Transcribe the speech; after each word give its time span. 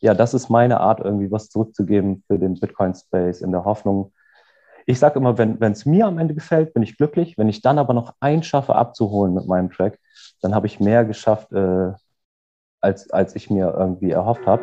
ja, 0.00 0.14
das 0.14 0.34
ist 0.34 0.48
meine 0.48 0.80
Art, 0.80 1.00
irgendwie 1.00 1.30
was 1.30 1.48
zurückzugeben 1.48 2.22
für 2.26 2.38
den 2.38 2.58
Bitcoin-Space 2.58 3.40
in 3.40 3.52
der 3.52 3.64
Hoffnung. 3.64 4.12
Ich 4.86 4.98
sage 4.98 5.18
immer, 5.18 5.36
wenn 5.36 5.60
es 5.60 5.84
mir 5.84 6.06
am 6.06 6.18
Ende 6.18 6.34
gefällt, 6.34 6.72
bin 6.72 6.82
ich 6.82 6.96
glücklich. 6.96 7.36
Wenn 7.36 7.48
ich 7.48 7.60
dann 7.60 7.78
aber 7.78 7.92
noch 7.92 8.14
ein 8.20 8.42
schaffe 8.42 8.74
abzuholen 8.74 9.34
mit 9.34 9.46
meinem 9.46 9.70
Track, 9.70 9.98
dann 10.40 10.54
habe 10.54 10.66
ich 10.66 10.80
mehr 10.80 11.04
geschafft, 11.04 11.52
äh, 11.52 11.92
als, 12.80 13.10
als 13.10 13.36
ich 13.36 13.50
mir 13.50 13.74
irgendwie 13.76 14.10
erhofft 14.10 14.46
habe. 14.46 14.62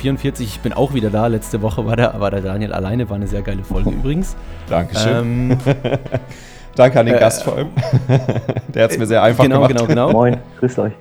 44. 0.00 0.46
Ich 0.46 0.60
bin 0.60 0.72
auch 0.72 0.94
wieder 0.94 1.10
da. 1.10 1.26
Letzte 1.26 1.60
Woche 1.62 1.84
war 1.84 1.94
der, 1.94 2.18
war 2.18 2.30
der 2.30 2.40
Daniel 2.40 2.72
alleine. 2.72 3.08
War 3.10 3.16
eine 3.16 3.26
sehr 3.26 3.42
geile 3.42 3.62
Folge 3.62 3.90
übrigens. 3.90 4.34
Dankeschön. 4.68 5.50
Ähm, 5.52 5.58
Danke 6.74 7.00
an 7.00 7.06
den 7.06 7.16
äh, 7.16 7.18
Gast 7.18 7.42
vor 7.42 7.56
allem. 7.56 7.68
der 8.68 8.84
hat 8.84 8.92
es 8.92 8.98
mir 8.98 9.06
sehr 9.06 9.22
einfach 9.22 9.44
genau, 9.44 9.66
gemacht. 9.66 9.70
Genau, 9.70 9.86
genau, 9.86 10.12
Moin, 10.12 10.38
grüßt 10.58 10.78
euch. 10.78 10.92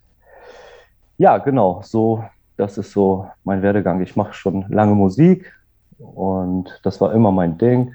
ja, 1.18 1.38
genau, 1.38 1.80
so, 1.82 2.22
das 2.56 2.78
ist 2.78 2.92
so 2.92 3.28
mein 3.44 3.62
Werdegang. 3.62 4.02
Ich 4.02 4.16
mache 4.16 4.34
schon 4.34 4.66
lange 4.68 4.94
Musik 4.94 5.52
und 5.98 6.80
das 6.82 7.00
war 7.00 7.12
immer 7.14 7.32
mein 7.32 7.56
Ding. 7.58 7.94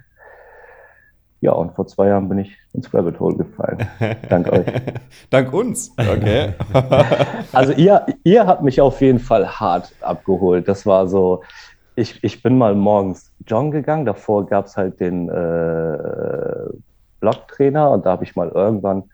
Ja, 1.41 1.53
und 1.53 1.74
vor 1.74 1.88
zwei 1.88 2.07
Jahren 2.07 2.29
bin 2.29 2.38
ich 2.38 2.56
ins 2.74 2.94
Rabbit 2.94 3.19
Hole 3.19 3.35
gefallen. 3.35 3.88
Dank 4.29 4.52
euch. 4.52 4.66
Dank 5.31 5.52
uns. 5.52 5.91
Okay. 5.97 6.53
also 7.52 7.74
ihr, 7.74 8.06
ihr 8.24 8.46
habt 8.46 8.62
mich 8.62 8.79
auf 8.79 9.02
jeden 9.02 9.18
Fall 9.18 9.47
hart 9.47 9.91
abgeholt. 10.01 10.68
Das 10.68 10.85
war 10.85 11.07
so, 11.07 11.41
ich, 11.96 12.24
ich 12.24 12.44
bin 12.44 12.59
mal 12.59 12.75
morgens 12.75 13.31
joggen 13.47 13.72
gegangen. 13.72 14.06
Davor 14.06 14.46
gab 14.46 14.68
es 14.68 14.78
halt 14.78 15.00
den 15.00 15.30
äh, 15.30 15.97
Blocktrainer 17.22 17.90
und 17.90 18.06
da 18.06 18.12
habe 18.12 18.24
ich 18.24 18.35
mal 18.35 18.50
irgendwann 18.50 19.06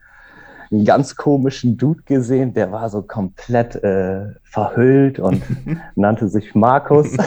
einen 0.72 0.86
ganz 0.86 1.16
komischen 1.16 1.78
Dude 1.78 2.04
gesehen, 2.04 2.54
der 2.54 2.72
war 2.72 2.90
so 2.90 3.02
komplett 3.02 3.76
äh, 3.84 4.28
verhüllt 4.44 5.20
und 5.20 5.42
nannte 5.96 6.28
sich 6.28 6.56
Markus. 6.56 7.12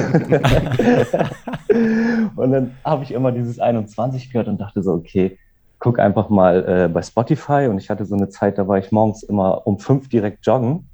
und 2.36 2.50
dann 2.52 2.74
habe 2.84 3.04
ich 3.04 3.12
immer 3.12 3.32
dieses 3.32 3.58
21 3.58 4.30
gehört 4.32 4.48
und 4.48 4.60
dachte 4.60 4.82
so, 4.82 4.92
okay, 4.92 5.38
guck 5.78 5.98
einfach 5.98 6.28
mal 6.28 6.68
äh, 6.68 6.88
bei 6.88 7.02
Spotify. 7.02 7.66
Und 7.68 7.78
ich 7.78 7.90
hatte 7.90 8.04
so 8.04 8.14
eine 8.14 8.28
Zeit, 8.28 8.58
da 8.58 8.68
war 8.68 8.78
ich 8.78 8.92
morgens 8.92 9.22
immer 9.22 9.66
um 9.66 9.78
fünf 9.78 10.08
direkt 10.08 10.46
joggen 10.46 10.88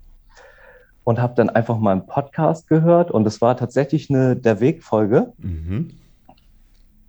und 1.05 1.21
habe 1.21 1.35
dann 1.35 1.51
einfach 1.51 1.79
mal 1.79 1.93
einen 1.93 2.07
Podcast 2.07 2.69
gehört. 2.69 3.11
Und 3.11 3.27
es 3.27 3.41
war 3.41 3.57
tatsächlich 3.57 4.09
eine 4.11 4.37
der 4.37 4.61
Wegfolge. 4.61 5.33
Mhm. 5.39 5.91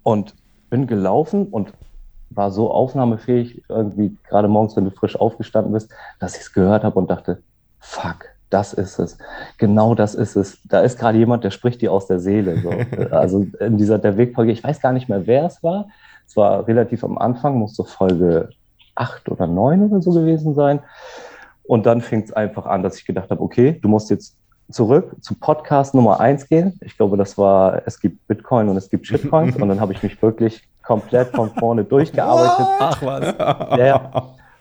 Und 0.04 0.36
bin 0.69 0.88
gelaufen 0.88 1.48
und 1.48 1.74
war 2.30 2.52
so 2.52 2.72
aufnahmefähig, 2.72 3.64
irgendwie 3.70 4.16
gerade 4.28 4.48
morgens, 4.48 4.76
wenn 4.76 4.86
du 4.86 4.92
frisch 4.92 5.16
aufgestanden 5.16 5.74
bist, 5.74 5.90
dass 6.20 6.36
ich 6.36 6.42
es 6.42 6.54
gehört 6.54 6.84
habe 6.84 7.00
und 7.00 7.10
dachte, 7.10 7.42
fuck, 7.80 8.26
das 8.50 8.74
ist 8.74 9.00
es. 9.00 9.18
Genau 9.58 9.96
das 9.96 10.16
ist 10.16 10.36
es. 10.36 10.60
Da 10.66 10.82
ist 10.82 11.00
gerade 11.00 11.18
jemand, 11.18 11.44
der 11.44 11.52
spricht 11.52 11.82
dir 11.82 11.92
aus 11.92 12.08
der 12.08 12.20
Seele. 12.20 12.62
So. 12.62 12.70
also 13.12 13.46
in 13.60 13.78
dieser 13.78 14.00
der 14.00 14.18
Wegfolge, 14.18 14.52
ich 14.52 14.64
weiß 14.64 14.80
gar 14.82 14.94
nicht 14.94 15.10
mehr, 15.10 15.28
wer 15.28 15.46
es 15.46 15.64
war. 15.64 15.88
Es 16.26 16.36
war 16.36 16.68
relativ 16.68 17.04
am 17.04 17.18
Anfang, 17.18 17.58
muss 17.58 17.76
so 17.76 17.84
Folge 17.84 18.50
8 18.96 19.30
oder 19.30 19.48
9 19.48 19.84
oder 19.84 20.02
so 20.02 20.12
gewesen 20.12 20.54
sein. 20.56 20.80
Und 21.64 21.86
dann 21.86 22.02
fing 22.02 22.24
es 22.24 22.32
einfach 22.32 22.66
an, 22.66 22.84
dass 22.84 22.98
ich 22.98 23.06
gedacht 23.06 23.30
habe, 23.30 23.42
okay, 23.42 23.78
du 23.82 23.90
musst 23.90 24.10
jetzt 24.10 24.36
zurück 24.70 25.16
zu 25.22 25.36
Podcast 25.36 25.94
Nummer 25.94 26.20
1 26.20 26.48
gehen. 26.50 26.78
Ich 26.82 26.98
glaube, 26.98 27.18
das 27.18 27.38
war, 27.38 27.82
es 27.86 28.00
gibt 28.00 28.28
Bitcoin 28.28 28.70
und 28.70 28.78
es 28.78 28.90
gibt 28.90 29.08
Shitcoins. 29.08 29.56
und 29.62 29.70
dann 29.70 29.80
habe 29.80 29.94
ich 29.94 30.04
mich 30.04 30.22
wirklich 30.22 30.68
komplett 30.88 31.36
von 31.36 31.50
vorne 31.50 31.84
durchgearbeitet. 31.84 32.66
Ach 32.80 33.02
was. 33.03 33.38
Der 33.78 34.12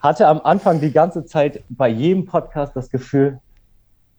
hatte 0.01 0.27
am 0.27 0.41
Anfang 0.43 0.81
die 0.81 0.91
ganze 0.91 1.25
Zeit 1.25 1.63
bei 1.69 1.89
jedem 1.89 2.27
Podcast 2.27 2.75
das 2.75 2.91
Gefühl, 2.91 3.39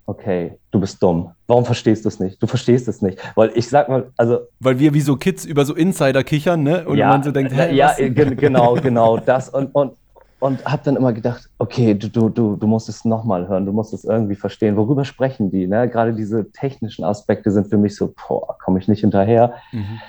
okay, 0.06 0.58
du 0.72 0.80
bist 0.80 1.04
dumm. 1.04 1.32
Warum 1.48 1.66
verstehst 1.66 2.06
du 2.06 2.10
es 2.10 2.22
nicht? 2.22 2.42
Du 2.42 2.48
verstehst 2.48 2.88
es 2.88 3.02
nicht. 3.02 3.20
Weil 3.36 3.52
ich 3.56 3.68
sag 3.68 3.90
mal, 3.90 4.08
also. 4.16 4.40
Weil 4.62 4.80
wir 4.80 4.94
wie 4.94 5.02
so 5.02 5.18
Kids 5.18 5.44
über 5.44 5.66
so 5.66 5.76
Insider 5.76 6.24
kichern, 6.24 6.64
ne? 6.64 6.88
Und 6.88 6.98
ja, 6.98 7.10
man 7.10 7.24
so 7.24 7.32
denkt, 7.32 7.54
hä, 7.54 7.76
ja, 7.76 7.94
genau, 7.98 8.76
genau, 8.76 9.18
das. 9.18 9.50
Und, 9.50 9.76
und, 9.76 9.94
und 10.40 10.64
habe 10.64 10.82
dann 10.86 10.96
immer 10.96 11.12
gedacht, 11.12 11.50
okay, 11.58 11.94
du, 11.94 12.30
du, 12.30 12.56
du 12.56 12.68
musst 12.68 12.88
es 12.88 13.04
nochmal 13.04 13.50
hören, 13.50 13.66
du 13.66 13.74
musst 13.74 13.94
es 13.94 14.06
irgendwie 14.06 14.36
verstehen. 14.36 14.78
Worüber 14.78 15.04
sprechen 15.04 15.52
die? 15.52 15.68
Ne? 15.68 15.90
Gerade 15.90 16.14
diese 16.14 16.50
technischen 16.52 17.04
Aspekte 17.04 17.52
sind 17.52 17.68
für 17.68 17.78
mich 17.78 17.98
so, 17.98 18.14
boah, 18.28 18.58
komme 18.64 18.80
ich 18.80 18.88
nicht 18.88 19.02
hinterher. 19.02 19.56
Mhm. 19.74 20.00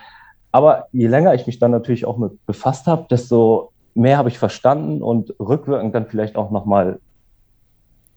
Aber 0.50 0.86
je 0.92 1.06
länger 1.06 1.34
ich 1.34 1.47
mich 1.47 1.59
dann 1.59 1.70
natürlich 1.70 2.06
auch 2.06 2.16
mit 2.16 2.44
befasst 2.47 2.86
habe, 2.86 3.06
desto 3.10 3.72
mehr 3.95 4.18
habe 4.18 4.28
ich 4.28 4.39
verstanden 4.39 5.03
und 5.03 5.34
rückwirkend 5.41 5.95
dann 5.95 6.06
vielleicht 6.06 6.36
auch 6.36 6.50
nochmal 6.50 7.00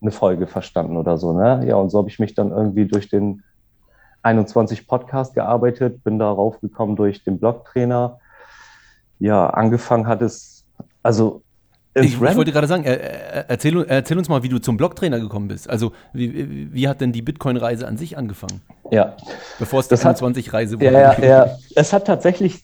eine 0.02 0.12
Folge 0.12 0.48
verstanden 0.48 0.98
oder 0.98 1.18
so. 1.18 1.34
Ne? 1.34 1.66
Ja, 1.68 1.76
und 1.76 1.90
so 1.90 2.00
habe 2.00 2.10
ich 2.10 2.20
mich 2.20 2.34
dann 2.34 2.52
irgendwie 2.52 2.86
durch 2.86 3.10
den 3.10 3.44
21 4.24 4.88
Podcast 4.88 5.34
gearbeitet, 5.34 6.04
bin 6.04 6.20
darauf 6.20 6.60
gekommen 6.62 6.96
durch 6.96 7.24
den 7.24 7.40
Blogtrainer. 7.40 8.20
Ja, 9.20 9.50
angefangen 9.50 10.08
hat 10.08 10.22
es, 10.22 10.66
also 11.04 11.44
ich, 11.94 12.14
ich, 12.14 12.20
wollte 12.20 12.52
gerade 12.52 12.68
sagen, 12.68 12.86
erzähl, 12.86 13.84
erzähl, 13.86 14.18
uns 14.18 14.30
mal, 14.30 14.44
wie 14.44 14.50
du 14.50 14.60
zum 14.60 14.78
Blocktrainer 14.78 15.20
gekommen 15.20 15.50
bist. 15.50 15.70
Also, 15.70 15.92
wie, 16.14 16.74
wie 16.74 16.88
hat 16.88 17.02
denn 17.02 17.12
die 17.12 17.22
Bitcoin-Reise 17.22 17.88
an 17.88 17.98
sich 17.98 18.18
angefangen? 18.18 18.62
Ja. 18.92 19.16
Bevor 19.60 19.82
es 19.82 19.90
die 19.90 19.96
25-Reise 19.96 20.76
wurde. 20.76 20.86
Ja, 20.86 21.14
ja, 21.14 21.26
ja. 21.26 21.58
Es 21.76 21.92
hat 21.92 22.08
tatsächlich 22.08 22.64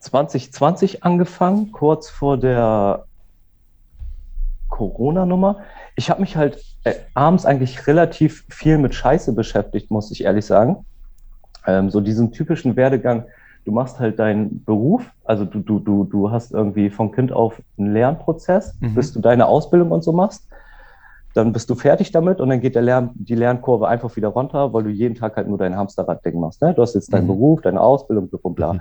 2020 0.00 1.02
angefangen, 1.02 1.72
kurz 1.72 2.08
vor 2.08 2.38
der 2.38 3.06
Corona-Nummer. 4.68 5.58
Ich 5.96 6.08
habe 6.08 6.20
mich 6.20 6.36
halt 6.36 6.58
äh, 6.84 6.94
abends 7.14 7.44
eigentlich 7.44 7.86
relativ 7.86 8.44
viel 8.48 8.78
mit 8.78 8.94
Scheiße 8.94 9.32
beschäftigt, 9.32 9.90
muss 9.90 10.10
ich 10.10 10.24
ehrlich 10.24 10.46
sagen. 10.46 10.84
Ähm, 11.66 11.90
so 11.90 12.00
diesen 12.00 12.32
typischen 12.32 12.76
Werdegang, 12.76 13.24
du 13.70 13.74
machst 13.74 14.00
halt 14.00 14.18
deinen 14.18 14.64
Beruf, 14.64 15.08
also 15.24 15.44
du, 15.44 15.60
du, 15.60 15.78
du, 15.78 16.02
du 16.02 16.32
hast 16.32 16.50
irgendwie 16.50 16.90
von 16.90 17.12
Kind 17.12 17.30
auf 17.30 17.62
einen 17.78 17.92
Lernprozess, 17.92 18.74
mhm. 18.80 18.96
bis 18.96 19.12
du 19.12 19.20
deine 19.20 19.46
Ausbildung 19.46 19.92
und 19.92 20.02
so 20.02 20.12
machst. 20.12 20.48
Dann 21.34 21.52
bist 21.52 21.70
du 21.70 21.76
fertig 21.76 22.10
damit 22.10 22.40
und 22.40 22.48
dann 22.48 22.60
geht 22.60 22.74
der 22.74 22.82
Lern, 22.82 23.10
die 23.14 23.36
Lernkurve 23.36 23.86
einfach 23.86 24.16
wieder 24.16 24.26
runter, 24.26 24.72
weil 24.72 24.82
du 24.82 24.90
jeden 24.90 25.14
Tag 25.14 25.36
halt 25.36 25.46
nur 25.46 25.56
dein 25.56 25.76
Hamsterrad-Ding 25.76 26.40
machst. 26.40 26.60
Ne? 26.60 26.74
Du 26.74 26.82
hast 26.82 26.96
jetzt 26.96 27.12
deinen 27.12 27.24
mhm. 27.24 27.28
Beruf, 27.28 27.60
deine 27.60 27.80
Ausbildung, 27.80 28.28
bla 28.28 28.50
bla. 28.50 28.72
Mhm. 28.72 28.80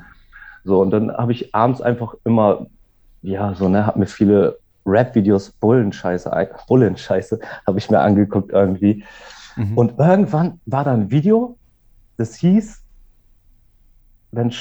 So, 0.63 0.81
und 0.81 0.89
dann 0.89 1.15
habe 1.15 1.33
ich 1.33 1.53
abends 1.53 1.81
einfach 1.81 2.15
immer, 2.25 2.65
ja, 3.21 3.53
so, 3.53 3.69
ne, 3.69 3.85
hab 3.85 3.95
mir 3.95 4.07
viele 4.07 4.57
Rap-Videos, 4.87 5.51
Bullenscheiße, 5.51 6.31
Bullenscheiße, 6.67 7.39
habe 7.67 7.77
ich 7.77 7.91
mir 7.91 7.99
angeguckt 7.99 8.51
irgendwie. 8.51 9.03
Mhm. 9.55 9.77
Und 9.77 9.99
irgendwann 9.99 10.59
war 10.65 10.83
da 10.83 10.93
ein 10.93 11.11
Video, 11.11 11.57
das 12.17 12.33
hieß, 12.37 12.81
wenn, 14.31 14.53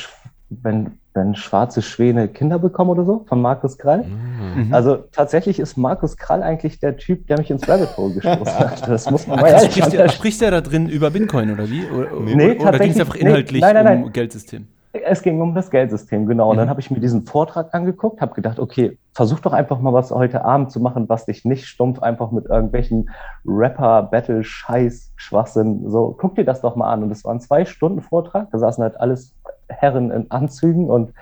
wenn, 0.51 0.99
wenn 1.15 1.35
schwarze 1.35 1.83
Schwäne 1.83 2.29
Kinder 2.29 2.59
bekommen 2.59 2.91
oder 2.91 3.05
so, 3.05 3.25
von 3.29 3.41
Markus 3.41 3.79
Krall. 3.79 4.05
Mhm. 4.05 4.73
Also 4.73 4.97
tatsächlich 5.13 5.59
ist 5.59 5.77
Markus 5.77 6.17
Krall 6.17 6.43
eigentlich 6.43 6.81
der 6.81 6.97
Typ, 6.97 7.27
der 7.27 7.39
mich 7.39 7.51
ins 7.51 7.69
Rabbit 7.69 7.97
Hole 7.97 8.15
gestoßen 8.15 8.47
hat. 8.59 8.89
Das 8.89 9.11
muss 9.11 9.27
man 9.27 9.41
mal 9.41 9.49
ehrlich 9.49 9.73
spricht, 9.73 9.93
der, 9.93 10.09
spricht 10.09 10.41
der 10.41 10.51
da 10.51 10.61
drin 10.61 10.89
über 10.89 11.11
Bitcoin 11.11 11.53
oder 11.53 11.69
wie? 11.69 11.85
Oder, 11.87 12.21
nee, 12.21 12.59
oder 12.59 12.79
ging 12.79 12.91
es 12.91 13.01
einfach 13.01 13.17
inhaltlich 13.17 13.61
nee, 13.61 13.73
nein, 13.73 13.75
nein, 13.75 13.85
nein. 13.85 14.05
um 14.05 14.13
Geldsystem? 14.13 14.69
Es 14.93 15.23
ging 15.23 15.41
um 15.41 15.55
das 15.55 15.71
Geldsystem, 15.71 16.27
genau. 16.27 16.51
Und 16.51 16.57
dann 16.57 16.67
mhm. 16.67 16.71
habe 16.71 16.81
ich 16.81 16.91
mir 16.91 16.99
diesen 16.99 17.27
Vortrag 17.27 17.75
angeguckt, 17.75 18.23
habe 18.23 18.35
gedacht, 18.35 18.59
okay, 18.59 18.99
versuch 19.13 19.41
doch 19.41 19.53
einfach 19.53 19.81
mal 19.81 19.93
was 19.93 20.11
heute 20.11 20.45
Abend 20.45 20.71
zu 20.71 20.81
machen, 20.81 21.09
was 21.09 21.27
dich 21.27 21.45
nicht 21.45 21.67
stumpf 21.67 22.01
einfach 22.01 22.31
mit 22.31 22.47
irgendwelchen 22.47 23.11
Rapper, 23.45 24.05
Battle, 24.05 24.43
Scheiß, 24.43 25.13
Schwachsinn, 25.17 25.91
so, 25.91 26.17
guck 26.19 26.37
dir 26.37 26.45
das 26.45 26.63
doch 26.63 26.75
mal 26.75 26.91
an. 26.91 27.03
Und 27.03 27.11
es 27.11 27.25
war 27.25 27.35
ein 27.35 27.41
zwei 27.41 27.65
Stunden 27.65 28.01
Vortrag, 28.01 28.51
da 28.51 28.59
saßen 28.59 28.83
halt 28.83 28.99
alles 28.99 29.35
Herren 29.69 30.11
in 30.11 30.31
Anzügen 30.31 30.91
und 30.91 31.15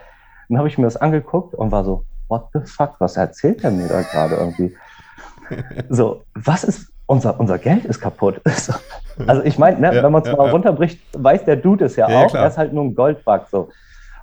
dann 0.48 0.58
habe 0.58 0.68
ich 0.68 0.78
mir 0.78 0.84
das 0.84 0.96
angeguckt 0.96 1.54
und 1.54 1.72
war 1.72 1.84
so, 1.84 2.04
what 2.28 2.48
the 2.52 2.60
fuck, 2.64 2.94
was 2.98 3.16
erzählt 3.16 3.64
er 3.64 3.70
mir 3.70 3.88
da 3.88 4.02
gerade 4.02 4.36
irgendwie? 4.36 4.74
So, 5.88 6.24
was 6.34 6.64
ist, 6.64 6.92
unser, 7.06 7.38
unser 7.38 7.58
Geld 7.58 7.84
ist 7.84 8.00
kaputt. 8.00 8.40
also 9.28 9.42
ich 9.44 9.58
meine, 9.58 9.78
ne, 9.78 9.94
ja, 9.94 10.02
wenn 10.02 10.10
man 10.10 10.22
es 10.22 10.28
ja, 10.28 10.34
mal 10.34 10.46
ja. 10.46 10.52
runterbricht, 10.52 11.00
weiß 11.16 11.44
der 11.44 11.54
Dude 11.54 11.84
es 11.84 11.94
ja, 11.94 12.06
auch, 12.06 12.34
er 12.34 12.48
ist 12.48 12.58
halt 12.58 12.72
nur 12.72 12.82
ein 12.82 12.96
Goldbug 12.96 13.46
so. 13.48 13.68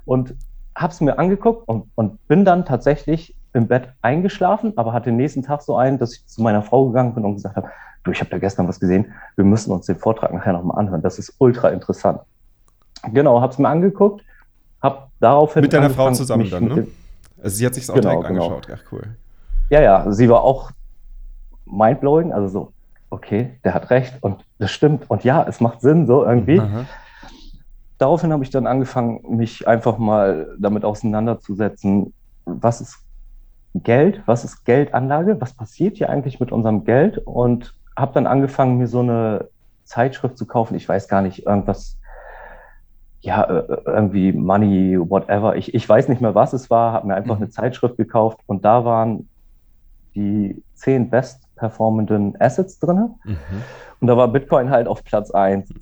Und 0.04 0.36
habe 0.76 0.92
es 0.92 1.00
mir 1.00 1.18
angeguckt 1.18 1.66
und, 1.68 1.90
und 1.96 2.28
bin 2.28 2.44
dann 2.44 2.66
tatsächlich 2.66 3.38
im 3.54 3.68
Bett 3.68 3.90
eingeschlafen, 4.02 4.74
aber 4.76 4.92
hatte 4.92 5.12
den 5.12 5.18
nächsten 5.18 5.44
Tag 5.44 5.62
so 5.62 5.78
einen, 5.78 5.98
dass 5.98 6.14
ich 6.14 6.28
zu 6.28 6.42
meiner 6.42 6.62
Frau 6.62 6.88
gegangen 6.88 7.14
bin 7.14 7.24
und 7.24 7.36
gesagt 7.36 7.56
habe, 7.56 7.70
du, 8.04 8.12
ich 8.12 8.20
habe 8.20 8.32
da 8.32 8.38
gestern 8.38 8.68
was 8.68 8.80
gesehen, 8.80 9.14
wir 9.36 9.46
müssen 9.46 9.72
uns 9.72 9.86
den 9.86 9.96
Vortrag 9.96 10.34
nachher 10.34 10.54
nochmal 10.54 10.80
anhören, 10.80 11.02
das 11.02 11.20
ist 11.20 11.36
ultra 11.38 11.70
interessant. 11.70 12.20
Genau, 13.12 13.42
habe 13.42 13.52
es 13.52 13.60
mir 13.60 13.68
angeguckt, 13.68 14.24
habe 14.82 15.08
daraufhin. 15.20 15.62
Mit 15.62 15.74
deiner 15.74 15.90
Frau 15.90 16.12
zusammen 16.12 16.50
dann, 16.50 16.66
ne? 16.66 16.88
Also 17.42 17.58
sie 17.58 17.66
hat 17.66 17.74
sich 17.74 17.90
auch 17.90 17.96
genau, 17.96 18.10
direkt 18.10 18.28
genau. 18.28 18.56
angeschaut. 18.56 18.80
Ach, 18.80 18.92
cool. 18.92 19.16
Ja, 19.70 19.82
ja, 19.82 20.12
sie 20.12 20.30
war 20.30 20.44
auch 20.44 20.72
mindblowing, 21.66 22.32
also 22.32 22.48
so, 22.48 22.72
okay, 23.10 23.60
der 23.64 23.74
hat 23.74 23.90
recht 23.90 24.16
und 24.22 24.46
das 24.60 24.72
stimmt 24.72 25.10
und 25.10 25.24
ja, 25.24 25.46
es 25.48 25.60
macht 25.60 25.82
Sinn, 25.82 26.08
so 26.08 26.24
irgendwie. 26.24 26.60
Mhm. 26.60 26.86
Daraufhin 27.98 28.32
habe 28.32 28.44
ich 28.44 28.50
dann 28.50 28.68
angefangen, 28.68 29.22
mich 29.28 29.68
einfach 29.68 29.98
mal 29.98 30.56
damit 30.60 30.86
auseinanderzusetzen, 30.86 32.14
was 32.46 32.82
ist 32.82 33.00
Geld, 33.76 34.22
was 34.26 34.44
ist 34.44 34.66
Geldanlage, 34.66 35.40
was 35.42 35.54
passiert 35.54 35.98
hier 35.98 36.10
eigentlich 36.10 36.40
mit 36.40 36.52
unserem 36.52 36.84
Geld 36.84 37.18
und 37.18 37.76
habe 37.98 38.14
dann 38.14 38.28
angefangen, 38.28 38.78
mir 38.78 38.88
so 38.88 39.00
eine 39.00 39.48
Zeitschrift 39.84 40.38
zu 40.38 40.46
kaufen. 40.46 40.76
Ich 40.76 40.88
weiß 40.88 41.08
gar 41.08 41.22
nicht, 41.22 41.46
irgendwas 41.46 41.98
ja, 43.24 43.44
äh, 43.44 43.82
irgendwie 43.86 44.32
Money, 44.34 45.00
whatever. 45.00 45.56
Ich, 45.56 45.74
ich 45.74 45.88
weiß 45.88 46.10
nicht 46.10 46.20
mehr, 46.22 46.36
was 46.36 46.52
es 46.52 46.70
war, 46.70 46.92
habe 46.92 47.08
mir 47.08 47.16
einfach 47.16 47.38
mhm. 47.38 47.44
eine 47.44 47.50
Zeitschrift 47.52 47.98
gekauft 47.98 48.40
und 48.48 48.66
da 48.66 48.84
waren 48.84 49.30
die 50.14 50.62
zehn 50.76 51.10
bestperformenden 51.10 52.40
Assets 52.40 52.80
drin. 52.80 53.16
Mhm. 53.24 53.38
Und 54.02 54.08
da 54.08 54.18
war 54.18 54.28
Bitcoin 54.28 54.70
halt 54.70 54.88
auf 54.88 55.06
Platz 55.06 55.32
1. 55.32 55.70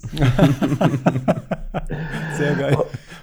Sehr 2.38 2.56
geil. 2.56 2.78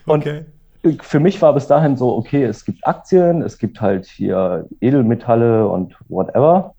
Okay. 0.07 0.47
Und 0.83 1.05
für 1.05 1.21
mich 1.21 1.41
war 1.41 1.55
bis 1.55 1.69
dahin 1.69 1.97
so, 1.97 2.17
okay, 2.17 2.43
es 2.43 2.65
gibt 2.65 2.85
Aktien, 2.87 3.43
es 3.43 3.57
gibt 3.59 3.81
halt 3.81 4.07
hier 4.07 4.67
Edelmetalle 4.81 5.69
und 5.69 5.97
whatever. 6.09 6.75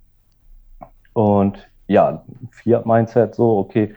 Und 1.14 1.70
ja, 1.88 2.22
Fiat-Mindset, 2.52 3.36
so, 3.36 3.58
okay, 3.60 3.96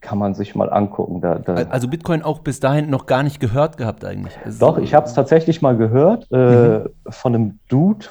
kann 0.00 0.18
man 0.18 0.34
sich 0.34 0.54
mal 0.54 0.70
angucken. 0.72 1.20
Da, 1.20 1.36
da 1.36 1.54
also 1.54 1.88
Bitcoin 1.88 2.22
auch 2.22 2.40
bis 2.40 2.60
dahin 2.60 2.90
noch 2.90 3.06
gar 3.06 3.22
nicht 3.22 3.40
gehört 3.40 3.76
gehabt 3.76 4.04
eigentlich. 4.04 4.34
Also 4.44 4.58
Doch, 4.58 4.78
ich 4.78 4.94
habe 4.94 5.06
es 5.06 5.14
tatsächlich 5.14 5.62
mal 5.62 5.76
gehört 5.76 6.26
äh, 6.30 6.80
mhm. 6.80 6.88
von 7.08 7.34
einem 7.34 7.58
Dude 7.68 8.06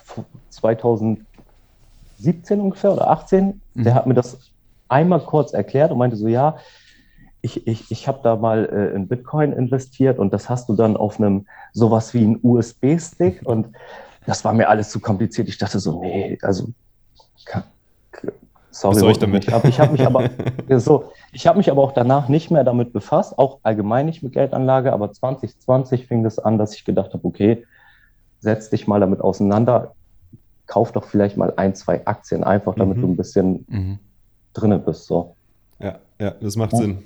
2017 0.49 1.25
ungefähr 2.59 2.93
oder 2.93 3.09
18. 3.09 3.61
Mhm. 3.73 3.83
Der 3.83 3.95
hat 3.95 4.05
mir 4.05 4.13
das 4.13 4.51
einmal 4.87 5.21
kurz 5.21 5.53
erklärt 5.53 5.91
und 5.91 5.97
meinte 5.97 6.15
so, 6.15 6.27
ja, 6.27 6.57
ich, 7.41 7.65
ich, 7.67 7.89
ich 7.89 8.07
habe 8.07 8.19
da 8.21 8.35
mal 8.35 8.65
äh, 8.65 8.95
in 8.95 9.07
Bitcoin 9.07 9.53
investiert 9.53 10.19
und 10.19 10.33
das 10.33 10.49
hast 10.49 10.67
du 10.69 10.75
dann 10.75 10.97
auf 10.97 11.19
einem 11.19 11.47
sowas 11.73 12.13
wie 12.13 12.25
ein 12.25 12.39
USB-Stick 12.43 13.41
und 13.45 13.67
das 14.25 14.43
war 14.43 14.53
mir 14.53 14.67
alles 14.69 14.89
zu 14.89 14.99
kompliziert. 14.99 15.47
Ich 15.47 15.57
dachte 15.57 15.79
so, 15.79 16.01
nee, 16.01 16.37
also 16.41 16.67
kann, 17.45 17.63
Sorry, 18.79 18.95
Was 18.95 19.01
soll 19.01 19.11
ich 19.11 19.19
damit? 19.19 19.45
Ich 19.45 19.53
habe 19.53 19.67
hab 19.67 19.91
mich 19.91 20.05
aber 20.05 20.29
so, 20.79 21.11
ich 21.33 21.45
habe 21.47 21.57
mich 21.57 21.69
aber 21.69 21.83
auch 21.83 21.91
danach 21.91 22.29
nicht 22.29 22.49
mehr 22.49 22.63
damit 22.63 22.93
befasst, 22.93 23.37
auch 23.37 23.59
allgemein 23.61 24.05
nicht 24.05 24.23
mit 24.23 24.31
Geldanlage, 24.31 24.93
aber 24.93 25.11
2020 25.11 26.07
fing 26.07 26.23
das 26.23 26.39
an, 26.39 26.57
dass 26.57 26.73
ich 26.73 26.85
gedacht 26.85 27.13
habe, 27.13 27.27
okay, 27.27 27.65
setz 28.39 28.69
dich 28.69 28.87
mal 28.87 29.01
damit 29.01 29.19
auseinander, 29.19 29.95
kauf 30.65 30.93
doch 30.93 31.03
vielleicht 31.03 31.35
mal 31.35 31.51
ein, 31.57 31.75
zwei 31.75 32.07
Aktien 32.07 32.45
einfach, 32.45 32.73
damit 32.75 32.95
mhm. 32.95 33.01
du 33.01 33.07
ein 33.09 33.17
bisschen 33.17 33.65
mhm. 33.67 33.99
drinne 34.53 34.79
bist. 34.79 35.07
So. 35.07 35.35
Ja, 35.79 35.99
ja, 36.17 36.31
das 36.39 36.55
macht 36.55 36.71
ja. 36.71 36.79
Sinn. 36.79 36.99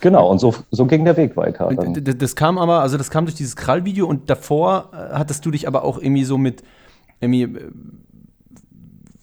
Genau, 0.00 0.30
und 0.30 0.38
so, 0.38 0.54
so 0.70 0.86
ging 0.86 1.04
der 1.04 1.16
Weg 1.16 1.36
weiter. 1.36 1.68
Das, 1.74 2.16
das 2.16 2.36
kam 2.36 2.58
aber, 2.58 2.78
also 2.82 2.96
das 2.96 3.10
kam 3.10 3.26
durch 3.26 3.34
dieses 3.34 3.56
Krall-Video 3.56 4.06
und 4.06 4.30
davor 4.30 4.90
äh, 4.92 5.14
hattest 5.14 5.44
du 5.44 5.50
dich 5.50 5.66
aber 5.66 5.82
auch 5.82 5.98
irgendwie 5.98 6.22
so 6.22 6.38
mit 6.38 6.62
irgendwie 7.20 7.42
äh, 7.42 7.70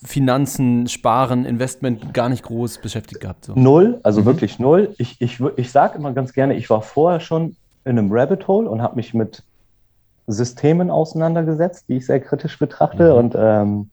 Finanzen, 0.05 0.87
Sparen, 0.87 1.45
Investment 1.45 2.13
gar 2.13 2.29
nicht 2.29 2.43
groß 2.43 2.79
beschäftigt 2.79 3.21
gehabt? 3.21 3.45
So. 3.45 3.53
Null, 3.55 3.99
also 4.03 4.21
mhm. 4.21 4.25
wirklich 4.25 4.59
null. 4.59 4.93
Ich, 4.97 5.19
ich, 5.19 5.41
ich 5.57 5.71
sage 5.71 5.97
immer 5.97 6.13
ganz 6.13 6.33
gerne, 6.33 6.53
ich 6.55 6.69
war 6.69 6.81
vorher 6.81 7.19
schon 7.19 7.55
in 7.83 7.97
einem 7.97 8.11
Rabbit 8.11 8.47
Hole 8.47 8.69
und 8.69 8.81
habe 8.81 8.95
mich 8.95 9.13
mit 9.13 9.43
Systemen 10.27 10.89
auseinandergesetzt, 10.89 11.85
die 11.87 11.97
ich 11.97 12.05
sehr 12.05 12.19
kritisch 12.19 12.57
betrachte. 12.57 13.11
Mhm. 13.11 13.17
Und 13.17 13.35
ähm, 13.37 13.89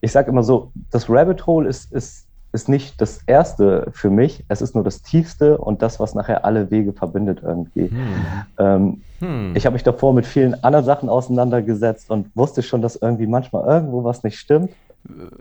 ich 0.00 0.12
sage 0.12 0.30
immer 0.30 0.42
so, 0.42 0.70
das 0.90 1.08
Rabbit 1.08 1.46
Hole 1.46 1.68
ist, 1.68 1.92
ist, 1.92 2.23
ist 2.54 2.68
nicht 2.68 3.00
das 3.00 3.20
erste 3.26 3.88
für 3.90 4.10
mich, 4.10 4.44
es 4.48 4.62
ist 4.62 4.76
nur 4.76 4.84
das 4.84 5.02
tiefste 5.02 5.58
und 5.58 5.82
das, 5.82 5.98
was 5.98 6.14
nachher 6.14 6.44
alle 6.44 6.70
Wege 6.70 6.92
verbindet 6.92 7.40
irgendwie. 7.42 7.90
Mhm. 7.90 8.24
Ähm, 8.58 9.02
hm. 9.18 9.56
Ich 9.56 9.66
habe 9.66 9.74
mich 9.74 9.82
davor 9.82 10.14
mit 10.14 10.24
vielen 10.24 10.62
anderen 10.62 10.84
Sachen 10.84 11.08
auseinandergesetzt 11.08 12.10
und 12.10 12.30
wusste 12.36 12.62
schon, 12.62 12.80
dass 12.80 12.94
irgendwie 12.94 13.26
manchmal 13.26 13.66
irgendwo 13.66 14.04
was 14.04 14.22
nicht 14.22 14.38
stimmt. 14.38 14.70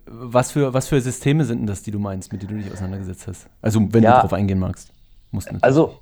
Was 0.07 0.51
für, 0.51 0.73
was 0.73 0.87
für 0.87 0.99
Systeme 0.99 1.45
sind 1.45 1.59
denn 1.59 1.67
das, 1.67 1.83
die 1.83 1.91
du 1.91 1.99
meinst, 1.99 2.31
mit 2.33 2.41
denen 2.41 2.57
du 2.57 2.63
dich 2.63 2.73
auseinandergesetzt 2.73 3.27
hast? 3.27 3.47
Also, 3.61 3.79
wenn 3.79 4.03
ja, 4.03 4.09
du 4.09 4.15
darauf 4.17 4.33
eingehen 4.33 4.59
magst. 4.59 4.91
also, 5.61 5.99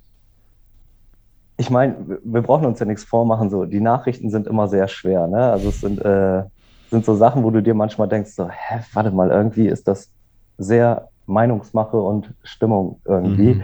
ich 1.58 1.70
meine, 1.70 1.96
wir 2.24 2.42
brauchen 2.42 2.66
uns 2.66 2.80
ja 2.80 2.86
nichts 2.86 3.04
vormachen. 3.04 3.50
So, 3.50 3.66
die 3.66 3.82
Nachrichten 3.82 4.32
sind 4.32 4.48
immer 4.48 4.68
sehr 4.68 4.88
schwer. 4.88 5.28
Ne? 5.28 5.52
Also, 5.52 5.70
es 5.70 5.82
sind, 5.82 6.04
äh, 6.04 6.44
sind 6.90 7.06
so 7.06 7.16
Sachen, 7.16 7.44
wo 7.44 7.52
du 7.52 7.62
dir 7.62 7.76
manchmal 7.76 8.08
denkst: 8.08 8.32
so, 8.32 8.50
hä, 8.50 8.80
warte 8.94 9.12
mal, 9.12 9.30
irgendwie 9.30 9.68
ist 9.68 9.88
das 9.88 10.10
sehr 10.62 11.10
Meinungsmache 11.26 11.98
und 11.98 12.34
Stimmung 12.44 13.00
irgendwie. 13.06 13.56
Mhm 13.56 13.64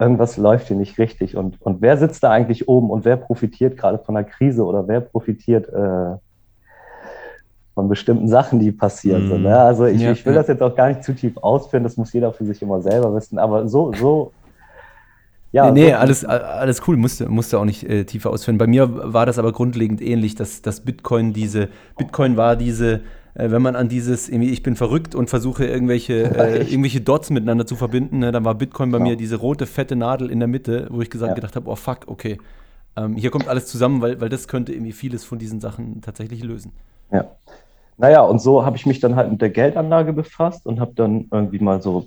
irgendwas 0.00 0.38
läuft 0.38 0.68
hier 0.68 0.76
nicht 0.76 0.98
richtig. 0.98 1.36
Und, 1.36 1.60
und 1.60 1.82
wer 1.82 1.96
sitzt 1.98 2.22
da 2.22 2.30
eigentlich 2.30 2.68
oben 2.68 2.90
und 2.90 3.04
wer 3.04 3.16
profitiert 3.16 3.76
gerade 3.76 3.98
von 3.98 4.14
der 4.14 4.24
Krise 4.24 4.64
oder 4.64 4.88
wer 4.88 5.00
profitiert 5.00 5.68
äh, 5.68 6.16
von 7.74 7.88
bestimmten 7.88 8.26
Sachen, 8.26 8.58
die 8.58 8.72
passieren. 8.72 9.28
So, 9.28 9.38
ne? 9.38 9.56
Also 9.56 9.84
ich, 9.84 10.00
ja, 10.00 10.12
ich 10.12 10.24
will 10.24 10.32
ja. 10.32 10.40
das 10.40 10.48
jetzt 10.48 10.62
auch 10.62 10.74
gar 10.74 10.88
nicht 10.88 11.04
zu 11.04 11.14
tief 11.14 11.36
ausführen, 11.36 11.84
das 11.84 11.96
muss 11.96 12.12
jeder 12.12 12.32
für 12.32 12.46
sich 12.46 12.62
immer 12.62 12.80
selber 12.80 13.14
wissen. 13.14 13.38
Aber 13.38 13.68
so, 13.68 13.92
so 13.92 14.32
ja, 15.52 15.70
nee, 15.70 15.90
so 15.90 15.96
alles, 15.96 16.24
alles 16.24 16.86
cool, 16.88 16.96
musste, 16.96 17.28
musste 17.28 17.58
auch 17.58 17.64
nicht 17.64 17.84
äh, 17.84 18.04
tiefer 18.04 18.30
ausführen. 18.30 18.56
Bei 18.56 18.66
mir 18.66 19.12
war 19.12 19.26
das 19.26 19.38
aber 19.38 19.52
grundlegend 19.52 20.00
ähnlich, 20.00 20.34
dass, 20.34 20.62
dass 20.62 20.80
Bitcoin 20.80 21.32
diese, 21.32 21.68
Bitcoin 21.98 22.36
war 22.36 22.56
diese 22.56 23.00
äh, 23.34 23.50
wenn 23.50 23.62
man 23.62 23.76
an 23.76 23.88
dieses, 23.88 24.28
irgendwie, 24.28 24.50
ich 24.50 24.62
bin 24.62 24.76
verrückt 24.76 25.14
und 25.14 25.30
versuche 25.30 25.66
irgendwelche, 25.66 26.22
äh, 26.36 26.62
irgendwelche 26.62 27.00
Dots 27.00 27.30
miteinander 27.30 27.66
zu 27.66 27.76
verbinden, 27.76 28.18
ne, 28.20 28.32
dann 28.32 28.44
war 28.44 28.54
Bitcoin 28.54 28.90
bei 28.90 28.98
ja. 28.98 29.04
mir 29.04 29.16
diese 29.16 29.36
rote, 29.36 29.66
fette 29.66 29.96
Nadel 29.96 30.30
in 30.30 30.38
der 30.40 30.48
Mitte, 30.48 30.88
wo 30.90 31.00
ich 31.00 31.10
gesagt, 31.10 31.30
ja. 31.30 31.34
gedacht 31.34 31.56
habe, 31.56 31.70
oh 31.70 31.76
fuck, 31.76 32.00
okay, 32.06 32.38
ähm, 32.96 33.16
hier 33.16 33.30
kommt 33.30 33.48
alles 33.48 33.66
zusammen, 33.66 34.02
weil, 34.02 34.20
weil 34.20 34.28
das 34.28 34.48
könnte 34.48 34.72
irgendwie 34.72 34.92
vieles 34.92 35.24
von 35.24 35.38
diesen 35.38 35.60
Sachen 35.60 36.00
tatsächlich 36.00 36.42
lösen. 36.42 36.72
Ja. 37.12 37.24
Naja, 37.96 38.22
und 38.22 38.40
so 38.40 38.64
habe 38.64 38.76
ich 38.76 38.86
mich 38.86 39.00
dann 39.00 39.14
halt 39.14 39.30
mit 39.30 39.42
der 39.42 39.50
Geldanlage 39.50 40.12
befasst 40.12 40.66
und 40.66 40.80
habe 40.80 40.92
dann 40.94 41.28
irgendwie 41.30 41.58
mal 41.58 41.82
so 41.82 42.06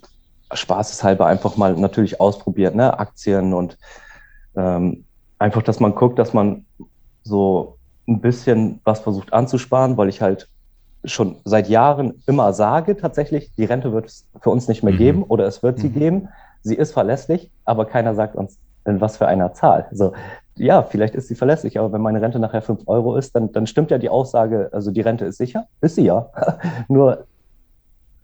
spaßeshalber 0.51 1.25
einfach 1.25 1.56
mal 1.56 1.75
natürlich 1.75 2.20
ausprobiert, 2.20 2.75
ne, 2.75 2.98
Aktien 2.98 3.53
und 3.53 3.77
ähm, 4.56 5.06
einfach, 5.39 5.62
dass 5.62 5.80
man 5.80 5.96
guckt, 5.96 6.20
dass 6.20 6.34
man 6.34 6.65
so 7.24 7.77
ein 8.08 8.22
bisschen 8.22 8.80
was 8.84 9.00
versucht 9.00 9.34
anzusparen, 9.34 9.98
weil 9.98 10.10
ich 10.10 10.22
halt 10.22 10.50
schon 11.05 11.38
seit 11.45 11.69
Jahren 11.69 12.22
immer 12.27 12.53
sage, 12.53 12.95
tatsächlich, 12.95 13.51
die 13.55 13.65
Rente 13.65 13.91
wird 13.93 14.05
es 14.05 14.25
für 14.41 14.50
uns 14.50 14.67
nicht 14.67 14.83
mehr 14.83 14.93
mhm. 14.93 14.98
geben 14.98 15.24
oder 15.24 15.45
es 15.45 15.63
wird 15.63 15.79
sie 15.79 15.89
mhm. 15.89 15.93
geben. 15.93 16.29
Sie 16.62 16.75
ist 16.75 16.93
verlässlich, 16.93 17.51
aber 17.65 17.86
keiner 17.86 18.15
sagt 18.15 18.36
uns, 18.36 18.57
in 18.86 19.01
was 19.01 19.17
für 19.17 19.27
einer 19.27 19.53
Zahl. 19.53 19.88
Also, 19.89 20.13
ja, 20.55 20.83
vielleicht 20.83 21.15
ist 21.15 21.27
sie 21.27 21.36
verlässlich, 21.36 21.79
aber 21.79 21.91
wenn 21.91 22.01
meine 22.01 22.22
Rente 22.22 22.39
nachher 22.39 22.62
5 22.62 22.83
Euro 22.88 23.15
ist, 23.17 23.36
dann, 23.36 23.51
dann 23.51 23.67
stimmt 23.67 23.91
ja 23.91 23.98
die 23.98 24.10
Aussage, 24.10 24.69
also 24.72 24.91
die 24.91 25.01
Rente 25.01 25.25
ist 25.25 25.38
sicher, 25.38 25.65
ist 25.81 25.95
sie 25.95 26.05
ja. 26.05 26.29
Nur 26.88 27.25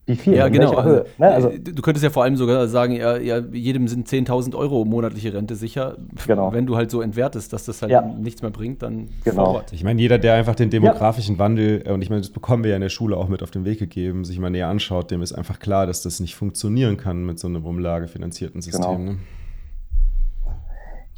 wie 0.09 0.15
viel? 0.15 0.33
Ja, 0.33 0.47
genau. 0.47 0.73
Also, 0.73 1.03
ne? 1.19 1.27
also, 1.27 1.49
du 1.49 1.81
könntest 1.83 2.03
ja 2.03 2.09
vor 2.09 2.23
allem 2.23 2.35
sogar 2.35 2.67
sagen, 2.67 2.93
ja, 2.93 3.15
ja 3.17 3.37
jedem 3.37 3.87
sind 3.87 4.07
10.000 4.07 4.55
Euro 4.55 4.83
monatliche 4.83 5.33
Rente 5.33 5.55
sicher. 5.55 5.97
Genau. 6.25 6.51
Wenn 6.51 6.65
du 6.65 6.75
halt 6.75 6.89
so 6.89 7.01
entwertest, 7.01 7.53
dass 7.53 7.65
das 7.65 7.83
halt 7.83 7.91
ja. 7.91 8.01
nichts 8.01 8.41
mehr 8.41 8.49
bringt, 8.49 8.81
dann 8.81 9.09
genau. 9.23 9.45
Forward. 9.45 9.71
Ich 9.71 9.83
meine, 9.83 10.01
jeder, 10.01 10.17
der 10.17 10.33
einfach 10.33 10.55
den 10.55 10.71
demografischen 10.71 11.35
ja. 11.35 11.39
Wandel, 11.39 11.83
äh, 11.85 11.91
und 11.91 12.01
ich 12.01 12.09
meine, 12.09 12.21
das 12.21 12.31
bekommen 12.31 12.63
wir 12.63 12.71
ja 12.71 12.75
in 12.75 12.81
der 12.81 12.89
Schule 12.89 13.15
auch 13.17 13.29
mit 13.29 13.43
auf 13.43 13.51
den 13.51 13.65
Weg 13.65 13.77
gegeben, 13.77 14.25
sich 14.25 14.39
mal 14.39 14.49
näher 14.49 14.67
anschaut, 14.67 15.11
dem 15.11 15.21
ist 15.21 15.33
einfach 15.33 15.59
klar, 15.59 15.85
dass 15.85 16.01
das 16.01 16.19
nicht 16.19 16.35
funktionieren 16.35 16.97
kann 16.97 17.23
mit 17.23 17.37
so 17.37 17.47
einem 17.47 17.63
umlagefinanzierten 17.63 18.61
System. 18.61 18.97
Genau. 18.97 19.11
Ne? 19.11 19.17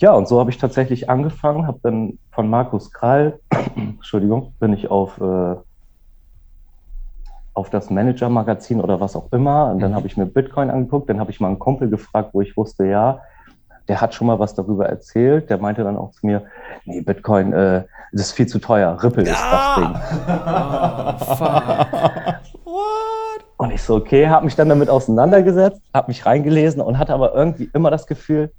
Ja, 0.02 0.14
und 0.14 0.28
so 0.28 0.40
habe 0.40 0.50
ich 0.50 0.58
tatsächlich 0.58 1.10
angefangen, 1.10 1.68
habe 1.68 1.80
dann 1.84 2.18
von 2.32 2.50
Markus 2.50 2.92
Krall, 2.92 3.40
Entschuldigung, 3.76 4.54
bin 4.60 4.74
ich 4.74 4.90
auf 4.90 5.22
äh, 5.22 5.56
auf 7.54 7.70
das 7.70 7.90
Manager-Magazin 7.90 8.82
oder 8.82 9.00
was 9.00 9.16
auch 9.16 9.32
immer. 9.32 9.72
Und 9.72 9.80
dann 9.80 9.92
mhm. 9.92 9.96
habe 9.96 10.08
ich 10.08 10.18
mir 10.18 10.26
Bitcoin 10.26 10.70
angeguckt, 10.70 11.10
dann 11.10 11.20
habe 11.20 11.32
ich 11.32 11.40
mal 11.40 11.48
einen 11.48 11.60
Kumpel 11.60 11.90
gefragt, 11.90 12.30
wo 12.34 12.42
ich 12.42 12.56
wusste, 12.56 12.86
ja, 12.86 13.22
der 13.88 14.00
hat 14.00 14.14
schon 14.14 14.28
mal 14.28 14.40
was 14.40 14.54
darüber 14.54 14.88
erzählt. 14.88 15.50
Der 15.50 15.58
meinte 15.58 15.84
dann 15.84 15.98
auch 15.98 16.12
zu 16.12 16.26
mir, 16.26 16.44
nee, 16.86 17.02
Bitcoin, 17.02 17.52
äh, 17.52 17.84
das 18.14 18.22
ist 18.28 18.32
viel 18.34 18.48
zu 18.48 18.60
teuer. 18.60 18.98
Ripple 19.02 19.26
ja. 19.26 19.34
ist 19.34 19.44
das 19.52 19.76
Ding. 19.76 19.96
Oh, 21.08 21.36
fuck. 21.36 22.64
What? 22.66 23.46
Und 23.58 23.72
ich 23.72 23.84
so, 23.84 23.96
okay, 23.96 24.28
habe 24.28 24.46
mich 24.46 24.56
dann 24.56 24.70
damit 24.70 24.90
auseinandergesetzt, 24.90 25.82
habe 25.94 26.08
mich 26.08 26.26
reingelesen 26.26 26.82
und 26.82 26.98
hatte 26.98 27.14
aber 27.14 27.36
irgendwie 27.36 27.70
immer 27.74 27.92
das 27.92 28.08
Gefühl, 28.08 28.52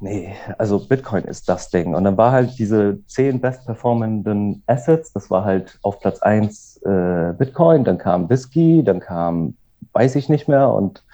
nee, 0.00 0.34
also 0.58 0.78
Bitcoin 0.78 1.24
ist 1.24 1.48
das 1.48 1.70
Ding. 1.70 1.94
Und 1.94 2.04
dann 2.04 2.16
war 2.16 2.32
halt 2.32 2.58
diese 2.58 2.98
zehn 3.06 3.40
bestperformenden 3.40 4.62
Assets, 4.66 5.12
das 5.12 5.30
war 5.30 5.44
halt 5.44 5.78
auf 5.82 6.00
Platz 6.00 6.20
äh, 6.84 7.32
Bitcoin, 7.36 7.84
dann 7.84 7.98
kam 7.98 8.28
Whisky, 8.28 8.82
dann 8.84 9.00
kam, 9.00 9.54
weiß 9.92 10.16
ich 10.16 10.28
nicht 10.28 10.48
mehr. 10.48 10.70
Und 10.70 11.04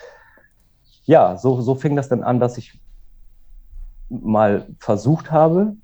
ja, 1.04 1.36
so, 1.36 1.60
so 1.60 1.74
fing 1.74 1.96
das 1.96 2.08
dann 2.08 2.22
an, 2.22 2.40
dass 2.40 2.58
ich 2.58 2.78
mal 4.08 4.66
versucht 4.78 5.30
habe, 5.30 5.74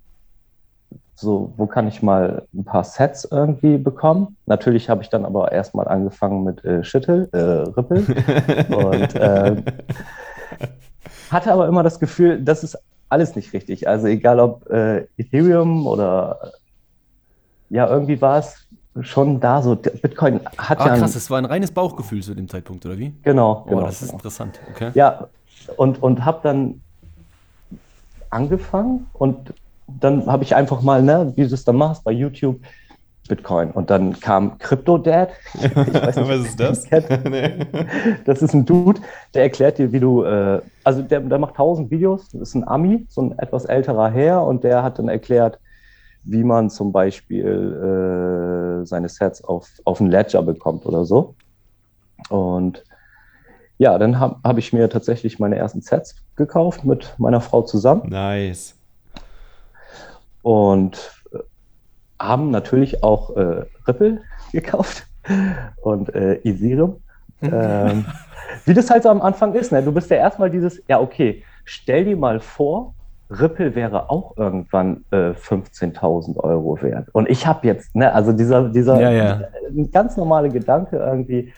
so, 1.15 1.53
wo 1.59 1.67
kann 1.67 1.87
ich 1.87 2.03
mal 2.03 2.47
ein 2.55 2.65
paar 2.65 2.83
Sets 2.83 3.29
irgendwie 3.31 3.77
bekommen? 3.77 4.39
Natürlich 4.47 4.89
habe 4.89 5.03
ich 5.03 5.11
dann 5.11 5.27
aber 5.27 5.53
erstmal 5.53 5.87
angefangen 5.87 6.45
mit 6.45 6.65
äh, 6.65 6.83
Schittel, 6.83 7.29
äh, 7.33 7.39
Ripple 7.39 8.01
und 8.75 9.15
äh, 9.17 9.63
hatte 11.31 11.53
aber 11.53 11.69
immer 11.69 11.83
das 11.83 12.01
Gefühl, 12.01 12.43
das 12.43 12.65
ist 12.65 12.79
alles 13.11 13.37
nicht 13.37 13.53
richtig. 13.53 13.87
Also 13.87 14.07
egal 14.07 14.41
ob 14.41 14.71
äh, 14.71 15.07
Ethereum 15.19 15.87
oder 15.87 16.53
ja, 17.69 17.87
irgendwie 17.87 18.21
war 18.21 18.39
es 18.39 18.67
schon 19.01 19.41
da 19.41 19.63
so. 19.63 19.77
Bitcoin 19.77 20.41
hat 20.59 20.81
ah, 20.81 20.89
ja. 20.89 20.97
Krass, 20.97 21.15
es 21.15 21.31
war 21.31 21.39
ein 21.39 21.45
reines 21.45 21.71
Bauchgefühl 21.71 22.23
zu 22.23 22.35
dem 22.35 22.49
Zeitpunkt, 22.49 22.85
oder 22.87 22.99
wie? 22.99 23.15
Genau. 23.23 23.65
Oh, 23.67 23.69
genau 23.69 23.83
das 23.83 24.03
ist 24.03 24.09
genau. 24.09 24.15
interessant. 24.15 24.61
Okay. 24.75 24.91
Ja, 24.95 25.29
und, 25.77 26.03
und 26.03 26.25
habe 26.25 26.41
dann 26.43 26.81
angefangen 28.31 29.07
und 29.13 29.55
dann 29.87 30.27
habe 30.27 30.45
ich 30.45 30.55
einfach 30.55 30.83
mal, 30.83 31.03
ne, 31.03 31.33
wie 31.37 31.47
du 31.47 31.55
es 31.55 31.65
dann 31.65 31.77
machst, 31.77 32.05
bei 32.05 32.13
YouTube 32.13 32.61
Bitcoin. 33.29 33.71
Und 33.71 33.91
dann 33.91 34.19
kam 34.19 34.59
Crypto 34.59 34.99
Dad. 34.99 35.31
Was 35.75 36.17
ist 36.17 36.61
das? 36.61 36.91
nee. 37.31 37.67
Das 38.25 38.43
ist 38.43 38.53
ein 38.53 38.67
Dude, 38.67 39.01
der 39.35 39.45
erklärt 39.45 39.79
dir, 39.79 39.93
wie 39.93 40.01
du, 40.01 40.25
äh, 40.25 40.61
also 40.85 41.03
der, 41.03 41.21
der 41.21 41.39
macht 41.39 41.55
tausend 41.55 41.91
Videos, 41.91 42.29
das 42.29 42.41
ist 42.43 42.55
ein 42.55 42.67
Ami, 42.67 43.07
so 43.09 43.23
ein 43.23 43.39
etwas 43.39 43.65
älterer 43.65 44.11
Herr, 44.11 44.45
und 44.45 44.65
der 44.65 44.83
hat 44.83 44.99
dann 44.99 45.09
erklärt, 45.09 45.59
wie 46.25 46.45
man 46.45 46.71
zum 46.71 46.93
Beispiel 46.93 48.83
äh, 48.83 48.87
seine 48.87 49.09
Sets 49.09 49.43
auf, 49.43 49.69
auf 49.85 50.01
einen 50.01 50.11
Ledger 50.11 50.43
bekommt 50.43 50.87
oder 50.87 51.05
so. 51.05 51.35
Und 52.29 52.85
ja, 53.79 53.97
dann 53.99 54.21
habe 54.21 54.37
hab 54.45 54.59
ich 54.59 54.73
mir 54.73 54.91
tatsächlich 54.91 55.39
meine 55.39 55.57
ersten 55.57 55.81
Sets 55.81 56.17
gekauft 56.37 56.85
mit 56.85 57.15
meiner 57.19 57.41
Frau 57.41 57.63
zusammen. 57.63 58.03
Nice. 58.09 58.77
Und 60.43 61.23
haben 62.19 62.51
natürlich 62.51 63.03
auch 63.03 63.37
äh, 63.37 63.65
Ripple 63.89 64.21
gekauft 64.53 65.07
und 65.83 66.15
äh, 66.15 66.35
Ethereum. 66.45 67.03
ähm, 67.43 68.05
wie 68.67 68.75
das 68.75 68.91
halt 68.91 69.05
so 69.05 69.09
am 69.09 69.23
Anfang 69.23 69.55
ist, 69.55 69.73
ne? 69.73 69.83
Du 69.83 69.93
bist 69.93 70.11
ja 70.11 70.19
erstmal 70.19 70.51
dieses, 70.51 70.83
ja, 70.89 71.01
okay, 71.01 71.43
stell 71.65 72.05
dir 72.05 72.17
mal 72.17 72.41
vor, 72.41 72.95
Ripple 73.31 73.75
wäre 73.75 74.11
auch 74.11 74.37
irgendwann 74.37 75.05
äh, 75.11 75.31
15.000 75.31 76.37
Euro 76.39 76.83
wert. 76.83 77.09
Und 77.13 77.29
ich 77.29 77.47
habe 77.47 77.67
jetzt, 77.67 77.95
ne, 77.95 78.13
also 78.13 78.33
dieser, 78.33 78.69
dieser 78.69 79.01
ja, 79.01 79.11
ja. 79.11 79.41
ganz 79.93 80.17
normale 80.17 80.49
Gedanke 80.49 80.97
irgendwie. 80.97 81.53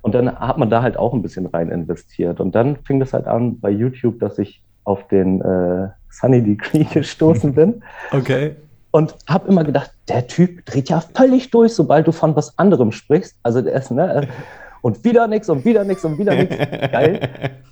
Und 0.00 0.14
dann 0.14 0.34
hat 0.38 0.58
man 0.58 0.70
da 0.70 0.82
halt 0.82 0.96
auch 0.96 1.12
ein 1.12 1.22
bisschen 1.22 1.46
rein 1.46 1.70
investiert. 1.70 2.40
Und 2.40 2.54
dann 2.54 2.76
fing 2.76 3.00
das 3.00 3.12
halt 3.12 3.26
an 3.26 3.60
bei 3.60 3.70
YouTube, 3.70 4.20
dass 4.20 4.38
ich 4.38 4.62
auf 4.84 5.06
den 5.08 5.40
äh, 5.40 5.88
Sunny 6.08 6.42
Degree 6.42 6.84
gestoßen 6.92 7.54
bin. 7.54 7.82
Okay 8.12 8.56
und 8.92 9.16
habe 9.26 9.48
immer 9.48 9.64
gedacht, 9.64 9.90
der 10.08 10.26
Typ 10.28 10.64
dreht 10.66 10.88
ja 10.88 11.00
völlig 11.00 11.50
durch, 11.50 11.74
sobald 11.74 12.06
du 12.06 12.12
von 12.12 12.36
was 12.36 12.58
anderem 12.58 12.92
sprichst. 12.92 13.36
Also 13.42 13.62
der 13.62 13.72
ist, 13.72 13.90
ne, 13.90 14.28
und 14.82 15.02
wieder 15.04 15.26
nichts 15.26 15.48
und 15.48 15.64
wieder 15.64 15.82
nichts 15.84 16.04
und 16.04 16.18
wieder 16.18 16.34
nichts. 16.34 16.56
Geil, 16.92 17.28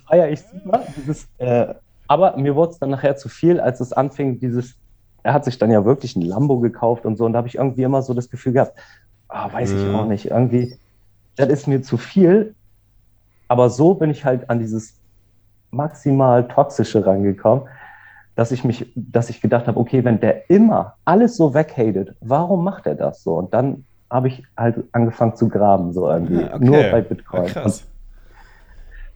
feier 0.07 0.29
ich 0.29 0.41
super. 0.41 0.83
Dieses, 0.97 1.27
äh, 1.37 1.73
aber 2.11 2.35
mir 2.35 2.55
wurde 2.55 2.73
es 2.73 2.79
dann 2.79 2.89
nachher 2.89 3.15
zu 3.15 3.29
viel, 3.29 3.59
als 3.59 3.79
es 3.79 3.93
anfing, 3.93 4.39
dieses, 4.39 4.75
er 5.23 5.33
hat 5.33 5.45
sich 5.45 5.57
dann 5.57 5.71
ja 5.71 5.85
wirklich 5.85 6.15
ein 6.17 6.21
Lambo 6.21 6.59
gekauft 6.59 7.05
und 7.05 7.17
so, 7.17 7.25
und 7.25 7.33
da 7.33 7.37
habe 7.37 7.47
ich 7.47 7.55
irgendwie 7.55 7.83
immer 7.83 8.01
so 8.01 8.13
das 8.13 8.29
Gefühl 8.29 8.53
gehabt, 8.53 8.73
oh, 9.29 9.53
weiß 9.53 9.71
ich 9.71 9.95
auch 9.95 10.05
nicht, 10.05 10.25
irgendwie, 10.25 10.75
das 11.37 11.47
ist 11.47 11.67
mir 11.67 11.81
zu 11.81 11.97
viel. 11.97 12.53
Aber 13.47 13.69
so 13.69 13.93
bin 13.93 14.09
ich 14.09 14.25
halt 14.25 14.49
an 14.49 14.59
dieses 14.59 14.95
maximal 15.71 16.47
Toxische 16.47 17.05
rangekommen 17.05 17.63
dass 18.35 18.51
ich 18.51 18.63
mich, 18.63 18.91
dass 18.95 19.29
ich 19.29 19.41
gedacht 19.41 19.67
habe, 19.67 19.79
okay, 19.79 20.03
wenn 20.03 20.19
der 20.19 20.49
immer 20.49 20.95
alles 21.05 21.37
so 21.37 21.53
weghatet, 21.53 22.15
warum 22.21 22.63
macht 22.63 22.87
er 22.87 22.95
das 22.95 23.23
so? 23.23 23.35
Und 23.35 23.53
dann 23.53 23.83
habe 24.09 24.29
ich 24.29 24.43
halt 24.57 24.83
angefangen 24.93 25.35
zu 25.35 25.47
graben, 25.47 25.93
so 25.93 26.09
irgendwie, 26.09 26.45
okay. 26.45 26.63
nur 26.65 26.83
bei 26.91 27.01
Bitcoin. 27.01 27.47
Ja, 27.53 27.71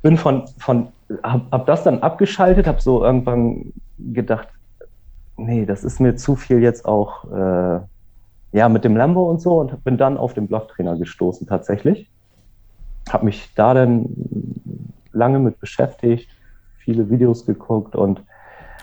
bin 0.06 0.18
von, 0.18 0.48
von 0.60 0.90
hab, 1.24 1.52
hab 1.52 1.66
das 1.66 1.82
dann 1.82 2.04
abgeschaltet, 2.04 2.68
habe 2.68 2.80
so 2.80 3.04
irgendwann 3.04 3.74
gedacht, 3.98 4.48
nee, 5.36 5.66
das 5.66 5.84
ist 5.84 6.00
mir 6.00 6.16
zu 6.16 6.36
viel 6.36 6.60
jetzt 6.60 6.86
auch, 6.86 7.26
äh, 7.32 7.80
ja, 8.52 8.70
mit 8.70 8.84
dem 8.84 8.96
Lambo 8.96 9.28
und 9.28 9.42
so 9.42 9.60
und 9.60 9.84
bin 9.84 9.98
dann 9.98 10.18
auf 10.18 10.36
den 10.36 10.46
Blocktrainer 10.48 10.96
gestoßen 10.96 11.48
tatsächlich. 11.48 12.08
Habe 13.10 13.26
mich 13.26 13.50
da 13.56 13.74
dann 13.74 14.06
lange 15.12 15.40
mit 15.40 15.60
beschäftigt, 15.60 16.30
viele 16.78 17.10
Videos 17.10 17.48
geguckt 17.48 17.96
und 17.96 18.22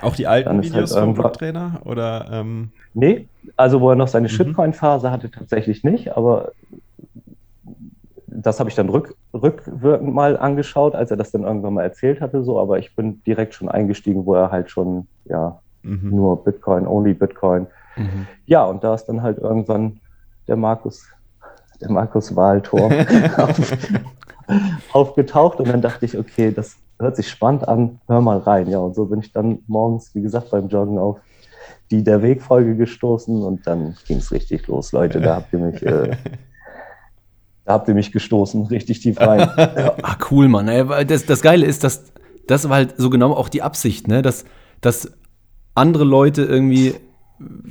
auch 0.01 0.17
die 0.17 0.27
alten 0.27 0.51
halt 0.51 0.65
Videos 0.65 0.93
halt 0.93 1.05
vom 1.05 1.15
Blocktrainer? 1.15 1.83
Oder, 1.85 2.31
ähm 2.33 2.73
Nee, 2.95 3.29
also 3.57 3.81
wo 3.81 3.91
er 3.91 3.97
noch 3.97 4.09
seine 4.09 4.27
mhm. 4.27 4.33
Shitcoin-Phase 4.33 5.13
hatte, 5.13 5.31
tatsächlich 5.31 5.85
nicht, 5.85 6.17
aber 6.17 6.51
das 8.35 8.61
habe 8.61 8.71
ich 8.71 8.77
dann 8.77 8.89
rück, 8.89 9.15
rückwirkend 9.35 10.15
mal 10.15 10.37
angeschaut, 10.37 10.95
als 10.95 11.11
er 11.11 11.17
das 11.17 11.31
dann 11.31 11.43
irgendwann 11.43 11.75
mal 11.75 11.83
erzählt 11.83 12.21
hatte, 12.21 12.43
so, 12.43 12.59
aber 12.59 12.79
ich 12.79 12.95
bin 12.95 13.23
direkt 13.25 13.55
schon 13.55 13.69
eingestiegen, 13.69 14.27
wo 14.27 14.35
er 14.35 14.51
halt 14.51 14.71
schon, 14.71 15.07
ja, 15.25 15.61
mhm. 15.83 16.11
nur 16.11 16.45
Bitcoin, 16.45 16.87
only 16.87 17.15
Bitcoin. 17.15 17.67
Mhm. 17.97 18.27
Ja, 18.47 18.65
und 18.65 18.85
da 18.85 18.95
ist 18.95 19.07
dann 19.07 19.23
halt 19.23 19.39
irgendwann 19.39 20.01
der 20.49 20.57
Markus, 20.57 21.07
der 21.81 21.91
Markus 21.91 22.35
Wahltor 22.35 22.91
auf, 23.37 23.79
aufgetaucht 24.93 25.61
und 25.61 25.69
dann 25.69 25.83
dachte 25.83 26.05
ich, 26.07 26.19
okay, 26.19 26.53
das, 26.53 26.77
hört 27.03 27.17
sich 27.17 27.29
spannend 27.29 27.69
an, 27.69 28.01
hör 28.07 28.21
mal 28.21 28.39
rein. 28.39 28.69
Ja, 28.69 28.79
und 28.79 28.95
so 28.95 29.07
bin 29.07 29.21
ich 29.21 29.33
dann 29.33 29.59
morgens, 29.67 30.15
wie 30.15 30.23
gesagt, 30.23 30.51
beim 30.51 30.69
Joggen 30.69 30.99
auf 30.99 31.19
die 31.91 32.03
Der 32.03 32.23
Weg-Folge 32.23 32.77
gestoßen 32.77 33.43
und 33.43 33.67
dann 33.67 33.97
ging 34.07 34.19
es 34.19 34.33
richtig 34.33 34.67
los. 34.67 34.93
Leute, 34.93 35.21
da 35.21 35.37
habt 35.37 35.53
ihr 35.53 35.59
mich, 35.59 35.83
äh, 35.85 36.17
da 37.65 37.75
habt 37.75 37.89
ihr 37.89 37.95
mich 37.95 38.13
gestoßen, 38.13 38.67
richtig 38.67 39.01
tief 39.01 39.21
rein. 39.21 39.41
Ja. 39.57 39.95
Ah, 40.03 40.17
cool, 40.31 40.49
Mann. 40.49 40.67
Das, 41.07 41.27
das 41.27 41.43
Geile 41.43 41.65
ist, 41.65 41.85
dass 41.85 42.13
das 42.47 42.69
war 42.69 42.77
halt 42.77 42.95
so 42.97 43.11
genau 43.11 43.33
auch 43.33 43.49
die 43.49 43.63
Absicht, 43.63 44.09
ne? 44.09 44.23
dass, 44.23 44.45
dass 44.81 45.13
andere 45.75 46.05
Leute 46.05 46.43
irgendwie 46.43 46.95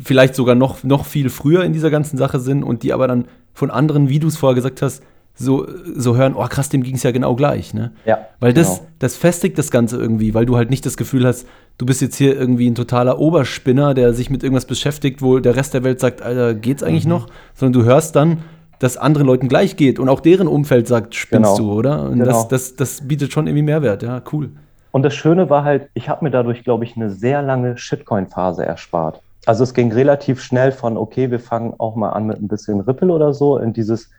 vielleicht 0.01 0.36
sogar 0.36 0.55
noch, 0.55 0.83
noch 0.83 1.05
viel 1.05 1.29
früher 1.29 1.63
in 1.63 1.74
dieser 1.74 1.89
ganzen 1.89 2.17
Sache 2.17 2.39
sind 2.39 2.63
und 2.63 2.83
die 2.83 2.93
aber 2.93 3.07
dann 3.07 3.25
von 3.53 3.71
anderen, 3.71 4.10
wie 4.10 4.19
du 4.19 4.27
es 4.27 4.38
vorher 4.38 4.55
gesagt 4.55 4.81
hast, 4.81 5.03
so, 5.33 5.65
so 5.95 6.17
hören, 6.17 6.36
oh 6.36 6.45
krass, 6.48 6.67
dem 6.67 6.83
ging 6.83 6.95
es 6.95 7.03
ja 7.03 7.12
genau 7.12 7.36
gleich, 7.36 7.74
ne? 7.74 7.93
Ja. 8.05 8.27
Weil 8.41 8.53
das, 8.53 8.79
genau. 8.79 8.89
das 9.00 9.15
festigt 9.15 9.57
das 9.57 9.71
Ganze 9.71 9.98
irgendwie, 9.98 10.33
weil 10.33 10.45
du 10.45 10.57
halt 10.57 10.69
nicht 10.69 10.86
das 10.86 10.98
Gefühl 10.98 11.25
hast, 11.25 11.48
du 11.77 11.86
bist 11.86 12.01
jetzt 12.01 12.17
hier 12.17 12.38
irgendwie 12.38 12.69
ein 12.69 12.75
totaler 12.75 13.17
Oberspinner, 13.17 13.93
der 13.93 14.13
sich 14.13 14.29
mit 14.29 14.43
irgendwas 14.43 14.65
beschäftigt, 14.65 15.21
wo 15.21 15.39
der 15.39 15.55
Rest 15.55 15.74
der 15.74 15.86
Welt 15.86 16.01
sagt, 16.01 16.21
Alter, 16.21 16.53
geht's 16.53 16.83
eigentlich 16.83 17.05
mhm. 17.05 17.12
noch? 17.12 17.27
Sondern 17.53 17.81
du 17.81 17.88
hörst 17.88 18.15
dann, 18.17 18.39
dass 18.81 18.97
anderen 18.97 19.27
Leuten 19.27 19.47
gleich 19.47 19.77
geht 19.77 20.00
und 20.00 20.09
auch 20.09 20.19
deren 20.19 20.47
Umfeld 20.47 20.88
sagt, 20.88 21.13
spinnst 21.13 21.55
genau. 21.55 21.73
du, 21.73 21.77
oder? 21.77 22.05
Und 22.05 22.17
genau. 22.17 22.25
das, 22.25 22.47
das, 22.47 22.75
das 22.75 23.07
bietet 23.07 23.31
schon 23.31 23.45
irgendwie 23.45 23.61
Mehrwert, 23.61 24.01
ja, 24.01 24.23
cool. 24.33 24.50
Und 24.89 25.03
das 25.03 25.13
Schöne 25.13 25.51
war 25.51 25.63
halt, 25.63 25.89
ich 25.93 26.09
habe 26.09 26.25
mir 26.25 26.31
dadurch, 26.31 26.63
glaube 26.63 26.83
ich, 26.83 26.95
eine 26.95 27.11
sehr 27.11 27.43
lange 27.43 27.77
Shitcoin-Phase 27.77 28.65
erspart. 28.65 29.21
Also 29.45 29.63
es 29.63 29.75
ging 29.75 29.91
relativ 29.91 30.41
schnell 30.41 30.71
von, 30.71 30.97
okay, 30.97 31.29
wir 31.29 31.39
fangen 31.39 31.75
auch 31.77 31.95
mal 31.95 32.09
an 32.09 32.25
mit 32.25 32.41
ein 32.41 32.47
bisschen 32.47 32.81
Ripple 32.81 33.11
oder 33.13 33.35
so, 33.35 33.59
in 33.59 33.71
dieses, 33.71 34.09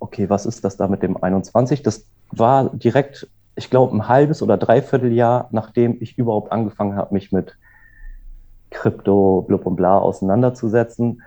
okay, 0.00 0.30
was 0.30 0.46
ist 0.46 0.64
das 0.64 0.78
da 0.78 0.88
mit 0.88 1.02
dem 1.02 1.22
21? 1.22 1.82
Das 1.82 2.06
war 2.30 2.70
direkt, 2.70 3.28
ich 3.56 3.68
glaube, 3.68 3.94
ein 3.94 4.08
halbes 4.08 4.40
oder 4.40 4.56
dreiviertel 4.56 5.12
Jahr, 5.12 5.48
nachdem 5.50 5.98
ich 6.00 6.16
überhaupt 6.16 6.50
angefangen 6.50 6.96
habe, 6.96 7.12
mich 7.12 7.30
mit 7.30 7.58
Krypto, 8.70 9.44
blub 9.46 9.66
und 9.66 9.76
bla 9.76 9.98
auseinanderzusetzen 9.98 11.20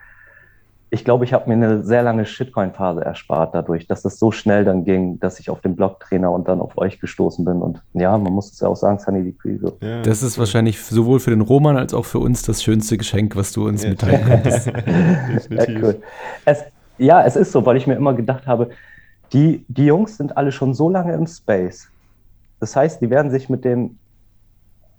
ich 0.94 1.06
glaube, 1.06 1.24
ich 1.24 1.32
habe 1.32 1.48
mir 1.50 1.54
eine 1.54 1.84
sehr 1.84 2.04
lange 2.04 2.26
Shitcoin-Phase 2.26 3.04
erspart 3.04 3.56
dadurch, 3.56 3.88
dass 3.88 4.04
es 4.04 4.20
so 4.20 4.32
schnell 4.32 4.66
dann 4.66 4.84
ging, 4.84 5.22
dass 5.22 5.40
ich 5.40 5.50
auf 5.50 5.62
den 5.62 5.78
Blog-Trainer 5.78 6.30
und 6.30 6.50
dann 6.50 6.60
auf 6.60 6.78
euch 6.78 7.00
gestoßen 7.00 7.46
bin. 7.46 7.62
Und 7.62 7.82
ja, 7.94 8.18
man 8.18 8.34
muss 8.34 8.52
es 8.52 8.60
ja 8.60 8.68
auch 8.68 8.76
sagen, 8.76 9.00
Sunny 9.00 9.24
Decree. 9.24 9.58
So. 9.58 9.78
Ja. 9.80 10.02
Das 10.02 10.22
ist 10.22 10.38
wahrscheinlich 10.38 10.84
sowohl 10.84 11.22
für 11.22 11.30
den 11.30 11.40
Roman 11.40 11.78
als 11.78 11.94
auch 11.94 12.04
für 12.04 12.20
uns 12.20 12.44
das 12.44 12.62
schönste 12.62 12.98
Geschenk, 12.98 13.38
was 13.38 13.54
du 13.54 13.70
uns 13.70 13.84
ja. 13.84 13.92
mitteilen 13.92 14.26
konntest. 14.28 14.68
ja, 14.68 15.66
cool. 15.82 16.02
es, 16.44 16.66
ja, 16.98 17.24
es 17.24 17.38
ist 17.38 17.54
so, 17.54 17.66
weil 17.66 17.78
ich 17.78 17.88
mir 17.88 17.96
immer 17.96 18.14
gedacht 18.14 18.46
habe, 18.46 18.72
die, 19.32 19.64
die 19.70 19.86
Jungs 19.86 20.18
sind 20.18 20.36
alle 20.36 20.52
schon 20.52 20.74
so 20.74 20.90
lange 20.90 21.14
im 21.14 21.26
Space. 21.26 21.88
Das 22.60 22.76
heißt, 22.76 23.02
die 23.02 23.10
werden 23.10 23.32
sich 23.32 23.48
mit 23.48 23.64
den 23.64 23.98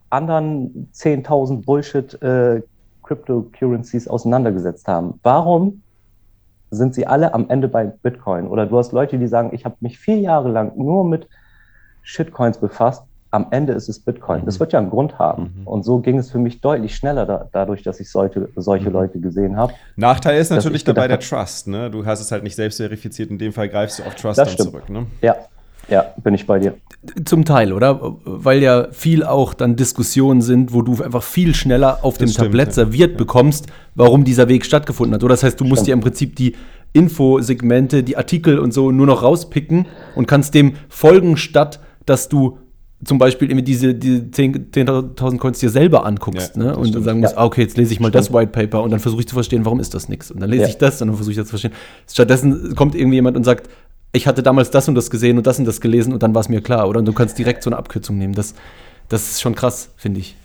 anderen 0.09 0.89
10.000 0.95 1.67
Bullshit 1.67 2.21
äh, 2.23 2.63
Cryptocurrencies 3.03 4.09
auseinandergesetzt 4.09 4.87
haben. 4.89 5.21
Warum 5.23 5.83
sind 6.71 6.95
sie 6.95 7.07
alle 7.07 7.35
am 7.35 7.49
Ende 7.51 7.69
bei 7.69 7.85
Bitcoin? 7.85 8.47
Oder 8.49 8.67
du 8.67 8.79
hast 8.79 8.93
Leute, 8.93 9.19
die 9.19 9.27
sagen, 9.27 9.51
ich 9.53 9.65
habe 9.65 9.77
mich 9.81 9.99
vier 9.99 10.19
Jahre 10.19 10.51
lang 10.51 10.73
nur 10.77 11.05
mit 11.05 11.29
Shitcoins 12.03 12.59
befasst. 12.59 13.05
Am 13.31 13.47
Ende 13.51 13.73
ist 13.73 13.89
es 13.89 13.99
Bitcoin. 13.99 14.45
Das 14.45 14.57
mhm. 14.57 14.61
wird 14.61 14.73
ja 14.75 14.79
einen 14.79 14.91
Grund 14.91 15.19
haben. 15.19 15.55
Mhm. 15.61 15.67
Und 15.67 15.85
so 15.85 16.01
ging 16.01 16.19
es 16.19 16.31
für 16.31 16.39
mich 16.39 16.61
deutlich 16.61 16.95
schneller 16.95 17.25
da, 17.25 17.49
dadurch, 17.51 17.83
dass 17.83 17.99
ich 17.99 18.11
solche, 18.11 18.49
solche 18.57 18.89
mhm. 18.89 18.93
Leute 18.93 19.21
gesehen 19.21 19.57
habe. 19.57 19.73
Nachteil 19.97 20.39
ist 20.39 20.51
natürlich 20.51 20.85
dabei 20.85 21.09
der 21.09 21.19
Trust. 21.19 21.69
Ne? 21.69 21.91
Du 21.91 22.05
hast 22.05 22.21
es 22.21 22.31
halt 22.31 22.43
nicht 22.43 22.57
selbst 22.57 22.77
verifiziert. 22.77 23.31
In 23.31 23.39
dem 23.39 23.53
Fall 23.53 23.69
greifst 23.69 23.99
du 23.99 24.03
auf 24.03 24.15
Trust 24.17 24.39
dann 24.39 24.49
zurück. 24.49 24.91
Ne? 24.91 25.07
Ja, 25.23 25.37
ja, 25.89 26.15
bin 26.23 26.35
ich 26.35 26.47
bei 26.47 26.59
dir. 26.59 26.75
Zum 27.25 27.45
Teil, 27.45 27.73
oder? 27.73 28.17
Weil 28.25 28.63
ja 28.63 28.89
viel 28.93 29.25
auch 29.25 29.55
dann 29.55 29.77
Diskussionen 29.77 30.41
sind, 30.41 30.73
wo 30.73 30.83
du 30.83 31.03
einfach 31.03 31.23
viel 31.23 31.55
schneller 31.55 31.99
auf 32.03 32.19
dem 32.19 32.29
stimmt, 32.29 32.47
Tablett 32.47 32.69
ja. 32.69 32.75
serviert 32.75 33.13
ja. 33.13 33.17
bekommst, 33.17 33.67
warum 33.95 34.25
dieser 34.25 34.49
Weg 34.49 34.65
stattgefunden 34.65 35.15
hat. 35.15 35.25
Oder 35.25 35.35
das 35.35 35.43
heißt, 35.43 35.61
du 35.61 35.65
musst 35.65 35.87
dir 35.87 35.95
im 35.95 36.01
Prinzip 36.01 36.37
die 36.37 36.55
Infosegmente, 36.93 38.03
die 38.03 38.17
Artikel 38.17 38.59
und 38.59 38.73
so 38.73 38.91
nur 38.91 39.07
noch 39.07 39.23
rauspicken 39.23 39.87
und 40.15 40.27
kannst 40.27 40.55
dem 40.55 40.75
folgen, 40.89 41.37
statt 41.37 41.81
dass 42.07 42.29
du 42.29 42.59
zum 43.05 43.19
Beispiel 43.19 43.51
immer 43.51 43.63
diese, 43.63 43.95
diese 43.95 44.23
10.000 44.23 45.17
10 45.19 45.39
Coins 45.39 45.59
dir 45.59 45.71
selber 45.71 46.07
anguckst 46.07 46.57
ja, 46.57 46.63
ne? 46.63 46.77
und 46.77 46.95
dann 46.95 47.03
sagen 47.03 47.21
musst, 47.21 47.37
ah, 47.37 47.45
okay, 47.45 47.63
jetzt 47.63 47.77
lese 47.77 47.93
ich 47.93 48.01
mal 48.01 48.09
stimmt. 48.09 48.27
das 48.27 48.33
White 48.33 48.53
Paper 48.53 48.83
und 48.83 48.91
dann 48.91 49.01
versuche 49.01 49.21
ich 49.21 49.29
zu 49.29 49.35
verstehen, 49.35 49.65
warum 49.65 49.81
ist 49.81 49.95
das 49.95 50.09
nichts. 50.09 50.31
Und 50.31 50.41
dann 50.41 50.51
lese 50.51 50.69
ich 50.69 50.79
das 50.79 51.03
und 51.03 51.09
dann 51.09 51.17
versuche 51.17 51.33
ich 51.33 51.37
das 51.37 51.47
zu 51.47 51.51
verstehen. 51.51 51.73
Stattdessen 52.09 52.77
kommt 52.77 52.95
irgendwie 52.95 53.17
jemand 53.17 53.37
und 53.37 53.45
sagt, 53.45 53.69
ich 54.13 54.27
hatte 54.27 54.43
damals 54.43 54.71
das 54.71 54.89
und 54.89 54.95
das 54.95 55.11
gesehen 55.11 55.39
und 55.39 55.47
das 55.47 55.59
und 55.59 55.65
das 55.65 55.81
gelesen 55.81 56.13
und 56.13 56.23
dann 56.23 56.35
war 56.35 56.41
es 56.41 56.49
mir 56.49 56.63
klar, 56.63 56.89
oder? 56.89 56.99
Und 56.99 57.07
du 57.07 57.13
kannst 57.13 57.39
direkt 57.39 57.63
so 57.63 57.71
eine 57.71 57.79
Abkürzung 57.79 58.19
nehmen. 58.19 58.35
Das, 58.35 58.55
das 59.09 59.31
ist 59.31 59.41
schon 59.41 59.55
krass, 59.55 59.91
finde 59.97 60.21
ich. 60.21 60.37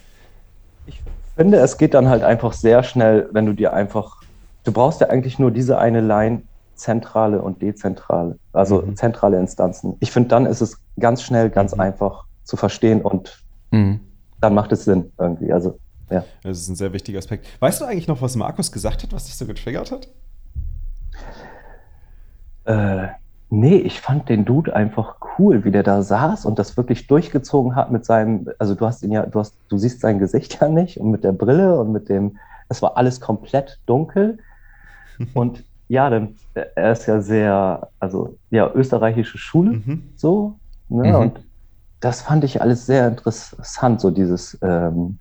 Ich 0.85 1.01
finde, 1.35 1.57
es 1.57 1.77
geht 1.77 1.93
dann 1.93 2.07
halt 2.07 2.23
einfach 2.23 2.53
sehr 2.53 2.83
schnell, 2.83 3.29
wenn 3.31 3.45
du 3.45 3.53
dir 3.53 3.73
einfach, 3.73 4.21
du 4.63 4.71
brauchst 4.71 5.01
ja 5.01 5.09
eigentlich 5.09 5.37
nur 5.37 5.51
diese 5.51 5.77
eine 5.77 6.01
Line, 6.01 6.43
zentrale 6.75 7.41
und 7.41 7.61
dezentrale, 7.61 8.37
also 8.53 8.81
mhm. 8.81 8.95
zentrale 8.95 9.37
Instanzen. 9.39 9.97
Ich 9.99 10.11
finde, 10.11 10.29
dann 10.29 10.45
ist 10.45 10.61
es 10.61 10.77
ganz 10.99 11.23
schnell, 11.23 11.49
ganz 11.49 11.73
mhm. 11.73 11.81
einfach 11.81 12.25
zu 12.43 12.55
verstehen 12.55 13.01
und 13.01 13.43
mhm. 13.71 13.99
dann 14.39 14.53
macht 14.53 14.71
es 14.71 14.85
Sinn 14.85 15.11
irgendwie. 15.17 15.51
Also, 15.51 15.77
ja. 16.09 16.23
Das 16.43 16.59
ist 16.59 16.69
ein 16.69 16.75
sehr 16.75 16.93
wichtiger 16.93 17.19
Aspekt. 17.19 17.47
Weißt 17.59 17.81
du 17.81 17.85
eigentlich 17.85 18.07
noch, 18.07 18.21
was 18.21 18.35
Markus 18.35 18.71
gesagt 18.71 19.03
hat, 19.03 19.11
was 19.11 19.25
dich 19.25 19.35
so 19.35 19.45
getriggert 19.45 19.91
hat? 19.91 20.07
Äh, 22.65 23.07
Nee, 23.49 23.77
ich 23.77 24.01
fand 24.01 24.27
den 24.27 24.43
Dude 24.43 24.75
einfach 24.75 25.15
cool, 25.39 25.63
wie 25.63 25.71
der 25.71 25.83
da 25.83 26.01
saß 26.01 26.45
und 26.45 26.59
das 26.59 26.75
wirklich 26.75 27.07
durchgezogen 27.07 27.75
hat 27.75 27.91
mit 27.91 28.03
seinem, 28.03 28.49
also 28.59 28.75
du 28.75 28.85
hast 28.85 29.03
ihn 29.03 29.11
ja, 29.11 29.25
du 29.25 29.39
hast, 29.39 29.57
du 29.69 29.77
siehst 29.77 30.01
sein 30.01 30.19
Gesicht 30.19 30.59
ja 30.59 30.67
nicht 30.67 30.99
und 30.99 31.11
mit 31.11 31.23
der 31.23 31.31
Brille 31.31 31.79
und 31.79 31.93
mit 31.93 32.09
dem, 32.09 32.37
es 32.67 32.81
war 32.81 32.97
alles 32.97 33.21
komplett 33.21 33.79
dunkel. 33.85 34.39
und 35.33 35.63
ja, 35.87 36.09
dann, 36.09 36.35
er 36.53 36.91
ist 36.91 37.05
ja 37.05 37.21
sehr, 37.21 37.87
also 37.99 38.35
ja, 38.49 38.69
österreichische 38.73 39.37
Schule, 39.37 39.71
mhm. 39.71 40.09
so, 40.15 40.55
ne? 40.89 41.07
Mhm. 41.07 41.15
Und 41.15 41.39
das 42.01 42.21
fand 42.21 42.43
ich 42.43 42.61
alles 42.61 42.85
sehr 42.85 43.07
interessant, 43.07 44.01
so 44.01 44.11
dieses, 44.11 44.57
ähm, 44.61 45.19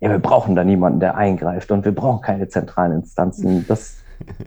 ja, 0.00 0.10
wir 0.10 0.18
brauchen 0.18 0.54
da 0.54 0.64
niemanden, 0.64 1.00
der 1.00 1.16
eingreift 1.16 1.70
und 1.70 1.84
wir 1.84 1.94
brauchen 1.94 2.20
keine 2.20 2.48
zentralen 2.48 2.92
Instanzen. 2.92 3.64
Das 3.66 4.02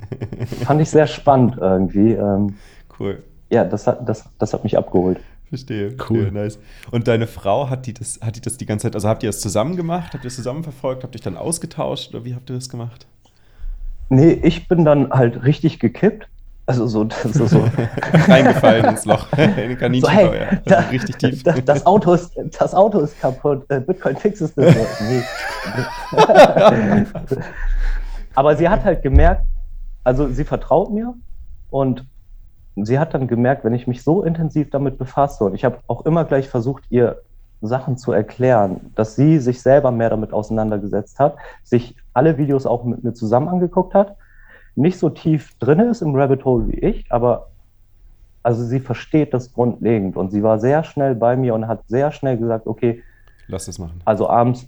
fand 0.65 0.81
ich 0.81 0.89
sehr 0.89 1.07
spannend 1.07 1.57
irgendwie. 1.57 2.13
Ähm, 2.13 2.55
Cool. 2.99 3.23
Ja, 3.49 3.63
das 3.63 3.87
hat, 3.87 4.07
das, 4.07 4.25
das 4.39 4.53
hat 4.53 4.63
mich 4.63 4.77
abgeholt. 4.77 5.19
Verstehe. 5.49 5.95
Cool. 6.09 6.31
Nice. 6.31 6.59
Und 6.91 7.07
deine 7.07 7.27
Frau, 7.27 7.69
hat 7.69 7.85
die, 7.85 7.93
das, 7.93 8.19
hat 8.21 8.35
die 8.35 8.41
das 8.41 8.57
die 8.57 8.65
ganze 8.65 8.83
Zeit, 8.83 8.95
also 8.95 9.07
habt 9.07 9.23
ihr 9.23 9.29
das 9.29 9.41
zusammen 9.41 9.75
gemacht? 9.75 10.13
Habt 10.13 10.23
ihr 10.23 10.27
das 10.27 10.35
zusammen 10.35 10.63
verfolgt? 10.63 11.03
Habt 11.03 11.15
ihr 11.15 11.19
euch 11.19 11.23
dann 11.23 11.37
ausgetauscht 11.37 12.13
oder 12.13 12.25
wie 12.25 12.33
habt 12.33 12.49
ihr 12.49 12.55
das 12.55 12.69
gemacht? 12.69 13.05
Nee, 14.09 14.31
ich 14.31 14.67
bin 14.67 14.85
dann 14.85 15.11
halt 15.11 15.43
richtig 15.43 15.79
gekippt. 15.79 16.27
Also 16.67 16.87
so, 16.87 17.07
so, 17.31 17.45
so. 17.45 17.59
reingefallen 18.27 18.85
ins 18.85 19.05
Loch, 19.05 19.31
in 19.37 19.55
den 19.55 19.77
Kaninchenbau, 19.77 20.25
so, 20.25 20.31
hey, 20.31 20.39
ja. 20.39 20.61
da, 20.65 20.79
richtig 20.89 21.17
tief. 21.17 21.43
Da, 21.43 21.53
das, 21.53 21.85
Auto 21.85 22.13
ist, 22.13 22.31
das 22.59 22.73
Auto 22.73 23.01
ist 23.01 23.19
kaputt, 23.19 23.69
äh, 23.69 23.79
Bitcoin 23.79 24.15
fixes 24.15 24.51
das. 24.55 24.75
nee. 25.01 25.23
Aber 28.33 28.55
sie 28.55 28.67
hat 28.67 28.83
halt 28.83 29.03
gemerkt, 29.03 29.43
also 30.03 30.27
sie 30.29 30.43
vertraut 30.43 30.91
mir 30.91 31.13
und 31.69 32.03
sie 32.75 32.99
hat 32.99 33.13
dann 33.13 33.27
gemerkt, 33.27 33.63
wenn 33.63 33.73
ich 33.73 33.87
mich 33.87 34.03
so 34.03 34.23
intensiv 34.23 34.69
damit 34.69 34.97
befasse, 34.97 35.45
und 35.45 35.55
ich 35.55 35.63
habe 35.63 35.77
auch 35.87 36.05
immer 36.05 36.25
gleich 36.25 36.49
versucht, 36.49 36.83
ihr 36.89 37.21
Sachen 37.61 37.97
zu 37.97 38.11
erklären, 38.11 38.91
dass 38.95 39.15
sie 39.15 39.39
sich 39.39 39.61
selber 39.61 39.91
mehr 39.91 40.09
damit 40.09 40.33
auseinandergesetzt 40.33 41.19
hat, 41.19 41.37
sich 41.63 41.95
alle 42.13 42.37
Videos 42.37 42.65
auch 42.65 42.83
mit 42.83 43.03
mir 43.03 43.13
zusammen 43.13 43.47
angeguckt 43.47 43.93
hat, 43.93 44.17
nicht 44.75 44.99
so 44.99 45.09
tief 45.09 45.57
drin 45.59 45.79
ist 45.79 46.01
im 46.01 46.15
Rabbit 46.15 46.43
Hole 46.43 46.67
wie 46.67 46.79
ich, 46.79 47.11
aber 47.11 47.47
also 48.43 48.63
sie 48.63 48.79
versteht 48.79 49.33
das 49.33 49.53
grundlegend 49.53 50.17
und 50.17 50.31
sie 50.31 50.43
war 50.43 50.59
sehr 50.59 50.83
schnell 50.83 51.15
bei 51.15 51.35
mir 51.35 51.55
und 51.55 51.67
hat 51.67 51.79
sehr 51.87 52.11
schnell 52.11 52.37
gesagt, 52.37 52.67
okay, 52.67 53.01
lass 53.47 53.65
das 53.65 53.79
machen. 53.79 54.01
Also 54.05 54.29
abends 54.29 54.67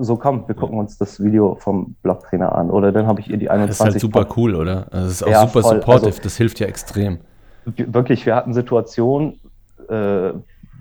so 0.00 0.16
komm, 0.16 0.46
wir 0.46 0.54
gucken 0.54 0.78
uns 0.78 0.98
das 0.98 1.22
Video 1.22 1.56
vom 1.56 1.96
Blogtrainer 2.02 2.54
an 2.54 2.70
oder 2.70 2.92
dann 2.92 3.06
habe 3.06 3.20
ich 3.20 3.28
ihr 3.30 3.36
die 3.36 3.50
21 3.50 3.78
Das 3.78 3.88
ist 3.88 3.92
halt 3.92 4.00
super 4.00 4.34
cool, 4.36 4.54
oder? 4.54 4.86
Also 4.90 5.06
das 5.06 5.12
ist 5.12 5.22
auch 5.24 5.30
ja, 5.30 5.40
super 5.40 5.62
voll. 5.62 5.76
supportive, 5.76 6.06
also, 6.06 6.22
das 6.22 6.36
hilft 6.36 6.60
ja 6.60 6.66
extrem 6.66 7.18
wirklich, 7.76 8.26
wir 8.26 8.34
hatten 8.34 8.54
Situationen, 8.54 9.40
äh, 9.88 10.32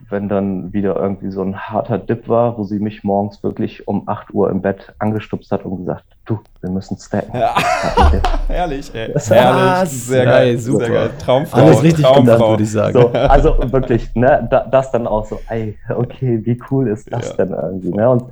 wenn 0.09 0.29
dann 0.29 0.71
wieder 0.71 0.95
irgendwie 0.95 1.31
so 1.31 1.41
ein 1.41 1.57
harter 1.57 1.97
Dip 1.97 2.29
war, 2.29 2.57
wo 2.57 2.63
sie 2.63 2.79
mich 2.79 3.03
morgens 3.03 3.43
wirklich 3.43 3.87
um 3.87 4.07
8 4.07 4.33
Uhr 4.33 4.49
im 4.49 4.61
Bett 4.61 4.93
angestupst 4.99 5.51
hat 5.51 5.65
und 5.65 5.77
gesagt, 5.77 6.05
du, 6.25 6.39
wir 6.61 6.69
müssen 6.69 6.97
stacken. 6.97 7.37
Ja. 7.37 7.55
Herrlich, 8.47 8.93
ey. 8.95 9.11
Das 9.11 9.29
Herrlich, 9.29 9.89
sehr 9.89 10.25
geil, 10.25 10.33
geil 10.33 10.57
super. 10.59 10.85
sehr 10.85 10.93
geil. 10.93 11.09
Traumfrau, 11.19 11.59
Alles 11.59 11.83
richtig 11.83 12.05
Traumfrau, 12.05 12.49
würde 12.51 12.63
ich 12.63 12.71
sagen. 12.71 12.93
So, 12.93 13.09
also 13.13 13.57
wirklich, 13.71 14.13
ne, 14.15 14.47
da, 14.49 14.61
das 14.61 14.91
dann 14.91 15.07
auch 15.07 15.25
so, 15.25 15.39
ey, 15.49 15.77
okay, 15.89 16.39
wie 16.45 16.57
cool 16.71 16.87
ist 16.87 17.11
das 17.11 17.29
ja. 17.29 17.45
denn 17.45 17.51
irgendwie, 17.53 17.91
ne? 17.91 18.09
Und 18.09 18.23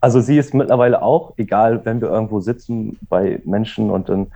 also 0.00 0.20
sie 0.20 0.38
ist 0.38 0.54
mittlerweile 0.54 1.02
auch, 1.02 1.34
egal, 1.36 1.84
wenn 1.84 2.00
wir 2.00 2.08
irgendwo 2.08 2.40
sitzen 2.40 2.98
bei 3.10 3.40
Menschen 3.44 3.90
und 3.90 4.08
dann, 4.08 4.28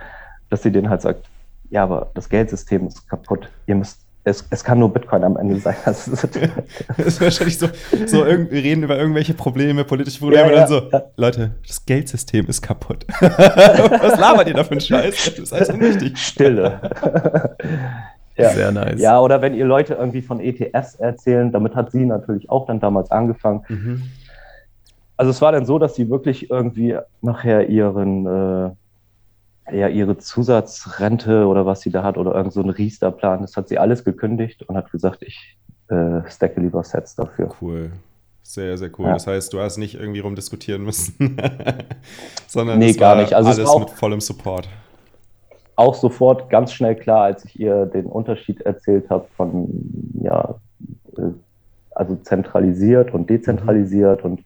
dass 0.51 0.61
sie 0.61 0.71
denen 0.71 0.91
halt 0.91 1.01
sagt, 1.01 1.27
ja, 1.69 1.83
aber 1.83 2.11
das 2.13 2.29
Geldsystem 2.29 2.87
ist 2.87 3.07
kaputt. 3.09 3.49
Ihr 3.67 3.75
müsst, 3.75 4.01
es, 4.23 4.45
es 4.49 4.63
kann 4.63 4.79
nur 4.79 4.91
Bitcoin 4.91 5.23
am 5.23 5.37
Ende 5.37 5.57
sein. 5.57 5.75
Das 5.85 6.07
ist, 6.07 6.27
das 6.97 7.05
ist 7.05 7.21
wahrscheinlich 7.21 7.57
so, 7.57 7.67
so 8.05 8.25
wir 8.25 8.51
reden 8.51 8.83
über 8.83 8.97
irgendwelche 8.97 9.33
Probleme, 9.33 9.83
politische 9.83 10.19
Probleme 10.19 10.47
ja, 10.47 10.55
ja, 10.55 10.63
und 10.63 10.71
dann 10.71 10.81
so, 10.81 10.89
ja. 10.91 11.03
Leute, 11.15 11.51
das 11.67 11.85
Geldsystem 11.85 12.47
ist 12.47 12.61
kaputt. 12.61 13.05
Was 13.19 14.19
labert 14.19 14.47
ihr 14.47 14.53
da 14.53 14.63
für 14.63 14.71
einen 14.71 14.81
Scheiß? 14.81 15.25
Das 15.25 15.39
ist 15.39 15.53
alles 15.53 15.69
unwichtig. 15.69 16.17
Stille. 16.17 16.79
ja. 18.35 18.49
Sehr 18.49 18.71
nice. 18.71 18.99
Ja, 18.99 19.19
oder 19.19 19.41
wenn 19.41 19.53
ihr 19.53 19.65
Leute 19.65 19.93
irgendwie 19.93 20.21
von 20.21 20.39
ETS 20.39 20.95
erzählen, 20.95 21.51
damit 21.51 21.75
hat 21.75 21.91
sie 21.91 22.05
natürlich 22.05 22.49
auch 22.49 22.65
dann 22.65 22.79
damals 22.79 23.11
angefangen. 23.11 23.63
Mhm. 23.67 24.03
Also 25.17 25.31
es 25.31 25.41
war 25.41 25.51
dann 25.51 25.65
so, 25.65 25.79
dass 25.79 25.95
sie 25.95 26.09
wirklich 26.09 26.49
irgendwie 26.49 26.97
nachher 27.21 27.69
ihren 27.69 28.25
äh, 28.25 28.71
ja 29.71 29.87
ihre 29.87 30.17
Zusatzrente 30.17 31.47
oder 31.47 31.65
was 31.65 31.81
sie 31.81 31.89
da 31.89 32.03
hat 32.03 32.17
oder 32.17 32.35
irgend 32.35 32.53
so 32.53 32.61
ein 32.61 32.69
Riester-Plan. 32.69 33.41
Das 33.41 33.57
hat 33.57 33.67
sie 33.67 33.79
alles 33.79 34.03
gekündigt 34.03 34.63
und 34.63 34.75
hat 34.75 34.91
gesagt, 34.91 35.23
ich 35.23 35.57
äh, 35.87 36.21
stacke 36.29 36.61
lieber 36.61 36.83
Sets 36.83 37.15
dafür. 37.15 37.53
Cool. 37.61 37.91
Sehr, 38.43 38.77
sehr 38.77 38.91
cool. 38.99 39.07
Ja. 39.07 39.13
Das 39.13 39.25
heißt, 39.25 39.51
du 39.53 39.59
hast 39.59 39.77
nicht 39.77 39.95
irgendwie 39.95 40.19
rumdiskutieren 40.19 40.83
müssen, 40.83 41.15
sondern 42.47 42.77
nee, 42.77 42.93
gar 42.93 43.15
nicht. 43.15 43.33
Also 43.33 43.49
alles 43.49 43.79
mit 43.79 43.89
vollem 43.89 44.21
Support. 44.21 44.69
Auch 45.75 45.95
sofort 45.95 46.49
ganz 46.49 46.71
schnell 46.71 46.95
klar, 46.95 47.23
als 47.23 47.43
ich 47.45 47.59
ihr 47.59 47.87
den 47.87 48.05
Unterschied 48.05 48.61
erzählt 48.61 49.09
habe 49.09 49.25
von, 49.35 50.13
ja, 50.21 50.55
äh, 51.17 51.21
also 51.95 52.15
zentralisiert 52.17 53.13
und 53.13 53.29
dezentralisiert 53.29 54.23
mhm. 54.23 54.31
und 54.31 54.43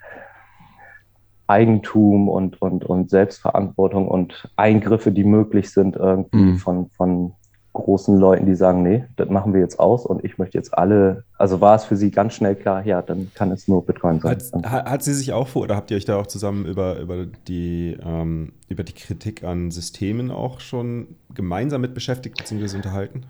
Eigentum 1.50 2.30
und, 2.30 2.62
und, 2.62 2.86
und 2.86 3.10
Selbstverantwortung 3.10 4.08
und 4.08 4.50
Eingriffe, 4.56 5.12
die 5.12 5.24
möglich 5.24 5.72
sind, 5.72 5.96
irgendwie 5.96 6.38
mhm. 6.38 6.58
von, 6.58 6.90
von 6.90 7.34
großen 7.74 8.18
Leuten, 8.18 8.46
die 8.46 8.56
sagen, 8.56 8.84
nee, 8.84 9.06
das 9.16 9.30
machen 9.30 9.54
wir 9.54 9.62
jetzt 9.62 9.80
aus 9.80 10.06
und 10.06 10.24
ich 10.24 10.38
möchte 10.38 10.58
jetzt 10.58 10.78
alle, 10.78 11.24
also 11.38 11.62
war 11.62 11.76
es 11.76 11.86
für 11.86 11.96
sie 11.96 12.12
ganz 12.12 12.34
schnell 12.34 12.56
klar, 12.56 12.86
ja, 12.86 13.02
dann 13.02 13.32
kann 13.34 13.52
es 13.52 13.68
nur 13.68 13.86
Bitcoin 13.86 14.20
sein. 14.20 14.38
Hat, 14.64 14.90
hat 14.90 15.04
sie 15.04 15.14
sich 15.14 15.34
auch 15.34 15.48
vor, 15.48 15.64
oder 15.64 15.76
habt 15.76 15.90
ihr 15.92 15.98
euch 15.98 16.06
da 16.06 16.18
auch 16.18 16.28
zusammen 16.28 16.66
über, 16.66 17.00
über, 17.00 17.26
die, 17.48 17.98
ähm, 18.04 18.54
über 18.68 18.84
die 18.84 18.94
Kritik 18.94 19.44
an 19.44 19.72
Systemen 19.72 20.32
auch 20.32 20.60
schon 20.60 21.16
gemeinsam 21.34 21.82
mit 21.82 21.94
beschäftigt 21.94 22.38
bzw. 22.38 22.76
unterhalten? 22.76 23.24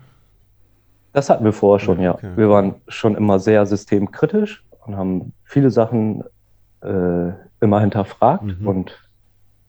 Das 1.12 1.28
hatten 1.28 1.44
wir 1.44 1.52
vorher 1.52 1.84
schon, 1.84 2.00
ja. 2.00 2.14
Okay. 2.14 2.30
Wir 2.36 2.48
waren 2.50 2.76
schon 2.88 3.16
immer 3.16 3.38
sehr 3.38 3.66
systemkritisch 3.66 4.64
und 4.86 4.96
haben 4.96 5.32
viele 5.44 5.70
Sachen 5.70 6.24
äh, 6.82 7.32
immer 7.60 7.80
hinterfragt 7.80 8.60
mhm. 8.60 8.66
und 8.66 9.10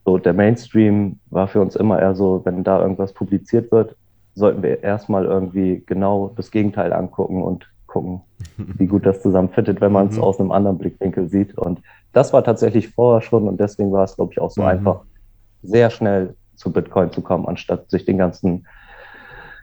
so 0.06 0.18
der 0.18 0.34
Mainstream 0.34 1.20
war 1.30 1.48
für 1.48 1.62
uns 1.62 1.76
immer 1.76 2.00
eher 2.00 2.16
so, 2.16 2.42
wenn 2.44 2.64
da 2.64 2.82
irgendwas 2.82 3.14
publiziert 3.14 3.72
wird, 3.72 3.96
sollten 4.34 4.64
wir 4.64 4.82
erstmal 4.82 5.26
irgendwie 5.26 5.84
genau 5.86 6.34
das 6.36 6.52
Gegenteil 6.52 6.94
angucken 6.94 7.44
und 7.44 7.70
gucken, 7.86 8.22
wie 8.58 8.88
gut 8.88 9.06
das 9.06 9.22
zusammenfittet, 9.22 9.82
wenn 9.82 9.92
man 9.92 10.08
es 10.08 10.18
mhm. 10.18 10.24
aus 10.24 10.40
einem 10.40 10.52
anderen 10.52 10.78
Blickwinkel 10.78 11.28
sieht. 11.28 11.58
Und 11.58 11.82
das 12.14 12.34
war 12.34 12.44
tatsächlich 12.44 12.90
vorher 12.90 13.22
schon 13.22 13.48
und 13.48 13.60
deswegen 13.60 13.92
war 13.92 14.04
es, 14.04 14.16
glaube 14.16 14.34
ich, 14.34 14.40
auch 14.40 14.52
so 14.52 14.62
mhm. 14.62 14.68
einfach, 14.68 15.02
sehr 15.64 15.92
schnell 15.92 16.36
zu 16.56 16.72
Bitcoin 16.72 17.12
zu 17.12 17.22
kommen, 17.22 17.46
anstatt 17.46 17.90
sich 17.92 18.06
den 18.06 18.18
ganzen 18.18 18.66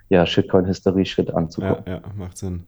ja, 0.08 0.24
Shitcoin-Hysterie-Schritt 0.26 1.34
anzugucken. 1.34 1.84
Ja, 1.86 1.94
ja, 1.94 2.02
macht 2.16 2.38
Sinn. 2.38 2.64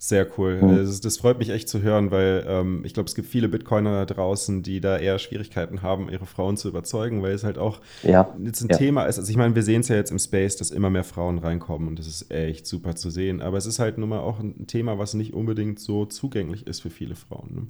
Sehr 0.00 0.28
cool. 0.38 0.62
Mhm. 0.62 0.76
Das, 0.76 1.00
das, 1.00 1.16
freut 1.16 1.40
mich 1.40 1.50
echt 1.50 1.68
zu 1.68 1.82
hören, 1.82 2.12
weil 2.12 2.44
ähm, 2.46 2.84
ich 2.84 2.94
glaube, 2.94 3.08
es 3.08 3.16
gibt 3.16 3.26
viele 3.26 3.48
Bitcoiner 3.48 4.04
da 4.04 4.14
draußen, 4.14 4.62
die 4.62 4.80
da 4.80 4.96
eher 4.96 5.18
Schwierigkeiten 5.18 5.82
haben, 5.82 6.08
ihre 6.08 6.24
Frauen 6.24 6.56
zu 6.56 6.68
überzeugen, 6.68 7.20
weil 7.20 7.32
es 7.32 7.42
halt 7.42 7.58
auch 7.58 7.80
ja. 8.04 8.32
jetzt 8.40 8.62
ein 8.62 8.68
ja. 8.68 8.76
Thema 8.76 9.06
ist. 9.06 9.18
Also 9.18 9.28
ich 9.28 9.36
meine, 9.36 9.56
wir 9.56 9.64
sehen 9.64 9.80
es 9.80 9.88
ja 9.88 9.96
jetzt 9.96 10.12
im 10.12 10.20
Space, 10.20 10.56
dass 10.56 10.70
immer 10.70 10.88
mehr 10.88 11.02
Frauen 11.02 11.38
reinkommen 11.38 11.88
und 11.88 11.98
das 11.98 12.06
ist 12.06 12.30
echt 12.30 12.68
super 12.68 12.94
zu 12.94 13.10
sehen. 13.10 13.42
Aber 13.42 13.58
es 13.58 13.66
ist 13.66 13.80
halt 13.80 13.98
nun 13.98 14.10
mal 14.10 14.20
auch 14.20 14.38
ein 14.38 14.68
Thema, 14.68 14.98
was 14.98 15.14
nicht 15.14 15.34
unbedingt 15.34 15.80
so 15.80 16.06
zugänglich 16.06 16.68
ist 16.68 16.80
für 16.80 16.90
viele 16.90 17.16
Frauen. 17.16 17.54
Ne? 17.54 17.66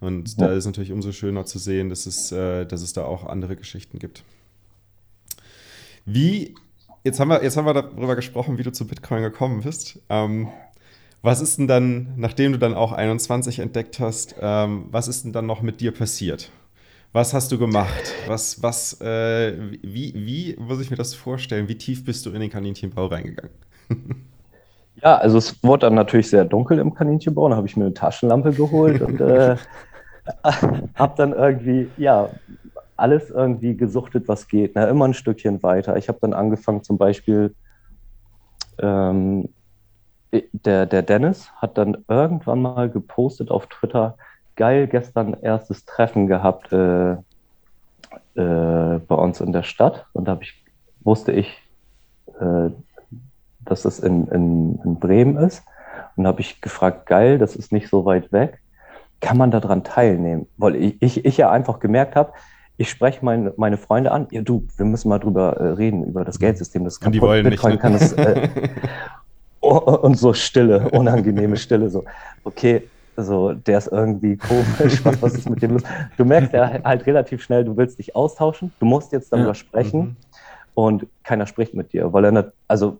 Und 0.00 0.36
ja. 0.40 0.48
da 0.48 0.52
ist 0.52 0.66
natürlich 0.66 0.90
umso 0.90 1.12
schöner 1.12 1.46
zu 1.46 1.60
sehen, 1.60 1.90
dass 1.90 2.06
es, 2.06 2.32
äh, 2.32 2.66
dass 2.66 2.82
es 2.82 2.92
da 2.92 3.04
auch 3.04 3.24
andere 3.24 3.54
Geschichten 3.54 4.00
gibt. 4.00 4.24
Wie 6.04 6.56
Jetzt 7.04 7.20
haben, 7.20 7.28
wir, 7.28 7.40
jetzt 7.40 7.56
haben 7.56 7.66
wir 7.66 7.72
darüber 7.72 8.16
gesprochen, 8.16 8.58
wie 8.58 8.64
du 8.64 8.72
zu 8.72 8.84
Bitcoin 8.84 9.22
gekommen 9.22 9.62
bist. 9.62 10.00
Ähm, 10.08 10.48
was 11.22 11.40
ist 11.40 11.58
denn 11.58 11.66
dann, 11.66 12.14
nachdem 12.16 12.52
du 12.52 12.58
dann 12.58 12.74
auch 12.74 12.92
21 12.92 13.58
entdeckt 13.58 14.00
hast, 14.00 14.36
ähm, 14.40 14.86
was 14.90 15.08
ist 15.08 15.24
denn 15.24 15.32
dann 15.32 15.46
noch 15.46 15.62
mit 15.62 15.80
dir 15.80 15.92
passiert? 15.92 16.50
Was 17.12 17.32
hast 17.32 17.50
du 17.50 17.58
gemacht? 17.58 18.12
Was, 18.26 18.62
was, 18.62 19.00
äh, 19.00 19.54
wie, 19.82 20.12
wie 20.14 20.56
muss 20.58 20.80
ich 20.80 20.90
mir 20.90 20.96
das 20.96 21.14
vorstellen? 21.14 21.68
Wie 21.68 21.78
tief 21.78 22.04
bist 22.04 22.26
du 22.26 22.30
in 22.30 22.40
den 22.40 22.50
Kaninchenbau 22.50 23.06
reingegangen? 23.06 23.54
Ja, 25.02 25.16
also 25.16 25.36
es 25.36 25.62
wurde 25.62 25.86
dann 25.86 25.94
natürlich 25.94 26.30
sehr 26.30 26.46
dunkel 26.46 26.78
im 26.78 26.94
Kaninchenbau. 26.94 27.50
Da 27.50 27.56
habe 27.56 27.66
ich 27.66 27.76
mir 27.76 27.84
eine 27.84 27.92
Taschenlampe 27.92 28.52
geholt 28.52 29.02
und 29.02 29.20
äh, 29.20 29.56
habe 30.94 31.14
dann 31.16 31.34
irgendwie, 31.34 31.88
ja, 31.98 32.30
alles 32.96 33.30
irgendwie 33.30 33.76
gesuchtet, 33.76 34.26
was 34.26 34.48
geht. 34.48 34.74
Ne? 34.74 34.86
Immer 34.86 35.06
ein 35.06 35.14
Stückchen 35.14 35.62
weiter. 35.62 35.96
Ich 35.96 36.08
habe 36.08 36.18
dann 36.22 36.32
angefangen, 36.32 36.82
zum 36.82 36.96
Beispiel 36.96 37.54
ähm, 38.78 39.50
der, 40.52 40.86
der 40.86 41.02
Dennis 41.02 41.50
hat 41.56 41.78
dann 41.78 42.04
irgendwann 42.08 42.62
mal 42.62 42.88
gepostet 42.88 43.50
auf 43.50 43.66
Twitter, 43.66 44.16
geil, 44.56 44.86
gestern 44.86 45.34
erstes 45.34 45.84
Treffen 45.84 46.26
gehabt 46.26 46.72
äh, 46.72 47.12
äh, 47.12 48.98
bei 48.98 49.14
uns 49.14 49.40
in 49.40 49.52
der 49.52 49.62
Stadt. 49.62 50.06
Und 50.12 50.26
da 50.28 50.38
ich, 50.40 50.62
wusste 51.02 51.32
ich, 51.32 51.62
äh, 52.40 52.70
dass 53.64 53.84
es 53.84 53.98
in, 53.98 54.28
in, 54.28 54.80
in 54.84 54.98
Bremen 54.98 55.36
ist. 55.36 55.62
Und 56.16 56.24
da 56.24 56.28
habe 56.28 56.40
ich 56.40 56.60
gefragt, 56.60 57.06
geil, 57.06 57.38
das 57.38 57.56
ist 57.56 57.72
nicht 57.72 57.88
so 57.88 58.04
weit 58.04 58.32
weg. 58.32 58.60
Kann 59.20 59.36
man 59.36 59.50
daran 59.50 59.84
teilnehmen? 59.84 60.46
Weil 60.56 60.76
ich, 60.76 60.96
ich, 61.00 61.24
ich 61.24 61.36
ja 61.36 61.50
einfach 61.50 61.78
gemerkt 61.80 62.16
habe, 62.16 62.32
ich 62.78 62.90
spreche 62.90 63.24
meine, 63.24 63.54
meine 63.56 63.78
Freunde 63.78 64.12
an, 64.12 64.28
ja, 64.30 64.42
du, 64.42 64.66
wir 64.76 64.84
müssen 64.84 65.08
mal 65.08 65.18
drüber 65.18 65.56
äh, 65.56 65.68
reden, 65.68 66.04
über 66.04 66.24
das 66.24 66.38
Geldsystem. 66.38 66.84
Das 66.84 67.00
kann, 67.00 67.12
die 67.12 67.20
wollen 67.20 67.42
Bitcoin 67.42 67.72
nicht, 67.72 67.82
ne? 67.82 67.82
kann 67.82 67.94
es, 67.94 68.12
äh, 68.12 68.48
und 70.02 70.18
so 70.18 70.32
Stille, 70.32 70.90
unangenehme 70.90 71.56
Stille, 71.56 71.90
so, 71.90 72.04
okay, 72.44 72.82
so, 73.16 73.52
der 73.52 73.78
ist 73.78 73.88
irgendwie 73.88 74.36
komisch, 74.36 75.04
was, 75.04 75.22
was 75.22 75.34
ist 75.34 75.48
mit 75.48 75.62
dem 75.62 75.72
los? 75.72 75.82
Du 76.16 76.24
merkst 76.24 76.52
ja 76.52 76.82
halt 76.84 77.06
relativ 77.06 77.42
schnell, 77.42 77.64
du 77.64 77.76
willst 77.76 77.98
dich 77.98 78.14
austauschen, 78.14 78.72
du 78.78 78.86
musst 78.86 79.12
jetzt 79.12 79.32
darüber 79.32 79.48
ja. 79.48 79.54
sprechen 79.54 80.00
mhm. 80.00 80.16
und 80.74 81.06
keiner 81.24 81.46
spricht 81.46 81.74
mit 81.74 81.92
dir, 81.92 82.12
weil 82.12 82.26
er 82.26 82.32
nicht, 82.32 82.48
also, 82.68 82.98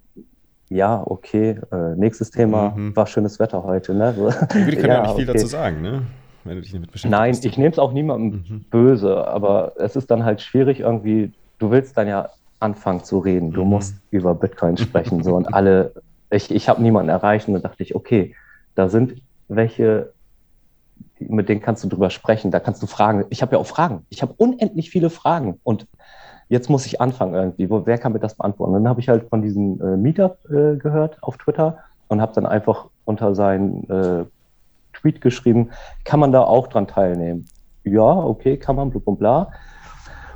ja, 0.68 1.02
okay, 1.04 1.60
äh, 1.70 1.94
nächstes 1.96 2.30
Thema, 2.30 2.70
mhm. 2.70 2.96
war 2.96 3.06
schönes 3.06 3.38
Wetter 3.38 3.62
heute, 3.62 3.94
ne? 3.94 4.14
So, 4.14 4.28
ich 4.28 4.34
kann 4.78 4.90
ja, 4.90 4.94
ja 4.94 5.02
nicht 5.02 5.16
viel 5.16 5.28
okay. 5.28 5.38
dazu 5.38 5.46
sagen, 5.46 5.82
ne? 5.82 6.02
Wenn 6.44 6.56
du 6.56 6.62
dich 6.62 6.72
damit 6.72 6.90
beschäftigst. 6.90 7.10
Nein, 7.10 7.38
ich 7.42 7.58
nehme 7.58 7.70
es 7.70 7.78
auch 7.78 7.92
niemandem 7.92 8.44
mhm. 8.48 8.64
böse, 8.70 9.26
aber 9.28 9.72
es 9.76 9.96
ist 9.96 10.10
dann 10.10 10.24
halt 10.24 10.40
schwierig 10.40 10.80
irgendwie, 10.80 11.32
du 11.58 11.70
willst 11.70 11.96
dann 11.96 12.08
ja 12.08 12.30
anfangen 12.58 13.04
zu 13.04 13.18
reden, 13.18 13.52
du 13.52 13.64
mhm. 13.64 13.70
musst 13.70 13.96
über 14.10 14.34
Bitcoin 14.34 14.76
sprechen, 14.76 15.22
so, 15.22 15.34
und 15.34 15.52
alle 15.52 15.92
ich, 16.30 16.50
ich 16.50 16.68
habe 16.68 16.82
niemanden 16.82 17.08
erreicht 17.08 17.48
und 17.48 17.54
dann 17.54 17.62
dachte 17.62 17.82
ich, 17.82 17.94
okay, 17.94 18.34
da 18.74 18.88
sind 18.88 19.22
welche, 19.48 20.12
mit 21.18 21.48
denen 21.48 21.60
kannst 21.60 21.84
du 21.84 21.88
drüber 21.88 22.10
sprechen, 22.10 22.50
da 22.50 22.60
kannst 22.60 22.82
du 22.82 22.86
fragen. 22.86 23.24
Ich 23.30 23.42
habe 23.42 23.56
ja 23.56 23.58
auch 23.58 23.66
Fragen. 23.66 24.04
Ich 24.10 24.22
habe 24.22 24.34
unendlich 24.36 24.90
viele 24.90 25.10
Fragen 25.10 25.60
und 25.62 25.86
jetzt 26.48 26.70
muss 26.70 26.86
ich 26.86 27.00
anfangen 27.00 27.34
irgendwie. 27.34 27.70
Wo, 27.70 27.86
wer 27.86 27.98
kann 27.98 28.12
mir 28.12 28.20
das 28.20 28.34
beantworten? 28.34 28.74
Und 28.74 28.82
dann 28.82 28.88
habe 28.88 29.00
ich 29.00 29.08
halt 29.08 29.28
von 29.28 29.42
diesem 29.42 29.80
äh, 29.80 29.96
Meetup 29.96 30.38
äh, 30.50 30.76
gehört 30.76 31.22
auf 31.22 31.36
Twitter 31.38 31.78
und 32.08 32.20
habe 32.20 32.32
dann 32.34 32.46
einfach 32.46 32.86
unter 33.04 33.34
seinen 33.34 33.88
äh, 33.90 34.24
Tweet 34.92 35.20
geschrieben, 35.20 35.70
kann 36.04 36.20
man 36.20 36.32
da 36.32 36.42
auch 36.42 36.66
dran 36.68 36.86
teilnehmen? 36.86 37.46
Ja, 37.84 38.02
okay, 38.02 38.56
kann 38.56 38.76
man, 38.76 38.90
bla 38.90 39.00
bla 39.04 39.14
bla. 39.14 39.52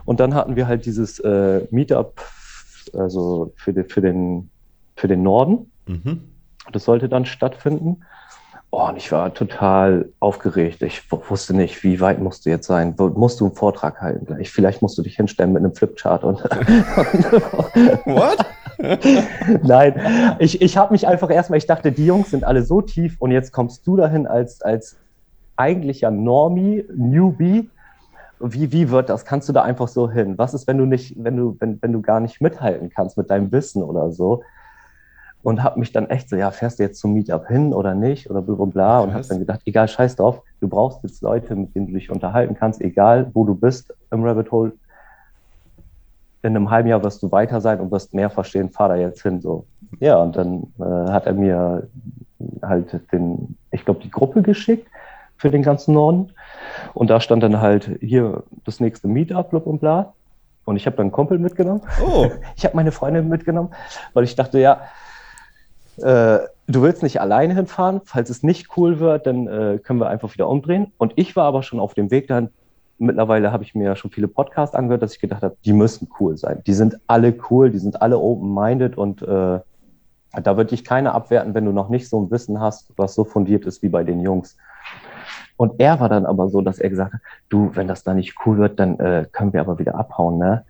Und 0.05 0.20
dann 0.20 0.35
hatten 0.35 0.57
wir 0.57 0.66
halt 0.66 0.87
dieses 0.87 1.18
äh, 1.20 1.66
Meetup, 1.70 2.20
also 2.94 3.53
für, 3.57 3.72
die, 3.72 3.85
für, 3.85 4.00
den, 4.00 4.50
für 4.96 5.09
den 5.09 5.22
Norden. 5.22 5.70
Mhm. 5.90 6.20
Das 6.72 6.85
sollte 6.85 7.09
dann 7.09 7.24
stattfinden. 7.24 8.05
Oh, 8.72 8.87
und 8.88 8.96
ich 8.96 9.11
war 9.11 9.35
total 9.35 10.11
aufgeregt. 10.20 10.83
Ich 10.83 11.03
wusste 11.11 11.55
nicht, 11.57 11.83
wie 11.83 12.00
weit 12.00 12.20
musst 12.20 12.46
du 12.46 12.50
jetzt 12.50 12.68
sein? 12.68 12.94
Musst 12.96 13.40
du 13.40 13.46
einen 13.46 13.55
Vortrag 13.57 14.00
halten 14.00 14.26
gleich? 14.26 14.50
Vielleicht 14.50 14.81
musst 14.81 14.96
du 14.96 15.03
dich 15.03 15.16
hinstellen 15.16 15.53
mit 15.53 15.64
einem 15.64 15.74
Flipchart 15.74 16.22
und. 16.22 16.38
What? 18.05 18.46
Nein, 19.62 20.37
ich, 20.38 20.62
ich 20.62 20.76
habe 20.76 20.92
mich 20.92 21.07
einfach 21.07 21.31
erstmal, 21.31 21.59
ich 21.59 21.66
dachte, 21.66 21.90
die 21.90 22.07
Jungs 22.07 22.31
sind 22.31 22.44
alle 22.44 22.62
so 22.62 22.81
tief 22.81 23.16
und 23.18 23.33
jetzt 23.33 23.53
kommst 23.53 23.87
du 23.87 23.96
dahin 23.96 24.26
als, 24.29 24.62
als 24.62 24.96
eigentlicher 25.57 26.11
Normie, 26.12 26.85
Newbie. 26.94 27.68
Wie, 28.38 28.72
wie 28.72 28.88
wird 28.90 29.11
das? 29.11 29.24
Kannst 29.24 29.48
du 29.48 29.53
da 29.53 29.62
einfach 29.62 29.88
so 29.88 30.11
hin? 30.11 30.38
Was 30.38 30.55
ist, 30.55 30.66
wenn 30.66 30.79
du 30.79 30.87
nicht, 30.87 31.14
wenn 31.18 31.37
du, 31.37 31.57
wenn, 31.59 31.83
wenn 31.83 31.92
du 31.92 32.00
gar 32.00 32.20
nicht 32.20 32.40
mithalten 32.40 32.88
kannst 32.88 33.18
mit 33.18 33.29
deinem 33.31 33.53
Wissen 33.53 33.83
oder 33.83 34.12
so? 34.12 34.42
Und 35.42 35.62
habe 35.62 35.81
mich 35.81 35.92
dann 35.92 36.09
echt 36.11 36.29
so, 36.29 36.37
ja, 36.37 36.50
fährst 36.50 36.79
du 36.79 36.83
jetzt 36.83 37.00
zum 37.00 37.14
Meetup 37.14 37.48
hin 37.48 37.72
oder 37.72 37.94
nicht 37.94 38.29
oder 38.31 38.42
bla 38.42 38.64
bla 38.64 39.00
und 39.00 39.14
habe 39.14 39.26
dann 39.26 39.38
gedacht, 39.38 39.61
egal, 39.64 39.88
scheiß 39.88 40.16
drauf, 40.16 40.42
du 40.61 40.68
brauchst 40.68 41.03
jetzt 41.03 41.22
Leute, 41.22 41.57
mit 41.57 41.74
denen 41.74 41.87
du 41.87 41.94
dich 41.94 42.11
unterhalten 42.11 42.55
kannst, 42.55 42.81
egal 42.81 43.31
wo 43.33 43.44
du 43.44 43.55
bist 43.55 43.94
im 44.11 44.24
Rabbit 44.24 44.50
Hole. 44.50 44.72
In 46.42 46.57
einem 46.57 46.70
halben 46.70 46.88
Jahr 46.88 47.03
wirst 47.03 47.22
du 47.22 47.31
weiter 47.33 47.61
sein 47.61 47.81
und 47.81 47.90
wirst 47.90 48.14
mehr 48.14 48.31
verstehen, 48.31 48.70
fahr 48.70 48.88
da 48.88 48.96
jetzt 48.96 49.22
hin. 49.22 49.40
So. 49.40 49.66
Ja, 49.98 50.16
und 50.16 50.37
dann 50.37 50.66
äh, 50.79 51.11
hat 51.11 51.26
er 51.26 51.35
mir 51.35 51.88
halt 52.62 53.00
den, 53.12 53.57
ich 53.70 53.85
glaube, 53.85 54.00
die 54.03 54.11
Gruppe 54.11 54.42
geschickt 54.42 54.88
für 55.37 55.50
den 55.50 55.62
ganzen 55.62 55.94
Norden. 55.94 56.33
Und 56.94 57.11
da 57.11 57.20
stand 57.20 57.42
dann 57.42 57.61
halt 57.61 57.98
hier 58.00 58.42
das 58.64 58.81
nächste 58.81 59.09
Meetup, 59.09 59.50
bla 59.50 59.61
und 59.61 59.81
bla. 59.81 60.12
Und 60.64 60.76
ich 60.76 60.87
habe 60.87 60.96
dann 60.96 61.05
einen 61.05 61.12
Kumpel 61.12 61.38
mitgenommen. 61.38 61.83
Oh. 62.05 62.31
Ich 62.57 62.64
habe 62.64 62.76
meine 62.76 62.92
Freundin 62.92 63.29
mitgenommen, 63.29 63.70
weil 64.12 64.24
ich 64.24 64.37
dachte, 64.37 64.59
ja, 64.59 64.83
äh, 65.98 66.38
du 66.66 66.83
willst 66.83 67.03
nicht 67.03 67.20
alleine 67.20 67.55
hinfahren. 67.55 68.00
Falls 68.05 68.31
es 68.31 68.42
nicht 68.42 68.76
cool 68.76 69.00
wird, 69.00 69.26
dann 69.26 69.46
äh, 69.46 69.79
können 69.83 70.00
wir 70.00 70.09
einfach 70.09 70.33
wieder 70.33 70.48
umdrehen. 70.48 70.92
Und 70.98 71.12
ich 71.16 71.37
war 71.37 71.44
aber 71.44 71.62
schon 71.62 71.81
auf 71.81 71.94
dem 71.94 72.11
Weg 72.11 72.29
dann, 72.29 72.50
mittlerweile 72.98 73.50
habe 73.50 73.64
ich 73.64 73.74
mir 73.74 73.96
schon 73.96 74.11
viele 74.11 74.29
Podcasts 74.29 74.74
angehört, 74.74 75.03
dass 75.03 75.14
ich 75.14 75.20
gedacht 75.20 75.42
habe, 75.42 75.57
die 75.64 75.72
müssen 75.72 76.09
cool 76.20 76.37
sein. 76.37 76.62
Die 76.66 76.74
sind 76.74 77.00
alle 77.07 77.35
cool, 77.50 77.70
die 77.70 77.79
sind 77.79 78.03
alle 78.03 78.18
open-minded 78.18 78.96
und 78.98 79.22
äh, 79.22 79.61
da 80.42 80.57
würde 80.57 80.74
ich 80.74 80.85
keiner 80.85 81.14
abwerten, 81.14 81.55
wenn 81.55 81.64
du 81.64 81.72
noch 81.72 81.88
nicht 81.88 82.09
so 82.09 82.20
ein 82.20 82.31
Wissen 82.31 82.61
hast, 82.61 82.92
was 82.96 83.14
so 83.14 83.24
fundiert 83.24 83.64
ist 83.64 83.83
wie 83.83 83.88
bei 83.88 84.05
den 84.05 84.20
Jungs. 84.20 84.57
Und 85.57 85.81
er 85.81 85.98
war 86.00 86.09
dann 86.09 86.24
aber 86.24 86.48
so, 86.48 86.61
dass 86.61 86.79
er 86.79 86.88
gesagt 86.88 87.14
hat, 87.14 87.20
du, 87.48 87.70
wenn 87.74 87.88
das 87.88 88.05
da 88.05 88.14
nicht 88.14 88.35
cool 88.46 88.59
wird, 88.59 88.79
dann 88.79 88.98
äh, 89.00 89.26
können 89.31 89.53
wir 89.53 89.61
aber 89.61 89.79
wieder 89.79 89.94
abhauen, 89.94 90.38
ne? 90.38 90.64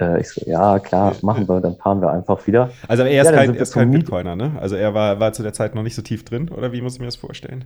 Äh, 0.00 0.20
ich 0.20 0.28
so, 0.28 0.48
ja, 0.48 0.78
klar, 0.78 1.14
machen 1.22 1.48
wir, 1.48 1.60
dann 1.60 1.76
fahren 1.76 2.00
wir 2.00 2.10
einfach 2.10 2.46
wieder. 2.46 2.70
Also 2.86 3.02
er 3.02 3.22
ist 3.22 3.30
ja, 3.30 3.36
kein, 3.36 3.54
er 3.54 3.60
ist 3.60 3.74
kein 3.74 3.90
Bitcoiner, 3.90 4.36
ne? 4.36 4.52
Also 4.60 4.76
er 4.76 4.94
war, 4.94 5.20
war 5.20 5.32
zu 5.32 5.42
der 5.42 5.52
Zeit 5.52 5.74
noch 5.74 5.82
nicht 5.82 5.94
so 5.94 6.02
tief 6.02 6.24
drin, 6.24 6.48
oder 6.48 6.72
wie 6.72 6.80
muss 6.80 6.94
ich 6.94 7.00
mir 7.00 7.06
das 7.06 7.16
vorstellen? 7.16 7.64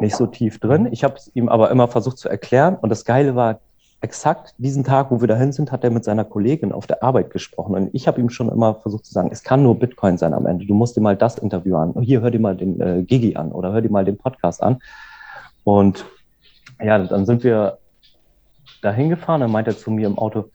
Nicht 0.00 0.16
so 0.16 0.26
tief 0.26 0.58
drin. 0.58 0.88
Ich 0.90 1.04
habe 1.04 1.14
es 1.16 1.30
ihm 1.34 1.48
aber 1.48 1.70
immer 1.70 1.88
versucht 1.88 2.18
zu 2.18 2.28
erklären. 2.28 2.76
Und 2.80 2.90
das 2.90 3.04
Geile 3.04 3.36
war, 3.36 3.60
exakt 4.04 4.54
diesen 4.58 4.84
Tag, 4.84 5.10
wo 5.10 5.20
wir 5.22 5.28
dahin 5.28 5.50
sind, 5.50 5.72
hat 5.72 5.82
er 5.82 5.90
mit 5.90 6.04
seiner 6.04 6.24
Kollegin 6.24 6.72
auf 6.72 6.86
der 6.86 7.02
Arbeit 7.02 7.30
gesprochen. 7.30 7.74
Und 7.74 7.90
ich 7.94 8.06
habe 8.06 8.20
ihm 8.20 8.28
schon 8.28 8.50
immer 8.50 8.74
versucht 8.74 9.06
zu 9.06 9.14
sagen, 9.14 9.30
es 9.32 9.42
kann 9.42 9.62
nur 9.62 9.78
Bitcoin 9.78 10.18
sein 10.18 10.34
am 10.34 10.44
Ende. 10.44 10.66
Du 10.66 10.74
musst 10.74 10.94
dir 10.94 11.00
mal 11.00 11.16
das 11.16 11.38
Interview 11.38 11.76
an. 11.76 11.94
Hier, 12.02 12.20
hör 12.20 12.30
dir 12.30 12.38
mal 12.38 12.54
den 12.54 12.80
äh, 12.80 13.02
Gigi 13.02 13.34
an 13.34 13.50
oder 13.50 13.72
hör 13.72 13.80
dir 13.80 13.90
mal 13.90 14.04
den 14.04 14.18
Podcast 14.18 14.62
an. 14.62 14.78
Und 15.64 16.04
ja, 16.82 16.98
dann 16.98 17.24
sind 17.24 17.44
wir 17.44 17.78
da 18.82 18.92
hingefahren. 18.92 19.40
Dann 19.40 19.50
meinte 19.50 19.70
er 19.70 19.78
zu 19.78 19.90
mir 19.90 20.06
im 20.06 20.18
Auto, 20.18 20.50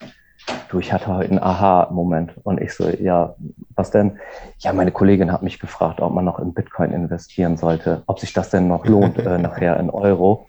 du, 0.69 0.79
ich 0.79 0.93
hatte 0.93 1.07
heute 1.07 1.29
einen 1.29 1.39
Aha-Moment. 1.39 2.33
Und 2.43 2.61
ich 2.61 2.73
so, 2.73 2.89
ja, 2.89 3.35
was 3.75 3.91
denn? 3.91 4.19
Ja, 4.59 4.73
meine 4.73 4.91
Kollegin 4.91 5.31
hat 5.31 5.43
mich 5.43 5.59
gefragt, 5.59 6.01
ob 6.01 6.13
man 6.13 6.25
noch 6.25 6.39
in 6.39 6.53
Bitcoin 6.53 6.91
investieren 6.91 7.57
sollte, 7.57 8.03
ob 8.05 8.19
sich 8.19 8.33
das 8.33 8.49
denn 8.49 8.67
noch 8.67 8.85
lohnt, 8.85 9.17
äh, 9.25 9.37
nachher 9.37 9.79
in 9.79 9.89
Euro. 9.89 10.47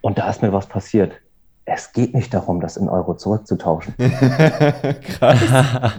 Und 0.00 0.18
da 0.18 0.28
ist 0.28 0.42
mir 0.42 0.52
was 0.52 0.66
passiert 0.66 1.12
es 1.66 1.92
geht 1.92 2.14
nicht 2.14 2.32
darum, 2.34 2.60
das 2.60 2.76
in 2.76 2.88
Euro 2.88 3.14
zurückzutauschen. 3.14 3.94
krass. 5.18 5.38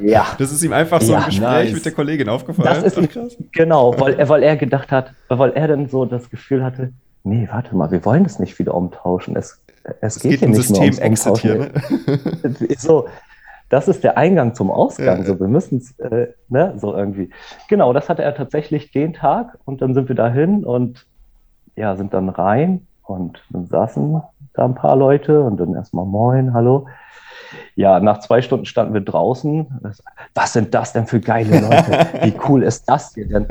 ja. 0.01 0.27
Das 0.37 0.51
ist 0.51 0.63
ihm 0.63 0.73
einfach 0.73 1.01
so 1.01 1.13
ja, 1.13 1.19
im 1.19 1.25
Gespräch 1.25 1.41
nice. 1.41 1.73
mit 1.73 1.85
der 1.85 1.91
Kollegin 1.91 2.29
aufgefallen. 2.29 2.83
Das 2.83 2.83
ist 2.83 2.97
ihm, 2.97 3.09
genau, 3.51 3.99
weil 3.99 4.13
er, 4.13 4.29
weil 4.29 4.43
er 4.43 4.57
gedacht 4.57 4.91
hat, 4.91 5.13
weil 5.27 5.51
er 5.51 5.67
dann 5.67 5.89
so 5.89 6.05
das 6.05 6.29
Gefühl 6.29 6.63
hatte, 6.63 6.93
nee, 7.23 7.47
warte 7.51 7.75
mal, 7.75 7.89
wir 7.89 8.05
wollen 8.05 8.23
das 8.23 8.37
nicht 8.37 8.59
wieder 8.59 8.75
umtauschen. 8.75 9.35
Es, 9.35 9.59
es, 10.01 10.17
es 10.17 10.19
geht, 10.19 10.31
geht 10.31 10.39
hier 10.41 10.49
nicht 10.49 10.69
mehr 10.69 10.81
ums 10.81 10.99
Umtauschen. 11.25 11.57
Ne? 11.57 11.71
so, 12.77 13.07
das 13.69 13.87
ist 13.87 14.03
der 14.03 14.17
Eingang 14.17 14.53
zum 14.53 14.69
Ausgang. 14.69 15.19
Ja, 15.19 15.23
so, 15.23 15.39
wir 15.39 15.47
müssen 15.47 15.77
es, 15.77 15.97
äh, 15.99 16.33
ne, 16.49 16.73
so 16.77 16.95
irgendwie. 16.95 17.31
Genau, 17.67 17.93
das 17.93 18.09
hatte 18.09 18.23
er 18.23 18.35
tatsächlich 18.35 18.91
den 18.91 19.13
Tag 19.13 19.57
und 19.65 19.81
dann 19.81 19.93
sind 19.93 20.07
wir 20.07 20.15
dahin 20.15 20.63
und 20.63 21.05
ja, 21.75 21.95
sind 21.95 22.13
dann 22.13 22.29
rein 22.29 22.87
und 23.03 23.43
dann 23.49 23.65
saßen 23.65 24.21
da 24.53 24.65
ein 24.65 24.75
paar 24.75 24.95
Leute 24.95 25.41
und 25.41 25.57
dann 25.57 25.73
erstmal 25.73 26.05
Moin, 26.05 26.53
hallo. 26.53 26.87
Ja, 27.75 27.99
nach 27.99 28.19
zwei 28.19 28.41
Stunden 28.41 28.65
standen 28.65 28.93
wir 28.93 29.01
draußen. 29.01 29.67
Was 30.33 30.53
sind 30.53 30.73
das 30.73 30.93
denn 30.93 31.07
für 31.07 31.19
geile 31.19 31.59
Leute? 31.61 32.07
Wie 32.23 32.33
cool 32.47 32.63
ist 32.63 32.85
das 32.89 33.13
hier 33.13 33.27
denn? 33.27 33.47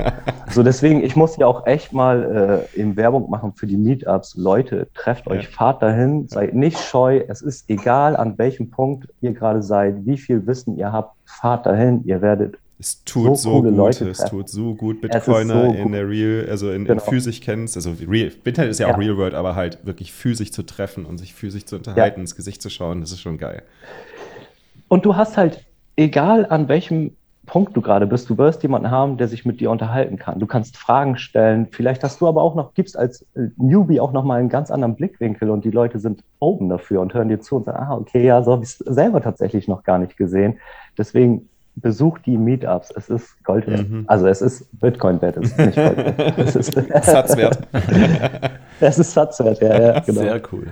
So, 0.51 0.63
deswegen, 0.63 1.03
ich 1.03 1.17
muss 1.17 1.37
ja 1.37 1.47
auch 1.47 1.67
echt 1.67 1.93
mal 1.93 2.67
äh, 2.75 2.81
eben 2.81 2.97
Werbung 2.97 3.31
machen 3.31 3.53
für 3.55 3.67
die 3.67 3.77
Meetups. 3.77 4.37
Leute, 4.37 4.89
trefft 4.95 5.27
euch, 5.27 5.49
fahrt 5.49 5.83
dahin, 5.83 6.29
seid 6.29 6.55
nicht 6.55 6.79
scheu. 6.79 7.23
Es 7.29 7.43
ist 7.43 7.69
egal, 7.69 8.17
an 8.17 8.39
welchem 8.39 8.71
Punkt 8.71 9.09
ihr 9.21 9.33
gerade 9.33 9.63
seid, 9.63 10.07
wie 10.07 10.19
viel 10.19 10.47
Wissen 10.47 10.77
ihr 10.77 10.93
habt, 10.93 11.15
fahrt 11.25 11.67
dahin. 11.67 12.05
Ihr 12.05 12.23
werdet 12.23 12.57
es 12.79 13.05
tut 13.05 13.39
so, 13.39 13.55
so 13.55 13.63
gut, 13.63 13.77
Leute 13.77 14.09
es 14.09 14.19
tut 14.19 14.49
so 14.49 14.75
gut, 14.75 15.01
Bitcoiner 15.01 15.71
so 15.71 15.75
in 15.75 15.93
der 15.93 16.09
Real, 16.09 16.47
also 16.51 16.71
in, 16.71 16.85
genau. 16.85 17.01
in 17.03 17.09
physisch 17.09 17.41
kennst, 17.41 17.77
also 17.77 17.95
Real, 18.09 18.31
Bitcoin 18.43 18.69
ist 18.69 18.81
ja, 18.81 18.89
ja, 18.89 18.95
auch 18.95 18.99
Real 18.99 19.17
World, 19.17 19.35
aber 19.35 19.55
halt 19.55 19.87
wirklich 19.87 20.13
physisch 20.13 20.51
zu 20.51 20.65
treffen 20.65 21.07
und 21.07 21.19
sich 21.19 21.35
physisch 21.35 21.67
zu 21.67 21.77
unterhalten, 21.77 22.19
ja. 22.19 22.23
ins 22.23 22.35
Gesicht 22.35 22.61
zu 22.61 22.71
schauen, 22.71 23.01
das 23.01 23.13
ist 23.13 23.21
schon 23.21 23.39
geil. 23.39 23.63
Und 24.89 25.05
du 25.05 25.17
hast 25.17 25.37
halt, 25.37 25.65
egal 25.97 26.47
an 26.47 26.69
welchem 26.69 27.13
Punkt 27.47 27.77
du 27.77 27.83
gerade 27.83 28.07
bist, 28.07 28.31
du 28.31 28.39
wirst 28.39 28.63
jemanden 28.63 28.91
haben, 28.91 29.19
der 29.19 29.29
sich 29.29 29.45
mit 29.45 29.61
dir 29.61 29.71
unterhalten 29.71 30.17
kann. 30.17 30.39
Du 30.39 30.47
kannst 30.47 30.77
Fragen 30.77 31.19
stellen. 31.19 31.69
Vielleicht 31.71 32.03
hast 32.03 32.21
du 32.21 32.27
aber 32.27 32.43
auch 32.43 32.55
noch, 32.55 32.73
gibst 32.75 32.97
als 32.97 33.23
äh, 33.35 33.49
Newbie 33.57 34.01
auch 34.01 34.13
noch 34.13 34.25
mal 34.25 34.41
einen 34.41 34.49
ganz 34.49 34.71
anderen 34.71 34.95
Blickwinkel 34.97 35.51
und 35.51 35.65
die 35.65 35.71
Leute 35.71 35.99
sind 35.99 36.25
oben 36.39 36.69
dafür 36.69 37.01
und 37.01 37.13
hören 37.13 37.29
dir 37.29 37.41
zu 37.41 37.57
und 37.57 37.65
sagen, 37.65 37.79
ah, 37.79 37.97
okay, 37.97 38.25
ja, 38.25 38.43
so 38.43 38.53
habe 38.53 38.65
ich 38.65 38.71
es 38.71 38.79
selber 38.79 39.21
tatsächlich 39.21 39.69
noch 39.69 39.83
gar 39.83 39.99
nicht 39.99 40.17
gesehen. 40.17 40.59
Deswegen 40.97 41.49
besucht 41.77 42.27
die 42.27 42.37
Meetups. 42.37 42.93
Es 42.97 43.11
ist 43.11 43.43
Gold 43.45 43.67
wert. 43.67 43.89
Mhm. 43.89 44.05
Also 44.07 44.27
es 44.27 44.41
ist 44.43 44.69
Bitcoin 44.81 45.21
wert, 45.21 45.37
es 45.37 45.51
ist 45.51 45.59
nicht 45.59 45.77
Gold 45.77 45.97
wert. 45.97 46.39
Es 46.39 46.57
ist 46.57 46.73
Satzwert. 47.05 47.59
es 48.81 48.99
ist 48.99 49.13
Satzwert, 49.13 49.61
ja, 49.61 49.81
ja, 49.81 50.01
genau. 50.01 50.21
Sehr 50.21 50.43
cool. 50.53 50.67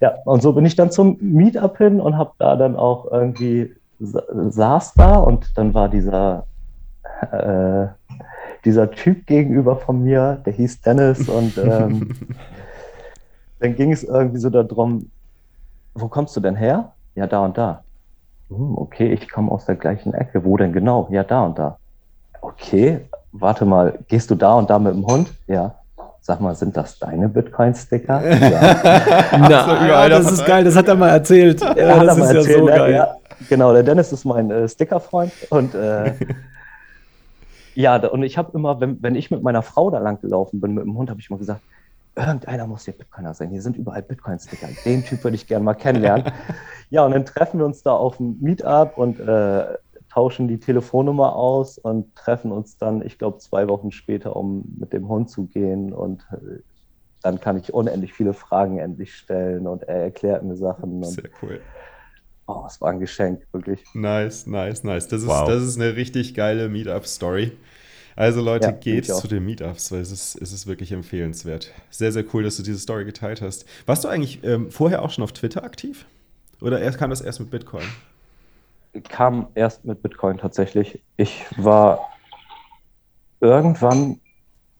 Ja, 0.00 0.14
und 0.24 0.42
so 0.42 0.52
bin 0.52 0.64
ich 0.64 0.76
dann 0.76 0.90
zum 0.90 1.18
Meetup 1.20 1.78
hin 1.78 2.00
und 2.00 2.16
habe 2.16 2.32
da 2.38 2.56
dann 2.56 2.76
auch 2.76 3.10
irgendwie 3.10 3.74
saß 3.98 4.94
da 4.94 5.16
und 5.16 5.58
dann 5.58 5.74
war 5.74 5.88
dieser 5.88 6.46
äh, 7.32 7.88
dieser 8.64 8.90
Typ 8.90 9.26
gegenüber 9.26 9.76
von 9.76 10.02
mir, 10.02 10.40
der 10.44 10.52
hieß 10.52 10.80
Dennis 10.82 11.28
und 11.28 11.58
ähm, 11.58 12.10
dann 13.60 13.76
ging 13.76 13.92
es 13.92 14.04
irgendwie 14.04 14.38
so 14.38 14.50
darum, 14.50 15.10
wo 15.94 16.08
kommst 16.08 16.36
du 16.36 16.40
denn 16.40 16.56
her? 16.56 16.92
Ja, 17.14 17.26
da 17.26 17.44
und 17.44 17.56
da. 17.58 17.82
Hm, 18.48 18.78
okay, 18.78 19.12
ich 19.12 19.28
komme 19.30 19.50
aus 19.52 19.66
der 19.66 19.76
gleichen 19.76 20.14
Ecke. 20.14 20.44
Wo 20.44 20.56
denn 20.56 20.72
genau? 20.72 21.08
Ja, 21.10 21.24
da 21.24 21.44
und 21.44 21.58
da. 21.58 21.78
Okay, 22.40 23.00
warte 23.32 23.64
mal, 23.64 23.98
gehst 24.08 24.30
du 24.30 24.34
da 24.34 24.54
und 24.54 24.70
da 24.70 24.78
mit 24.78 24.94
dem 24.94 25.06
Hund? 25.06 25.32
Ja. 25.46 25.74
Sag 26.20 26.40
mal, 26.40 26.54
sind 26.54 26.76
das 26.76 26.98
deine 26.98 27.28
Bitcoin-Sticker? 27.28 28.22
Ja. 28.50 29.26
Na, 29.32 29.88
ja, 29.88 30.08
das 30.08 30.30
ist 30.30 30.44
geil, 30.44 30.64
das 30.64 30.76
hat 30.76 30.88
er 30.88 30.94
mal 30.94 31.08
erzählt. 31.08 31.60
Ja, 31.60 31.76
ja 31.76 32.04
das 32.04 32.18
ist 32.18 32.34
erzählt, 32.34 32.48
ja 32.48 32.58
so 32.58 32.66
geil. 32.66 32.92
Ja, 32.92 33.16
genau, 33.48 33.72
der 33.72 33.82
Dennis 33.82 34.12
ist 34.12 34.24
mein 34.24 34.50
äh, 34.50 34.68
Stickerfreund 34.68 35.32
und 35.50 35.74
äh, 35.74 36.12
ja, 37.74 37.96
und 37.96 38.22
ich 38.22 38.36
habe 38.36 38.50
immer, 38.54 38.80
wenn, 38.80 39.02
wenn 39.02 39.14
ich 39.14 39.30
mit 39.30 39.42
meiner 39.42 39.62
Frau 39.62 39.90
da 39.90 39.98
lang 39.98 40.20
gelaufen 40.20 40.60
bin 40.60 40.74
mit 40.74 40.84
dem 40.84 40.96
Hund, 40.96 41.08
habe 41.10 41.20
ich 41.20 41.30
immer 41.30 41.38
gesagt, 41.38 41.60
irgendeiner 42.18 42.66
muss 42.66 42.84
hier 42.84 42.94
Bitcoiner 42.94 43.34
sein. 43.34 43.50
Hier 43.50 43.62
sind 43.62 43.76
überall 43.76 44.02
Bitcoin-Sticker. 44.02 44.68
Den 44.84 45.04
Typ 45.04 45.24
würde 45.24 45.36
ich 45.36 45.46
gerne 45.46 45.64
mal 45.64 45.74
kennenlernen. 45.74 46.32
ja, 46.90 47.04
und 47.04 47.12
dann 47.12 47.24
treffen 47.24 47.58
wir 47.58 47.66
uns 47.66 47.82
da 47.82 47.92
auf 47.92 48.18
dem 48.18 48.38
Meetup 48.40 48.98
und 48.98 49.20
äh, 49.20 49.66
tauschen 50.10 50.48
die 50.48 50.58
Telefonnummer 50.58 51.34
aus 51.36 51.78
und 51.78 52.14
treffen 52.14 52.52
uns 52.52 52.78
dann, 52.78 53.04
ich 53.04 53.18
glaube, 53.18 53.38
zwei 53.38 53.68
Wochen 53.68 53.92
später, 53.92 54.36
um 54.36 54.64
mit 54.78 54.92
dem 54.92 55.08
Hund 55.08 55.30
zu 55.30 55.46
gehen. 55.46 55.92
Und 55.92 56.26
äh, 56.32 56.60
dann 57.22 57.40
kann 57.40 57.56
ich 57.56 57.72
unendlich 57.72 58.12
viele 58.12 58.32
Fragen 58.32 58.78
endlich 58.78 59.14
stellen 59.14 59.66
und 59.66 59.84
er 59.84 60.02
erklärt 60.02 60.42
mir 60.42 60.56
Sachen. 60.56 61.02
Sehr 61.04 61.30
cool. 61.42 61.60
Oh, 62.46 62.64
es 62.66 62.80
war 62.80 62.90
ein 62.90 63.00
Geschenk, 63.00 63.46
wirklich. 63.52 63.84
Nice, 63.92 64.46
nice, 64.46 64.82
nice. 64.82 65.06
Das 65.06 65.22
ist, 65.22 65.28
wow. 65.28 65.46
das 65.46 65.62
ist 65.62 65.78
eine 65.78 65.96
richtig 65.96 66.34
geile 66.34 66.68
Meetup-Story. 66.70 67.52
Also 68.18 68.40
Leute, 68.40 68.66
ja, 68.66 68.72
geht 68.72 69.06
zu 69.06 69.28
den 69.28 69.44
Meetups, 69.44 69.92
weil 69.92 70.00
es 70.00 70.10
ist, 70.10 70.34
es 70.42 70.52
ist 70.52 70.66
wirklich 70.66 70.90
empfehlenswert. 70.90 71.72
Sehr, 71.88 72.10
sehr 72.10 72.24
cool, 72.34 72.42
dass 72.42 72.56
du 72.56 72.64
diese 72.64 72.80
Story 72.80 73.04
geteilt 73.04 73.40
hast. 73.40 73.64
Warst 73.86 74.02
du 74.02 74.08
eigentlich 74.08 74.42
ähm, 74.42 74.72
vorher 74.72 75.02
auch 75.02 75.10
schon 75.10 75.22
auf 75.22 75.30
Twitter 75.30 75.62
aktiv? 75.62 76.04
Oder 76.60 76.80
erst, 76.80 76.98
kam 76.98 77.10
das 77.10 77.20
erst 77.20 77.38
mit 77.38 77.52
Bitcoin? 77.52 77.84
Kam 79.08 79.46
erst 79.54 79.84
mit 79.84 80.02
Bitcoin 80.02 80.36
tatsächlich. 80.36 81.00
Ich 81.16 81.46
war 81.58 82.08
irgendwann, 83.40 84.18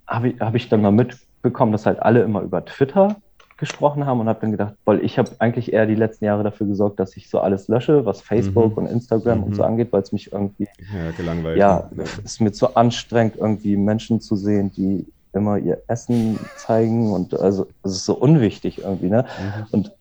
habe 0.08 0.30
ich, 0.30 0.40
hab 0.40 0.56
ich 0.56 0.68
dann 0.68 0.82
mal 0.82 0.90
mitbekommen, 0.90 1.70
dass 1.70 1.86
halt 1.86 2.00
alle 2.00 2.22
immer 2.22 2.40
über 2.40 2.64
Twitter 2.64 3.22
gesprochen 3.58 4.06
haben 4.06 4.20
und 4.20 4.28
habe 4.28 4.40
dann 4.40 4.52
gedacht, 4.52 4.74
weil 4.84 5.04
ich 5.04 5.18
habe 5.18 5.30
eigentlich 5.40 5.72
eher 5.72 5.84
die 5.84 5.96
letzten 5.96 6.24
Jahre 6.24 6.44
dafür 6.44 6.66
gesorgt, 6.66 7.00
dass 7.00 7.16
ich 7.16 7.28
so 7.28 7.40
alles 7.40 7.66
lösche, 7.66 8.06
was 8.06 8.20
Facebook 8.20 8.72
mhm. 8.72 8.84
und 8.84 8.86
Instagram 8.86 9.38
mhm. 9.38 9.44
und 9.44 9.56
so 9.56 9.62
mhm. 9.62 9.68
angeht, 9.68 9.92
weil 9.92 10.00
es 10.00 10.12
mich 10.12 10.32
irgendwie 10.32 10.68
ja, 10.94 11.10
gelangweilt. 11.16 11.58
Ja, 11.58 11.90
es 11.96 12.18
ist 12.18 12.40
mir 12.40 12.52
zu 12.52 12.76
anstrengend, 12.76 13.36
irgendwie 13.36 13.76
Menschen 13.76 14.20
zu 14.20 14.36
sehen, 14.36 14.72
die 14.72 15.06
immer 15.32 15.58
ihr 15.58 15.82
Essen 15.88 16.38
zeigen 16.56 17.12
und 17.12 17.38
also 17.38 17.66
es 17.82 17.92
ist 17.92 18.04
so 18.04 18.14
unwichtig 18.14 18.78
irgendwie, 18.78 19.10
ne? 19.10 19.24
Mhm. 19.24 19.66
Und 19.72 19.92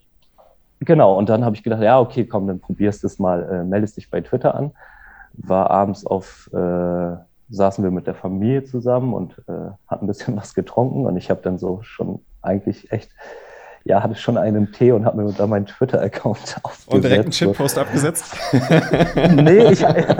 genau, 0.80 1.18
und 1.18 1.28
dann 1.28 1.44
habe 1.44 1.56
ich 1.56 1.64
gedacht, 1.64 1.82
ja, 1.82 2.00
okay, 2.00 2.26
komm, 2.26 2.48
dann 2.48 2.60
probierst 2.60 3.04
du 3.04 3.08
es 3.08 3.18
mal, 3.18 3.44
äh, 3.44 3.64
meldest 3.64 3.98
dich 3.98 4.10
bei 4.10 4.22
Twitter 4.22 4.56
an. 4.56 4.72
War 5.34 5.72
abends 5.72 6.06
auf, 6.06 6.50
äh, 6.54 7.16
saßen 7.50 7.84
wir 7.84 7.92
mit 7.92 8.06
der 8.06 8.16
Familie 8.16 8.66
zusammen 8.66 9.14
und 9.14 9.34
äh, 9.48 9.72
hatten 9.88 10.06
ein 10.06 10.08
bisschen 10.08 10.38
was 10.38 10.54
getrunken 10.54 11.08
und 11.08 11.18
ich 11.18 11.32
habe 11.32 11.42
dann 11.42 11.58
so 11.58 11.82
schon 11.82 12.20
eigentlich 12.42 12.92
echt 12.92 13.10
ja, 13.88 14.04
hatte 14.04 14.16
schon 14.16 14.38
einen 14.38 14.72
Tee 14.74 14.92
und 14.92 15.06
habe 15.06 15.24
mir 15.24 15.32
da 15.32 15.48
meinen 15.48 15.66
Twitter-Account 15.66 16.58
aufgesetzt. 16.64 16.94
Und 16.94 17.04
direkt 17.04 17.24
einen 17.24 17.32
Shitpost 17.32 17.78
abgesetzt? 17.78 18.36
nee, 19.32 19.72
ich 19.72 19.82
äh, 19.82 20.16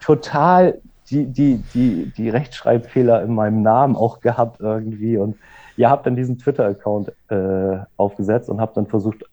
total 0.00 0.78
die, 1.10 1.26
die, 1.26 1.62
die, 1.72 2.12
die 2.14 2.28
Rechtschreibfehler 2.28 3.22
in 3.22 3.34
meinem 3.34 3.62
Namen 3.62 3.96
auch 3.96 4.20
gehabt 4.20 4.60
irgendwie 4.60 5.16
und 5.16 5.36
ja, 5.76 5.88
habe 5.88 6.02
dann 6.04 6.16
diesen 6.16 6.38
Twitter-Account 6.38 7.12
äh, 7.28 7.78
aufgesetzt 7.96 8.50
und 8.50 8.60
habe 8.60 8.72
dann 8.74 8.86
versucht 8.86 9.24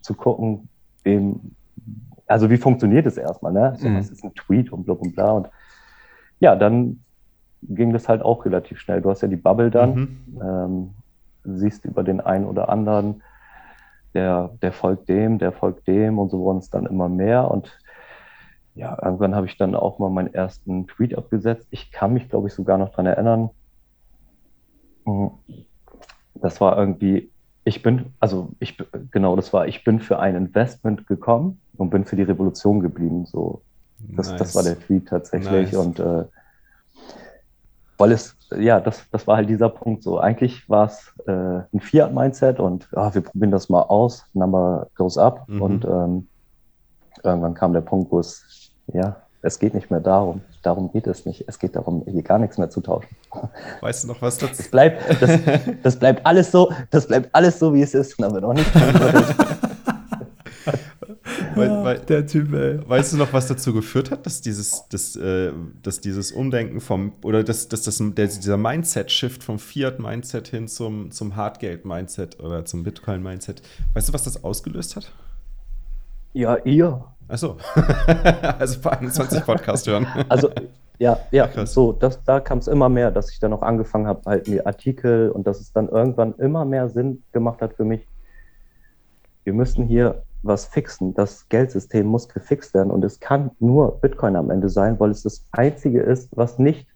zu 0.00 0.14
gucken, 0.14 0.68
wem, 1.04 1.52
also 2.26 2.50
wie 2.50 2.56
funktioniert 2.56 3.06
es 3.06 3.16
erstmal, 3.16 3.52
ne? 3.52 3.74
So, 3.78 3.88
mhm. 3.88 3.98
was 3.98 4.10
ist 4.10 4.24
ein 4.24 4.34
Tweet 4.34 4.72
und 4.72 4.84
bla 4.84 4.94
und 4.94 5.14
bla 5.14 5.30
und 5.32 5.48
ja, 6.40 6.56
dann 6.56 7.00
ging 7.62 7.92
das 7.92 8.08
halt 8.08 8.22
auch 8.22 8.44
relativ 8.44 8.80
schnell. 8.80 9.00
Du 9.00 9.10
hast 9.10 9.22
ja 9.22 9.28
die 9.28 9.36
Bubble 9.36 9.70
dann. 9.70 9.94
Mhm. 9.94 10.40
Ähm, 10.42 10.90
siehst 11.44 11.84
über 11.84 12.02
den 12.02 12.20
einen 12.20 12.46
oder 12.46 12.68
anderen 12.68 13.22
der, 14.14 14.50
der 14.62 14.72
folgt 14.72 15.08
dem, 15.08 15.38
der 15.38 15.52
folgt 15.52 15.86
dem 15.88 16.18
und 16.18 16.30
so 16.30 16.38
wurden 16.38 16.58
es 16.58 16.70
dann 16.70 16.86
immer 16.86 17.08
mehr 17.08 17.50
und 17.50 17.78
ja, 18.76 18.98
irgendwann 19.02 19.34
habe 19.34 19.46
ich 19.46 19.56
dann 19.56 19.74
auch 19.74 19.98
mal 19.98 20.10
meinen 20.10 20.34
ersten 20.34 20.88
Tweet 20.88 21.16
abgesetzt. 21.16 21.68
Ich 21.70 21.92
kann 21.92 22.12
mich, 22.12 22.28
glaube 22.28 22.48
ich, 22.48 22.54
sogar 22.54 22.76
noch 22.76 22.90
daran 22.90 23.06
erinnern. 23.06 23.50
Hm, 25.04 25.30
das 26.34 26.60
war 26.60 26.76
irgendwie, 26.76 27.30
ich 27.62 27.82
bin, 27.82 28.06
also 28.18 28.50
ich, 28.58 28.76
genau, 29.12 29.36
das 29.36 29.52
war, 29.52 29.68
ich 29.68 29.84
bin 29.84 30.00
für 30.00 30.18
ein 30.18 30.34
Investment 30.34 31.06
gekommen 31.06 31.60
und 31.76 31.90
bin 31.90 32.04
für 32.04 32.16
die 32.16 32.22
Revolution 32.22 32.80
geblieben. 32.80 33.26
So, 33.26 33.62
das, 34.00 34.30
nice. 34.30 34.38
das 34.38 34.54
war 34.56 34.64
der 34.64 34.78
Tweet 34.80 35.06
tatsächlich. 35.06 35.72
Nice. 35.72 35.76
Und 35.76 36.00
äh, 36.00 36.24
weil 37.98 38.12
es, 38.12 38.36
ja, 38.56 38.80
das, 38.80 39.02
das 39.10 39.26
war 39.26 39.36
halt 39.36 39.48
dieser 39.48 39.68
Punkt 39.68 40.02
so. 40.02 40.18
Eigentlich 40.18 40.68
war 40.68 40.86
es 40.86 41.12
äh, 41.26 41.32
ein 41.32 41.80
Fiat-Mindset 41.80 42.60
und 42.60 42.88
ah, 42.94 43.12
wir 43.14 43.22
probieren 43.22 43.50
das 43.50 43.68
mal 43.68 43.82
aus, 43.82 44.24
Number 44.32 44.88
goes 44.96 45.18
up. 45.18 45.48
Mhm. 45.48 45.62
Und 45.62 45.84
ähm, 45.84 46.28
irgendwann 47.22 47.54
kam 47.54 47.72
der 47.72 47.80
Punkt, 47.80 48.10
wo 48.10 48.18
es, 48.18 48.70
ja, 48.92 49.16
es 49.42 49.58
geht 49.58 49.74
nicht 49.74 49.90
mehr 49.90 50.00
darum. 50.00 50.40
Darum 50.62 50.90
geht 50.90 51.06
es 51.06 51.26
nicht. 51.26 51.44
Es 51.46 51.58
geht 51.58 51.76
darum, 51.76 52.02
hier 52.06 52.22
gar 52.22 52.38
nichts 52.38 52.56
mehr 52.56 52.70
zu 52.70 52.80
tauschen. 52.80 53.14
Weißt 53.80 54.04
du 54.04 54.08
noch, 54.08 54.22
was 54.22 54.38
das? 54.38 54.56
Das 54.56 54.68
bleibt, 54.68 55.02
das, 55.20 55.38
das 55.82 55.98
bleibt 55.98 56.24
alles 56.24 56.50
so, 56.50 56.72
das 56.90 57.06
bleibt 57.06 57.28
alles 57.32 57.58
so, 57.58 57.74
wie 57.74 57.82
es 57.82 57.94
ist. 57.94 58.18
Und 58.18 58.22
dann 58.22 58.34
wird 58.34 58.44
auch 58.44 58.54
nicht 58.54 58.70
weil, 61.56 61.84
weil, 61.84 61.98
der 62.00 62.26
Typ, 62.26 62.52
ey. 62.52 62.80
Weißt 62.88 63.12
du 63.12 63.16
noch, 63.16 63.32
was 63.32 63.48
dazu 63.48 63.72
geführt 63.72 64.10
hat, 64.10 64.26
dass 64.26 64.40
dieses, 64.40 64.88
dass, 64.88 65.16
äh, 65.16 65.52
dass 65.82 66.00
dieses 66.00 66.32
Umdenken 66.32 66.80
vom, 66.80 67.12
oder 67.22 67.44
dass, 67.44 67.68
dass 67.68 67.82
das, 67.82 67.98
der, 67.98 68.26
dieser 68.26 68.56
Mindset-Shift 68.56 69.42
vom 69.42 69.58
Fiat-Mindset 69.58 70.48
hin 70.48 70.68
zum, 70.68 71.10
zum 71.10 71.36
Hardgeld-Mindset 71.36 72.40
oder 72.40 72.64
zum 72.64 72.84
Bitcoin-Mindset, 72.84 73.62
weißt 73.94 74.08
du, 74.08 74.12
was 74.12 74.24
das 74.24 74.42
ausgelöst 74.44 74.96
hat? 74.96 75.12
Ja, 76.32 76.56
ihr. 76.64 77.04
Achso. 77.28 77.56
also 78.58 78.80
bei 78.80 78.90
21 78.90 79.44
Podcast 79.44 79.86
hören. 79.86 80.06
Also, 80.28 80.50
ja, 80.98 81.18
ja, 81.30 81.48
Krass. 81.48 81.72
so, 81.72 81.92
das, 81.92 82.22
da 82.24 82.40
kam 82.40 82.58
es 82.58 82.68
immer 82.68 82.88
mehr, 82.88 83.10
dass 83.10 83.30
ich 83.30 83.40
dann 83.40 83.52
auch 83.52 83.62
angefangen 83.62 84.06
habe, 84.06 84.20
halt 84.26 84.48
mir 84.48 84.66
Artikel 84.66 85.30
und 85.30 85.46
dass 85.46 85.60
es 85.60 85.72
dann 85.72 85.88
irgendwann 85.88 86.34
immer 86.36 86.64
mehr 86.64 86.88
Sinn 86.88 87.22
gemacht 87.32 87.62
hat 87.62 87.74
für 87.74 87.84
mich. 87.84 88.06
Wir 89.42 89.52
müssen 89.52 89.86
hier 89.86 90.22
was 90.44 90.66
fixen. 90.66 91.14
Das 91.14 91.48
Geldsystem 91.48 92.06
muss 92.06 92.28
gefixt 92.28 92.74
werden 92.74 92.90
und 92.90 93.04
es 93.04 93.20
kann 93.20 93.50
nur 93.58 94.00
Bitcoin 94.00 94.36
am 94.36 94.50
Ende 94.50 94.68
sein, 94.68 94.98
weil 95.00 95.10
es 95.10 95.22
das 95.22 95.46
einzige 95.52 96.00
ist, 96.00 96.36
was 96.36 96.58
nicht 96.58 96.86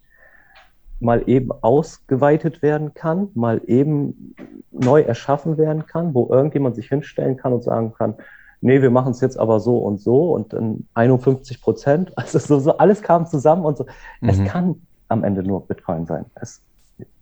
mal 1.01 1.29
eben 1.29 1.51
ausgeweitet 1.53 2.63
werden 2.63 2.93
kann, 2.95 3.29
mal 3.35 3.61
eben 3.67 4.35
neu 4.71 5.03
erschaffen 5.03 5.57
werden 5.57 5.87
kann, 5.87 6.13
wo 6.15 6.29
irgendjemand 6.29 6.75
sich 6.75 6.89
hinstellen 6.89 7.37
kann 7.37 7.53
und 7.53 7.63
sagen 7.63 7.95
kann, 7.95 8.15
nee, 8.61 8.83
wir 8.83 8.91
machen 8.91 9.13
es 9.13 9.21
jetzt 9.21 9.39
aber 9.39 9.61
so 9.61 9.79
und 9.79 10.01
so 10.01 10.33
und 10.33 10.53
dann 10.53 10.87
51 10.95 11.61
Prozent. 11.61 12.13
Also 12.17 12.39
so, 12.39 12.59
so 12.59 12.77
alles 12.79 13.03
kam 13.03 13.27
zusammen 13.27 13.65
und 13.65 13.79
so. 13.79 13.87
Mhm. 14.21 14.29
Es 14.29 14.45
kann 14.45 14.83
am 15.09 15.25
Ende 15.25 15.43
nur 15.43 15.67
Bitcoin 15.67 16.07
sein. 16.07 16.27
Es, 16.35 16.63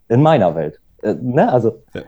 in 0.09 0.23
meiner 0.23 0.55
Welt. 0.55 0.81
Äh, 1.03 1.15
ne? 1.15 1.53
Also 1.53 1.83
ja. 1.95 2.03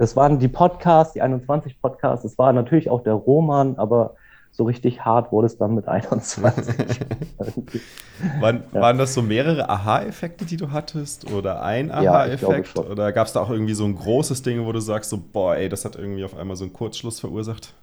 Es 0.00 0.16
waren 0.16 0.38
die 0.38 0.48
Podcasts, 0.48 1.12
die 1.12 1.20
21 1.20 1.78
Podcasts, 1.78 2.24
es 2.24 2.38
war 2.38 2.54
natürlich 2.54 2.88
auch 2.88 3.02
der 3.02 3.12
Roman, 3.12 3.76
aber 3.76 4.14
so 4.50 4.64
richtig 4.64 5.04
hart 5.04 5.30
wurde 5.30 5.46
es 5.46 5.58
dann 5.58 5.74
mit 5.74 5.88
21. 5.88 7.00
waren, 8.40 8.64
ja. 8.72 8.80
waren 8.80 8.96
das 8.96 9.12
so 9.12 9.20
mehrere 9.20 9.68
Aha-Effekte, 9.68 10.46
die 10.46 10.56
du 10.56 10.70
hattest? 10.70 11.30
Oder 11.30 11.62
ein 11.62 11.90
Aha-Effekt? 11.90 12.74
Ja, 12.74 12.82
oder 12.82 13.12
gab 13.12 13.26
es 13.26 13.34
da 13.34 13.42
auch 13.42 13.50
irgendwie 13.50 13.74
so 13.74 13.84
ein 13.84 13.94
großes 13.94 14.40
Ding, 14.40 14.64
wo 14.64 14.72
du 14.72 14.80
sagst, 14.80 15.10
so, 15.10 15.18
boah, 15.18 15.56
ey, 15.56 15.68
das 15.68 15.84
hat 15.84 15.96
irgendwie 15.96 16.24
auf 16.24 16.34
einmal 16.34 16.56
so 16.56 16.64
einen 16.64 16.72
Kurzschluss 16.72 17.20
verursacht? 17.20 17.74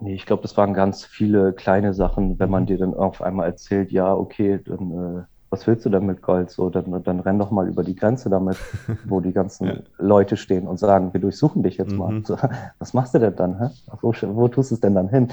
Nee, 0.00 0.14
ich 0.14 0.26
glaube, 0.26 0.42
das 0.42 0.56
waren 0.56 0.74
ganz 0.74 1.04
viele 1.04 1.52
kleine 1.52 1.94
Sachen, 1.94 2.40
wenn 2.40 2.50
man 2.50 2.64
mhm. 2.64 2.66
dir 2.66 2.78
dann 2.78 2.94
auf 2.94 3.22
einmal 3.22 3.46
erzählt, 3.46 3.92
ja, 3.92 4.12
okay, 4.12 4.58
dann 4.64 4.90
äh, 4.90 5.22
was 5.50 5.66
willst 5.66 5.84
du 5.84 5.90
denn 5.90 6.06
mit 6.06 6.22
Gold? 6.22 6.50
So, 6.50 6.70
dann, 6.70 7.02
dann 7.02 7.20
renn 7.20 7.38
doch 7.38 7.50
mal 7.50 7.68
über 7.68 7.82
die 7.82 7.96
Grenze 7.96 8.30
damit, 8.30 8.56
wo 9.04 9.20
die 9.20 9.32
ganzen 9.32 9.66
ja. 9.66 9.74
Leute 9.98 10.36
stehen 10.36 10.68
und 10.68 10.78
sagen, 10.78 11.12
wir 11.12 11.20
durchsuchen 11.20 11.64
dich 11.64 11.76
jetzt 11.76 11.92
mhm. 11.92 11.98
mal. 11.98 12.22
So, 12.24 12.38
was 12.78 12.94
machst 12.94 13.14
du 13.14 13.18
denn 13.18 13.34
dann? 13.34 13.58
Hä? 13.58 13.70
Wo, 14.00 14.12
wo 14.12 14.48
tust 14.48 14.70
du 14.70 14.76
es 14.76 14.80
denn 14.80 14.94
dann 14.94 15.08
hin? 15.08 15.28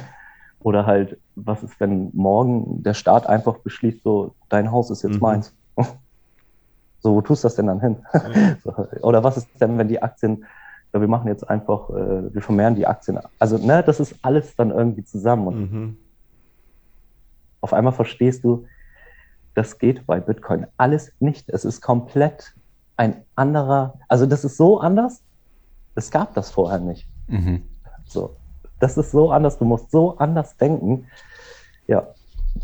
Oder 0.60 0.88
halt, 0.88 1.19
was 1.36 1.62
ist, 1.62 1.80
wenn 1.80 2.10
morgen 2.13 2.82
der 2.82 2.95
Staat 2.95 3.27
einfach 3.27 3.60
beschließt, 3.60 4.03
so, 4.03 4.34
dein 4.49 4.71
Haus 4.71 4.89
ist 4.89 5.03
jetzt 5.03 5.15
mhm. 5.15 5.21
meins? 5.21 5.56
So, 6.99 7.13
wo 7.13 7.21
tust 7.21 7.43
du 7.43 7.45
das 7.45 7.56
denn 7.56 7.67
dann 7.67 7.80
hin? 7.80 7.97
Mhm. 8.12 8.58
so, 8.63 8.73
oder 9.01 9.23
was 9.23 9.38
ist 9.38 9.47
denn, 9.62 9.77
wenn 9.77 9.88
die 9.88 10.01
Aktien, 10.01 10.45
ja, 10.91 10.99
wir 10.99 11.08
machen 11.08 11.27
jetzt 11.27 11.47
einfach, 11.47 11.91
äh, 11.91 12.34
wir 12.34 12.41
vermehren 12.41 12.73
die 12.73 12.88
Aktien. 12.88 13.19
Also, 13.38 13.60
ne, 13.60 13.84
das 13.84 13.99
ist 13.99 14.15
alles 14.23 14.56
dann 14.56 14.71
irgendwie 14.71 15.03
zusammen. 15.03 15.47
Und 15.47 15.71
mhm. 15.71 15.97
auf 17.62 17.71
einmal 17.71 17.93
verstehst 17.93 18.43
du, 18.43 18.65
das 19.57 19.79
geht 19.79 20.05
bei 20.05 20.19
Bitcoin 20.19 20.67
alles 20.77 21.11
nicht. 21.19 21.49
Es 21.49 21.65
ist 21.65 21.81
komplett 21.81 22.53
ein 22.95 23.23
anderer, 23.35 23.99
also 24.07 24.27
das 24.27 24.45
ist 24.45 24.55
so 24.55 24.79
anders, 24.79 25.23
es 25.95 26.11
gab 26.11 26.35
das 26.35 26.51
vorher 26.51 26.79
nicht. 26.79 27.07
Mhm. 27.27 27.63
So, 28.05 28.35
das 28.79 28.97
ist 28.97 29.09
so 29.09 29.31
anders, 29.31 29.57
du 29.57 29.65
musst 29.65 29.89
so 29.89 30.15
anders 30.19 30.57
denken. 30.57 31.07
Ja, 31.87 32.07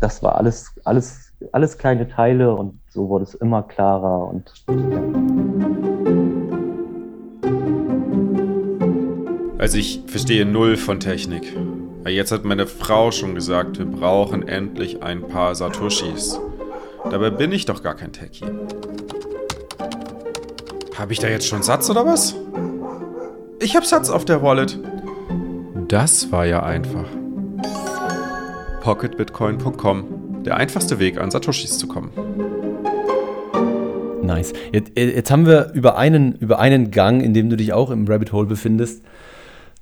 das 0.00 0.22
war 0.22 0.36
alles, 0.36 0.70
alles, 0.84 1.32
alles 1.50 1.78
kleine 1.78 2.08
Teile 2.08 2.54
und 2.54 2.78
so 2.90 3.08
wurde 3.08 3.24
es 3.24 3.34
immer 3.34 3.64
klarer 3.64 4.28
und 4.28 4.64
ja. 4.68 5.02
Also 9.58 9.78
ich 9.78 10.04
verstehe 10.06 10.46
null 10.46 10.76
von 10.76 11.00
Technik. 11.00 11.56
Jetzt 12.06 12.30
hat 12.30 12.44
meine 12.44 12.66
Frau 12.68 13.10
schon 13.10 13.34
gesagt, 13.34 13.78
wir 13.78 13.86
brauchen 13.86 14.46
endlich 14.46 15.02
ein 15.02 15.26
paar 15.26 15.54
Satoshis. 15.54 16.38
Dabei 17.10 17.30
bin 17.30 17.52
ich 17.52 17.66
doch 17.66 17.82
gar 17.82 17.94
kein 17.94 18.12
Techie. 18.12 18.46
Habe 20.96 21.12
ich 21.12 21.18
da 21.18 21.28
jetzt 21.28 21.46
schon 21.46 21.62
Satz 21.62 21.90
oder 21.90 22.06
was? 22.06 22.34
Ich 23.60 23.76
habe 23.76 23.86
Satz 23.86 24.10
auf 24.10 24.24
der 24.24 24.42
Wallet. 24.42 24.78
Das 25.88 26.32
war 26.32 26.46
ja 26.46 26.62
einfach. 26.62 27.06
Pocketbitcoin.com. 28.80 30.42
Der 30.44 30.56
einfachste 30.56 30.98
Weg, 30.98 31.18
an 31.18 31.30
Satoshis 31.30 31.78
zu 31.78 31.88
kommen. 31.88 32.10
Nice. 34.22 34.52
Jetzt, 34.72 34.92
jetzt, 34.96 35.30
haben 35.30 35.46
wir 35.46 35.72
über 35.74 35.96
einen, 35.96 36.34
über 36.36 36.58
einen 36.58 36.90
Gang, 36.90 37.22
in 37.22 37.34
dem 37.34 37.50
du 37.50 37.56
dich 37.56 37.72
auch 37.72 37.90
im 37.90 38.06
Rabbit 38.06 38.32
Hole 38.32 38.46
befindest, 38.46 39.02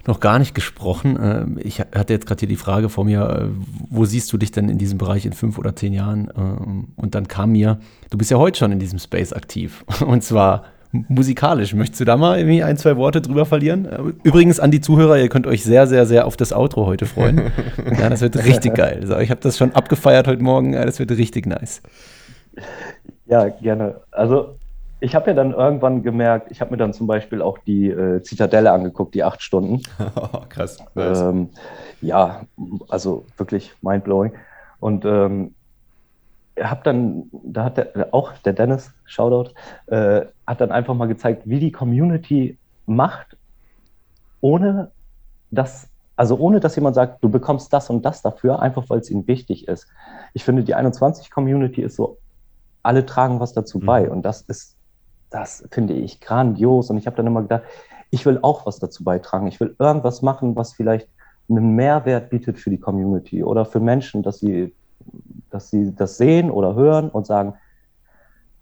noch 0.07 0.21
gar 0.21 0.39
nicht 0.39 0.55
gesprochen. 0.55 1.19
Ähm, 1.21 1.59
ich 1.63 1.81
hatte 1.81 2.13
jetzt 2.13 2.27
gerade 2.27 2.41
hier 2.41 2.49
die 2.49 2.57
Frage 2.57 2.89
vor 2.89 3.05
mir, 3.05 3.23
äh, 3.23 3.49
wo 3.91 4.05
siehst 4.05 4.33
du 4.33 4.39
dich 4.39 4.51
denn 4.51 4.69
in 4.69 4.79
diesem 4.79 4.99
Bereich 4.99 5.27
in 5.27 5.33
fünf 5.33 5.59
oder 5.59 5.77
zehn 5.77 5.93
Jahren? 5.93 6.29
Ähm, 6.37 6.89
und 6.97 7.15
dann 7.15 7.29
kam 7.29 7.53
mir, 7.53 7.79
du 8.11 8.19
bist 8.19 8.31
ja 8.31 8.39
heute 8.39 8.59
schon 8.59 8.73
in 8.73 8.79
diesem 8.79 8.99
Space 8.99 9.33
aktiv. 9.33 9.85
Und 10.07 10.25
zwar 10.25 10.65
musikalisch. 10.93 11.73
Möchtest 11.75 12.01
du 12.01 12.05
da 12.05 12.17
mal 12.17 12.39
irgendwie 12.39 12.63
ein, 12.63 12.77
zwei 12.77 12.97
Worte 12.97 13.23
drüber 13.23 13.47
verlieren? 13.47 13.87
Äh, 13.87 13.99
übrigens 14.25 14.61
an 14.61 14.71
die 14.71 14.81
Zuhörer, 14.81 15.19
ihr 15.19 15.29
könnt 15.29 15.47
euch 15.47 15.63
sehr, 15.65 15.87
sehr, 15.87 16.07
sehr 16.07 16.27
auf 16.27 16.37
das 16.37 16.53
Outro 16.53 16.87
heute 16.87 17.07
freuen. 17.07 17.41
Ja, 17.99 18.09
das 18.09 18.21
wird 18.21 18.37
richtig 18.37 18.75
geil. 18.75 18.99
Also 19.03 19.19
ich 19.19 19.31
habe 19.31 19.41
das 19.41 19.57
schon 19.57 19.73
abgefeiert 19.75 20.27
heute 20.27 20.43
Morgen. 20.43 20.73
Das 20.73 20.99
wird 20.99 21.11
richtig 21.13 21.47
nice. 21.47 21.83
Ja, 23.27 23.49
gerne. 23.49 24.01
Also 24.11 24.57
ich 25.03 25.17
habe 25.17 25.31
ja 25.31 25.35
dann 25.35 25.53
irgendwann 25.53 26.05
gemerkt, 26.05 26.53
ich 26.53 26.61
habe 26.61 26.71
mir 26.71 26.77
dann 26.77 26.93
zum 26.93 27.09
Beispiel 27.09 27.43
auch 27.43 27.59
die 27.59 27.91
äh, 27.91 28.23
Zitadelle 28.23 28.71
angeguckt, 28.71 29.17
die 29.17 29.25
acht 29.25 29.43
Stunden. 29.43 29.83
Oh, 30.15 30.43
krass. 30.49 30.79
Ähm, 30.95 31.49
ja, 32.01 32.43
also 32.89 33.27
wirklich 33.37 33.75
mindblowing. 33.83 34.33
Und 34.79 35.05
ähm, 35.05 35.55
habe 36.61 36.83
dann, 36.85 37.25
da 37.33 37.65
hat 37.65 37.79
der, 37.79 38.09
auch 38.13 38.33
der 38.45 38.53
Dennis, 38.53 38.93
Shoutout, 39.05 39.51
äh, 39.87 40.27
hat 40.47 40.61
dann 40.61 40.71
einfach 40.71 40.95
mal 40.95 41.07
gezeigt, 41.07 41.43
wie 41.47 41.59
die 41.59 41.73
Community 41.73 42.57
macht, 42.87 43.37
ohne 44.41 44.93
dass, 45.51 45.89
also 46.15 46.37
ohne 46.37 46.61
dass 46.61 46.77
jemand 46.77 46.95
sagt, 46.95 47.25
du 47.25 47.29
bekommst 47.29 47.73
das 47.73 47.91
und 47.91 48.05
das 48.05 48.23
dafür, 48.23 48.63
einfach 48.63 48.89
weil 48.89 49.01
es 49.01 49.11
ihnen 49.11 49.27
wichtig 49.27 49.67
ist. 49.67 49.89
Ich 50.33 50.45
finde, 50.45 50.63
die 50.63 50.77
21-Community 50.77 51.83
ist 51.83 51.97
so, 51.97 52.19
alle 52.85 53.05
tragen 53.05 53.41
was 53.41 53.53
dazu 53.53 53.79
mhm. 53.79 53.87
bei 53.87 54.11
und 54.11 54.23
das 54.23 54.43
ist 54.43 54.77
das 55.33 55.67
finde 55.71 55.95
ich 55.95 56.21
grandios. 56.21 56.91
Und 56.91 56.99
ich 56.99 57.07
habe 57.07 57.17
dann 57.17 57.27
immer 57.27 57.43
gedacht, 57.43 57.63
ich 58.11 58.27
will 58.27 58.39
auch 58.43 58.67
was 58.67 58.79
dazu 58.79 59.05
beitragen. 59.05 59.47
Ich 59.47 59.59
will 59.61 59.75
irgendwas 59.79 60.23
machen, 60.23 60.55
was 60.55 60.75
vielleicht 60.75 61.09
einen 61.49 61.75
Mehrwert 61.75 62.31
bietet 62.31 62.59
für 62.59 62.71
die 62.71 62.79
Community 62.79 63.43
oder 63.43 63.65
für 63.65 63.81
Menschen, 63.81 64.23
dass 64.23 64.41
sie, 64.41 64.75
dass 65.51 65.71
sie 65.71 65.95
das 65.95 66.17
sehen 66.17 66.51
oder 66.51 66.75
hören 66.75 67.09
und 67.09 67.27
sagen, 67.27 67.55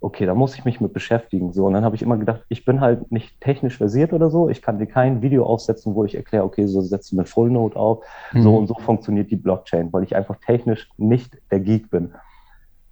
okay, 0.01 0.25
da 0.25 0.35
muss 0.35 0.55
ich 0.55 0.65
mich 0.65 0.81
mit 0.81 0.95
beschäftigen. 0.95 1.53
So, 1.53 1.67
und 1.67 1.75
dann 1.75 1.85
habe 1.85 1.95
ich 1.95 2.03
immer 2.03 2.17
gedacht, 2.17 2.43
ich 2.49 2.65
bin 2.65 2.81
halt 2.81 3.13
nicht 3.13 3.39
technisch 3.41 3.77
versiert 3.77 4.13
oder 4.13 4.31
so. 4.31 4.49
Ich 4.49 4.63
kann 4.63 4.79
dir 4.79 4.87
kein 4.87 5.21
Video 5.21 5.45
aufsetzen, 5.45 5.95
wo 5.95 6.05
ich 6.05 6.15
erkläre, 6.15 6.45
okay, 6.45 6.67
so 6.67 6.81
setzt 6.81 7.13
du 7.13 7.17
eine 7.17 7.27
Full 7.27 7.51
Note 7.51 7.77
auf. 7.77 8.05
Mhm. 8.33 8.43
So 8.43 8.57
und 8.57 8.67
so 8.67 8.75
funktioniert 8.75 9.31
die 9.31 9.37
Blockchain, 9.37 9.93
weil 9.93 10.03
ich 10.05 10.17
einfach 10.17 10.37
technisch 10.37 10.89
nicht 10.97 11.37
der 11.51 11.61
Geek 11.61 11.91
bin. 11.91 12.15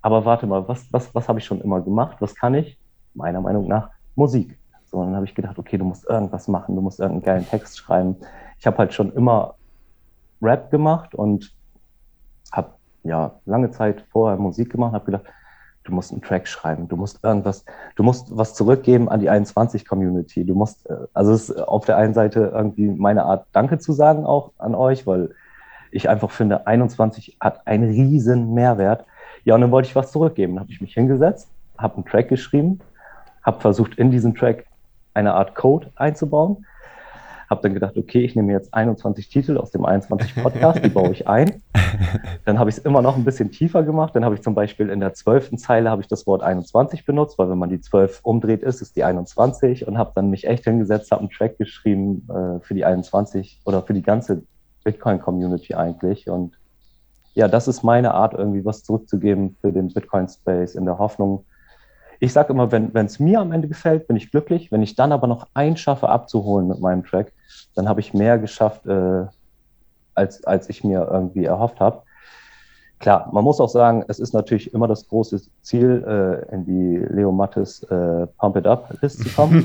Aber 0.02 0.24
warte 0.24 0.46
mal, 0.46 0.68
was, 0.68 0.92
was, 0.92 1.14
was 1.14 1.28
habe 1.28 1.38
ich 1.38 1.46
schon 1.46 1.60
immer 1.60 1.80
gemacht? 1.80 2.18
Was 2.20 2.34
kann 2.34 2.54
ich? 2.54 2.77
Meiner 3.14 3.40
Meinung 3.40 3.68
nach 3.68 3.90
Musik. 4.14 4.58
So, 4.86 5.02
dann 5.02 5.14
habe 5.14 5.26
ich 5.26 5.34
gedacht, 5.34 5.58
okay, 5.58 5.76
du 5.76 5.84
musst 5.84 6.08
irgendwas 6.08 6.48
machen, 6.48 6.74
du 6.74 6.80
musst 6.80 6.98
irgendeinen 6.98 7.24
geilen 7.24 7.48
Text 7.48 7.78
schreiben. 7.78 8.16
Ich 8.58 8.66
habe 8.66 8.78
halt 8.78 8.94
schon 8.94 9.12
immer 9.12 9.54
Rap 10.40 10.70
gemacht 10.70 11.14
und 11.14 11.54
habe 12.52 12.72
ja 13.02 13.32
lange 13.44 13.70
Zeit 13.70 14.04
vorher 14.10 14.38
Musik 14.38 14.70
gemacht, 14.70 14.94
habe 14.94 15.04
gedacht, 15.04 15.24
du 15.84 15.92
musst 15.92 16.12
einen 16.12 16.22
Track 16.22 16.46
schreiben, 16.46 16.88
du 16.88 16.96
musst 16.96 17.22
irgendwas, 17.24 17.64
du 17.96 18.02
musst 18.02 18.36
was 18.36 18.54
zurückgeben 18.54 19.08
an 19.08 19.20
die 19.20 19.30
21-Community. 19.30 20.44
Du 20.44 20.54
musst, 20.54 20.88
äh, 20.88 20.96
also 21.14 21.32
es 21.32 21.50
ist 21.50 21.60
auf 21.60 21.84
der 21.84 21.96
einen 21.96 22.14
Seite 22.14 22.52
irgendwie 22.54 22.88
meine 22.88 23.24
Art, 23.24 23.46
Danke 23.52 23.78
zu 23.78 23.92
sagen 23.92 24.24
auch 24.24 24.52
an 24.58 24.74
euch, 24.74 25.06
weil 25.06 25.30
ich 25.90 26.08
einfach 26.08 26.30
finde, 26.30 26.66
21 26.66 27.38
hat 27.40 27.66
einen 27.66 27.90
riesen 27.90 28.52
Mehrwert. 28.54 29.04
Ja, 29.44 29.54
und 29.54 29.62
dann 29.62 29.70
wollte 29.70 29.88
ich 29.88 29.96
was 29.96 30.12
zurückgeben. 30.12 30.54
Dann 30.54 30.64
habe 30.64 30.72
ich 30.72 30.80
mich 30.80 30.92
hingesetzt, 30.94 31.48
habe 31.78 31.96
einen 31.96 32.04
Track 32.04 32.28
geschrieben, 32.28 32.80
habe 33.42 33.60
versucht, 33.60 33.98
in 33.98 34.10
diesen 34.10 34.34
Track 34.34 34.66
eine 35.14 35.34
Art 35.34 35.54
Code 35.54 35.90
einzubauen. 35.96 36.64
Habe 37.50 37.62
dann 37.62 37.72
gedacht, 37.72 37.96
okay, 37.96 38.24
ich 38.24 38.36
nehme 38.36 38.52
jetzt 38.52 38.74
21 38.74 39.30
Titel 39.30 39.56
aus 39.56 39.70
dem 39.70 39.86
21 39.86 40.42
Podcast, 40.42 40.84
die 40.84 40.90
baue 40.90 41.12
ich 41.12 41.26
ein. 41.26 41.62
Dann 42.44 42.58
habe 42.58 42.68
ich 42.68 42.76
es 42.76 42.84
immer 42.84 43.00
noch 43.00 43.16
ein 43.16 43.24
bisschen 43.24 43.50
tiefer 43.50 43.82
gemacht. 43.82 44.14
Dann 44.14 44.22
habe 44.22 44.34
ich 44.34 44.42
zum 44.42 44.54
Beispiel 44.54 44.90
in 44.90 45.00
der 45.00 45.14
zwölften 45.14 45.56
Zeile 45.56 45.90
habe 45.90 46.02
ich 46.02 46.08
das 46.08 46.26
Wort 46.26 46.42
21 46.42 47.06
benutzt, 47.06 47.38
weil 47.38 47.48
wenn 47.48 47.56
man 47.56 47.70
die 47.70 47.80
12 47.80 48.20
umdreht 48.22 48.62
ist, 48.62 48.82
ist 48.82 48.96
die 48.96 49.04
21 49.04 49.88
und 49.88 49.96
habe 49.96 50.12
dann 50.14 50.28
mich 50.28 50.46
echt 50.46 50.64
hingesetzt, 50.64 51.10
habe 51.10 51.20
einen 51.20 51.30
Track 51.30 51.56
geschrieben 51.56 52.28
äh, 52.28 52.60
für 52.60 52.74
die 52.74 52.84
21 52.84 53.62
oder 53.64 53.82
für 53.82 53.94
die 53.94 54.02
ganze 54.02 54.42
Bitcoin-Community 54.84 55.74
eigentlich. 55.74 56.28
Und 56.28 56.58
ja, 57.34 57.48
das 57.48 57.66
ist 57.66 57.82
meine 57.82 58.12
Art, 58.12 58.34
irgendwie 58.34 58.64
was 58.64 58.82
zurückzugeben 58.82 59.56
für 59.60 59.72
den 59.72 59.88
Bitcoin-Space 59.88 60.74
in 60.74 60.84
der 60.84 60.98
Hoffnung, 60.98 61.44
ich 62.20 62.32
sage 62.32 62.52
immer, 62.52 62.72
wenn 62.72 62.94
es 62.94 63.20
mir 63.20 63.40
am 63.40 63.52
Ende 63.52 63.68
gefällt, 63.68 64.08
bin 64.08 64.16
ich 64.16 64.30
glücklich. 64.30 64.72
Wenn 64.72 64.82
ich 64.82 64.96
dann 64.96 65.12
aber 65.12 65.26
noch 65.26 65.46
ein 65.54 65.76
schaffe 65.76 66.08
abzuholen 66.08 66.66
mit 66.66 66.80
meinem 66.80 67.04
Track, 67.04 67.32
dann 67.74 67.88
habe 67.88 68.00
ich 68.00 68.12
mehr 68.12 68.38
geschafft, 68.38 68.86
äh, 68.86 69.26
als, 70.14 70.42
als 70.44 70.68
ich 70.68 70.82
mir 70.82 71.08
irgendwie 71.10 71.44
erhofft 71.44 71.78
habe. 71.78 72.02
Klar, 72.98 73.30
man 73.32 73.44
muss 73.44 73.60
auch 73.60 73.68
sagen, 73.68 74.04
es 74.08 74.18
ist 74.18 74.34
natürlich 74.34 74.74
immer 74.74 74.88
das 74.88 75.06
große 75.06 75.40
Ziel, 75.62 76.04
äh, 76.04 76.52
in 76.52 76.64
die 76.64 76.96
Leo 77.14 77.30
Mattes 77.30 77.84
äh, 77.84 78.26
Pump 78.38 78.56
It 78.56 78.66
Up 78.66 78.92
List 79.00 79.22
zu 79.22 79.28
kommen. 79.28 79.64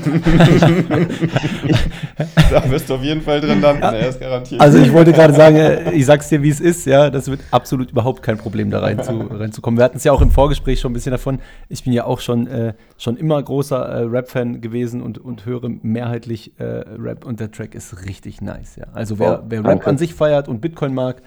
da 2.50 2.70
wirst 2.70 2.88
du 2.88 2.94
auf 2.94 3.02
jeden 3.02 3.22
Fall 3.22 3.40
drin 3.40 3.60
landen, 3.60 3.82
er 3.82 4.08
ist 4.08 4.20
garantiert. 4.20 4.60
Also 4.60 4.78
ich 4.78 4.92
wollte 4.92 5.12
gerade 5.12 5.32
sagen, 5.32 5.56
äh, 5.56 5.90
ich 5.90 6.06
sag's 6.06 6.28
dir, 6.28 6.42
wie 6.44 6.48
es 6.48 6.60
ist, 6.60 6.86
ja, 6.86 7.10
das 7.10 7.28
wird 7.28 7.40
absolut 7.50 7.90
überhaupt 7.90 8.22
kein 8.22 8.38
Problem, 8.38 8.70
da 8.70 8.78
rein 8.78 9.02
zu, 9.02 9.12
reinzukommen. 9.30 9.78
Wir 9.78 9.84
hatten 9.84 9.96
es 9.96 10.04
ja 10.04 10.12
auch 10.12 10.22
im 10.22 10.30
Vorgespräch 10.30 10.78
schon 10.78 10.92
ein 10.92 10.94
bisschen 10.94 11.10
davon. 11.12 11.40
Ich 11.68 11.82
bin 11.82 11.92
ja 11.92 12.04
auch 12.04 12.20
schon, 12.20 12.46
äh, 12.46 12.74
schon 12.98 13.16
immer 13.16 13.42
großer 13.42 13.84
äh, 13.84 14.02
Rap-Fan 14.02 14.60
gewesen 14.60 15.02
und, 15.02 15.18
und 15.18 15.44
höre 15.44 15.68
mehrheitlich 15.82 16.52
äh, 16.60 16.64
Rap 16.64 17.24
und 17.24 17.40
der 17.40 17.50
Track 17.50 17.74
ist 17.74 18.06
richtig 18.06 18.40
nice, 18.40 18.76
ja. 18.76 18.86
Also 18.92 19.18
wer, 19.18 19.40
oh, 19.40 19.46
wer 19.48 19.64
Rap 19.64 19.84
an 19.88 19.98
sich 19.98 20.14
feiert 20.14 20.46
und 20.46 20.60
Bitcoin 20.60 20.94
mag, 20.94 21.20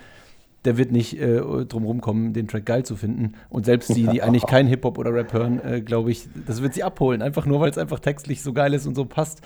der 0.66 0.78
wird 0.78 0.92
nicht 0.92 1.20
äh, 1.20 1.40
drum 1.66 1.86
rumkommen, 1.86 2.34
den 2.34 2.48
Track 2.48 2.66
geil 2.66 2.84
zu 2.84 2.96
finden. 2.96 3.34
Und 3.50 3.66
selbst 3.66 3.96
die, 3.96 4.08
die 4.08 4.22
eigentlich 4.22 4.46
keinen 4.46 4.68
Hip-Hop 4.68 4.98
oder 4.98 5.14
Rap 5.14 5.32
hören, 5.34 5.62
äh, 5.64 5.82
glaube 5.82 6.12
ich, 6.12 6.28
das 6.46 6.62
wird 6.62 6.74
sie 6.74 6.84
abholen. 6.84 7.22
Einfach 7.22 7.46
nur, 7.46 7.60
weil 7.60 7.70
es 7.70 7.78
einfach 7.78 8.00
textlich 8.00 8.42
so 8.42 8.54
geil 8.54 8.74
ist 8.74 8.86
und 8.86 8.96
so 8.96 9.06
passt. 9.06 9.42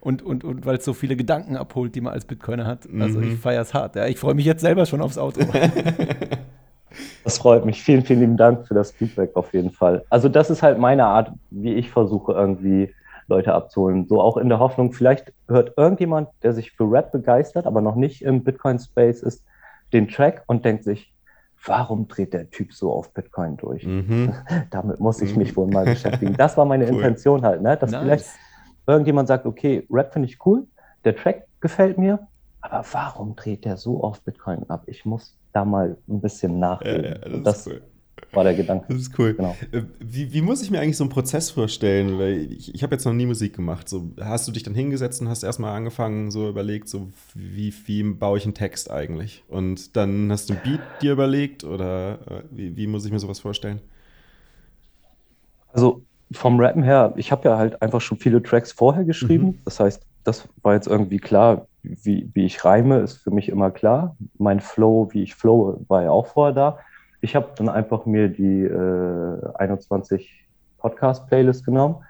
Und, 0.00 0.22
und, 0.22 0.44
und 0.44 0.66
weil 0.66 0.76
es 0.76 0.84
so 0.84 0.92
viele 0.92 1.16
Gedanken 1.16 1.56
abholt, 1.56 1.94
die 1.94 2.00
man 2.00 2.12
als 2.12 2.24
Bitcoiner 2.24 2.66
hat. 2.66 2.86
Also 2.98 3.20
mhm. 3.20 3.32
ich 3.32 3.38
feiere 3.38 3.62
es 3.62 3.72
hart. 3.72 3.96
Ja. 3.96 4.06
Ich 4.06 4.18
freue 4.18 4.34
mich 4.34 4.44
jetzt 4.44 4.60
selber 4.60 4.84
schon 4.84 5.00
aufs 5.00 5.18
Auto. 5.18 5.40
Das 7.24 7.38
freut 7.38 7.64
mich. 7.64 7.82
Vielen, 7.82 8.02
vielen 8.02 8.20
lieben 8.20 8.36
Dank 8.36 8.68
für 8.68 8.74
das 8.74 8.92
Feedback 8.92 9.34
auf 9.34 9.52
jeden 9.52 9.70
Fall. 9.70 10.04
Also 10.10 10.28
das 10.28 10.50
ist 10.50 10.62
halt 10.62 10.78
meine 10.78 11.06
Art, 11.06 11.32
wie 11.50 11.74
ich 11.74 11.90
versuche 11.90 12.32
irgendwie 12.32 12.94
Leute 13.26 13.54
abzuholen. 13.54 14.06
So 14.06 14.20
auch 14.20 14.36
in 14.36 14.48
der 14.48 14.58
Hoffnung, 14.58 14.92
vielleicht 14.92 15.32
hört 15.48 15.72
irgendjemand, 15.76 16.28
der 16.42 16.52
sich 16.52 16.72
für 16.72 16.84
Rap 16.84 17.12
begeistert, 17.12 17.66
aber 17.66 17.80
noch 17.80 17.96
nicht 17.96 18.22
im 18.22 18.44
Bitcoin-Space 18.44 19.22
ist, 19.22 19.42
den 19.94 20.08
Track 20.08 20.42
und 20.46 20.64
denkt 20.64 20.84
sich, 20.84 21.14
warum 21.64 22.08
dreht 22.08 22.34
der 22.34 22.50
Typ 22.50 22.74
so 22.74 22.92
auf 22.92 23.14
Bitcoin 23.14 23.56
durch? 23.56 23.86
Mhm. 23.86 24.34
Damit 24.70 25.00
muss 25.00 25.22
ich 25.22 25.36
mich 25.36 25.56
wohl 25.56 25.68
mal 25.68 25.84
beschäftigen. 25.86 26.36
Das 26.36 26.56
war 26.56 26.66
meine 26.66 26.84
cool. 26.84 26.96
Intention 26.96 27.42
halt, 27.42 27.62
ne? 27.62 27.76
dass 27.76 27.90
nice. 27.90 28.02
vielleicht 28.02 28.26
irgendjemand 28.86 29.28
sagt, 29.28 29.46
okay, 29.46 29.86
Rap 29.90 30.12
finde 30.12 30.28
ich 30.28 30.44
cool, 30.44 30.66
der 31.04 31.16
Track 31.16 31.46
gefällt 31.60 31.96
mir, 31.96 32.26
aber 32.60 32.84
warum 32.92 33.36
dreht 33.36 33.64
der 33.64 33.76
so 33.76 34.02
auf 34.02 34.22
Bitcoin 34.22 34.68
ab? 34.68 34.82
Ich 34.86 35.04
muss 35.04 35.36
da 35.52 35.64
mal 35.64 35.96
ein 36.08 36.20
bisschen 36.20 36.58
nachdenken. 36.58 37.04
Ja, 37.04 37.30
ja, 37.30 37.38
das, 37.40 37.64
das 37.64 37.66
cool 37.66 37.82
war 38.36 38.44
der 38.44 38.54
Gedanke. 38.54 38.86
Das 38.88 39.00
ist 39.00 39.18
cool. 39.18 39.34
Genau. 39.34 39.56
Äh, 39.72 39.82
wie, 40.00 40.32
wie, 40.32 40.42
muss 40.42 40.62
ich 40.62 40.70
mir 40.70 40.80
eigentlich 40.80 40.96
so 40.96 41.04
einen 41.04 41.10
Prozess 41.10 41.50
vorstellen? 41.50 42.18
Weil 42.18 42.52
ich, 42.52 42.74
ich 42.74 42.82
habe 42.82 42.94
jetzt 42.94 43.04
noch 43.04 43.12
nie 43.12 43.26
Musik 43.26 43.54
gemacht. 43.56 43.88
So, 43.88 44.10
hast 44.20 44.46
du 44.48 44.52
dich 44.52 44.62
dann 44.62 44.74
hingesetzt 44.74 45.20
und 45.20 45.28
hast 45.28 45.42
erstmal 45.42 45.76
angefangen, 45.76 46.30
so 46.30 46.48
überlegt, 46.48 46.88
so 46.88 47.08
wie, 47.34 47.72
wie 47.86 48.02
baue 48.02 48.38
ich 48.38 48.44
einen 48.44 48.54
Text 48.54 48.90
eigentlich? 48.90 49.44
Und 49.48 49.96
dann 49.96 50.30
hast 50.30 50.50
du 50.50 50.54
ein 50.54 50.60
Beat 50.62 50.80
dir 51.02 51.12
überlegt 51.12 51.64
oder 51.64 52.18
äh, 52.30 52.42
wie, 52.50 52.76
wie 52.76 52.86
muss 52.86 53.04
ich 53.04 53.12
mir 53.12 53.18
sowas 53.18 53.40
vorstellen? 53.40 53.80
Also 55.72 56.02
vom 56.32 56.58
Rappen 56.60 56.82
her, 56.82 57.12
ich 57.16 57.32
habe 57.32 57.48
ja 57.48 57.58
halt 57.58 57.80
einfach 57.82 58.00
schon 58.00 58.18
viele 58.18 58.42
Tracks 58.42 58.72
vorher 58.72 59.04
geschrieben. 59.04 59.46
Mhm. 59.46 59.58
Das 59.64 59.80
heißt, 59.80 60.02
das 60.24 60.48
war 60.62 60.74
jetzt 60.74 60.86
irgendwie 60.86 61.18
klar, 61.18 61.66
wie, 61.82 62.30
wie 62.32 62.46
ich 62.46 62.64
reime, 62.64 62.98
ist 62.98 63.18
für 63.18 63.30
mich 63.30 63.48
immer 63.48 63.70
klar. 63.70 64.16
Mein 64.38 64.60
Flow, 64.60 65.08
wie 65.12 65.22
ich 65.22 65.34
flow, 65.34 65.84
war 65.88 66.02
ja 66.02 66.10
auch 66.10 66.26
vorher 66.26 66.54
da 66.54 66.78
ich 67.24 67.34
habe 67.34 67.48
dann 67.56 67.70
einfach 67.70 68.04
mir 68.04 68.28
die 68.28 68.60
äh, 68.60 69.54
21 69.54 70.46
Podcast-Playlist 70.76 71.64
genommen 71.64 72.04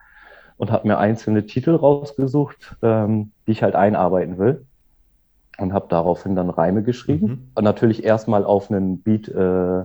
und 0.56 0.72
habe 0.72 0.88
mir 0.88 0.98
einzelne 0.98 1.46
Titel 1.46 1.76
rausgesucht, 1.76 2.76
ähm, 2.82 3.30
die 3.46 3.52
ich 3.52 3.62
halt 3.62 3.76
einarbeiten 3.76 4.38
will. 4.38 4.66
Und 5.56 5.72
habe 5.72 5.86
daraufhin 5.88 6.34
dann 6.34 6.50
Reime 6.50 6.82
geschrieben. 6.82 7.26
Mhm. 7.26 7.50
Und 7.54 7.62
natürlich 7.62 8.02
erstmal 8.02 8.44
auf 8.44 8.72
einen 8.72 9.02
Beat, 9.02 9.28
äh, 9.28 9.84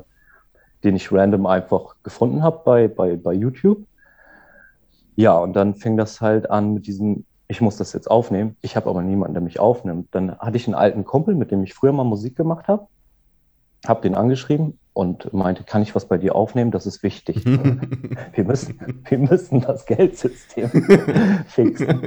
den 0.83 0.95
ich 0.95 1.11
random 1.11 1.45
einfach 1.45 1.95
gefunden 2.01 2.41
habe 2.41 2.61
bei, 2.65 2.87
bei, 2.87 3.15
bei 3.15 3.33
YouTube. 3.33 3.85
Ja, 5.15 5.37
und 5.37 5.53
dann 5.53 5.75
fing 5.75 5.95
das 5.95 6.21
halt 6.21 6.49
an 6.49 6.73
mit 6.73 6.87
diesem, 6.87 7.25
ich 7.47 7.61
muss 7.61 7.77
das 7.77 7.93
jetzt 7.93 8.09
aufnehmen. 8.09 8.57
Ich 8.61 8.75
habe 8.75 8.89
aber 8.89 9.03
niemanden, 9.03 9.35
der 9.35 9.43
mich 9.43 9.59
aufnimmt. 9.59 10.07
Dann 10.09 10.39
hatte 10.39 10.57
ich 10.57 10.65
einen 10.65 10.73
alten 10.73 11.05
Kumpel, 11.05 11.35
mit 11.35 11.51
dem 11.51 11.61
ich 11.63 11.75
früher 11.75 11.91
mal 11.91 12.03
Musik 12.03 12.35
gemacht 12.35 12.67
habe. 12.67 12.87
Habe 13.85 14.01
den 14.01 14.15
angeschrieben 14.15 14.79
und 14.93 15.33
meinte, 15.33 15.63
kann 15.63 15.81
ich 15.81 15.95
was 15.95 16.07
bei 16.07 16.17
dir 16.17 16.35
aufnehmen? 16.35 16.71
Das 16.71 16.85
ist 16.85 17.03
wichtig. 17.03 17.45
wir, 17.45 18.43
müssen, 18.43 19.01
wir 19.07 19.17
müssen 19.17 19.61
das 19.61 19.85
Geldsystem 19.85 20.69
fixen. 21.47 22.01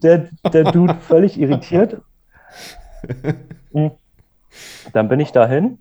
Der, 0.00 0.28
der 0.52 0.64
Dude 0.72 0.94
völlig 1.00 1.38
irritiert. 1.38 2.00
Hm. 3.72 3.90
Dann 4.92 5.08
bin 5.08 5.20
ich 5.20 5.32
dahin, 5.32 5.78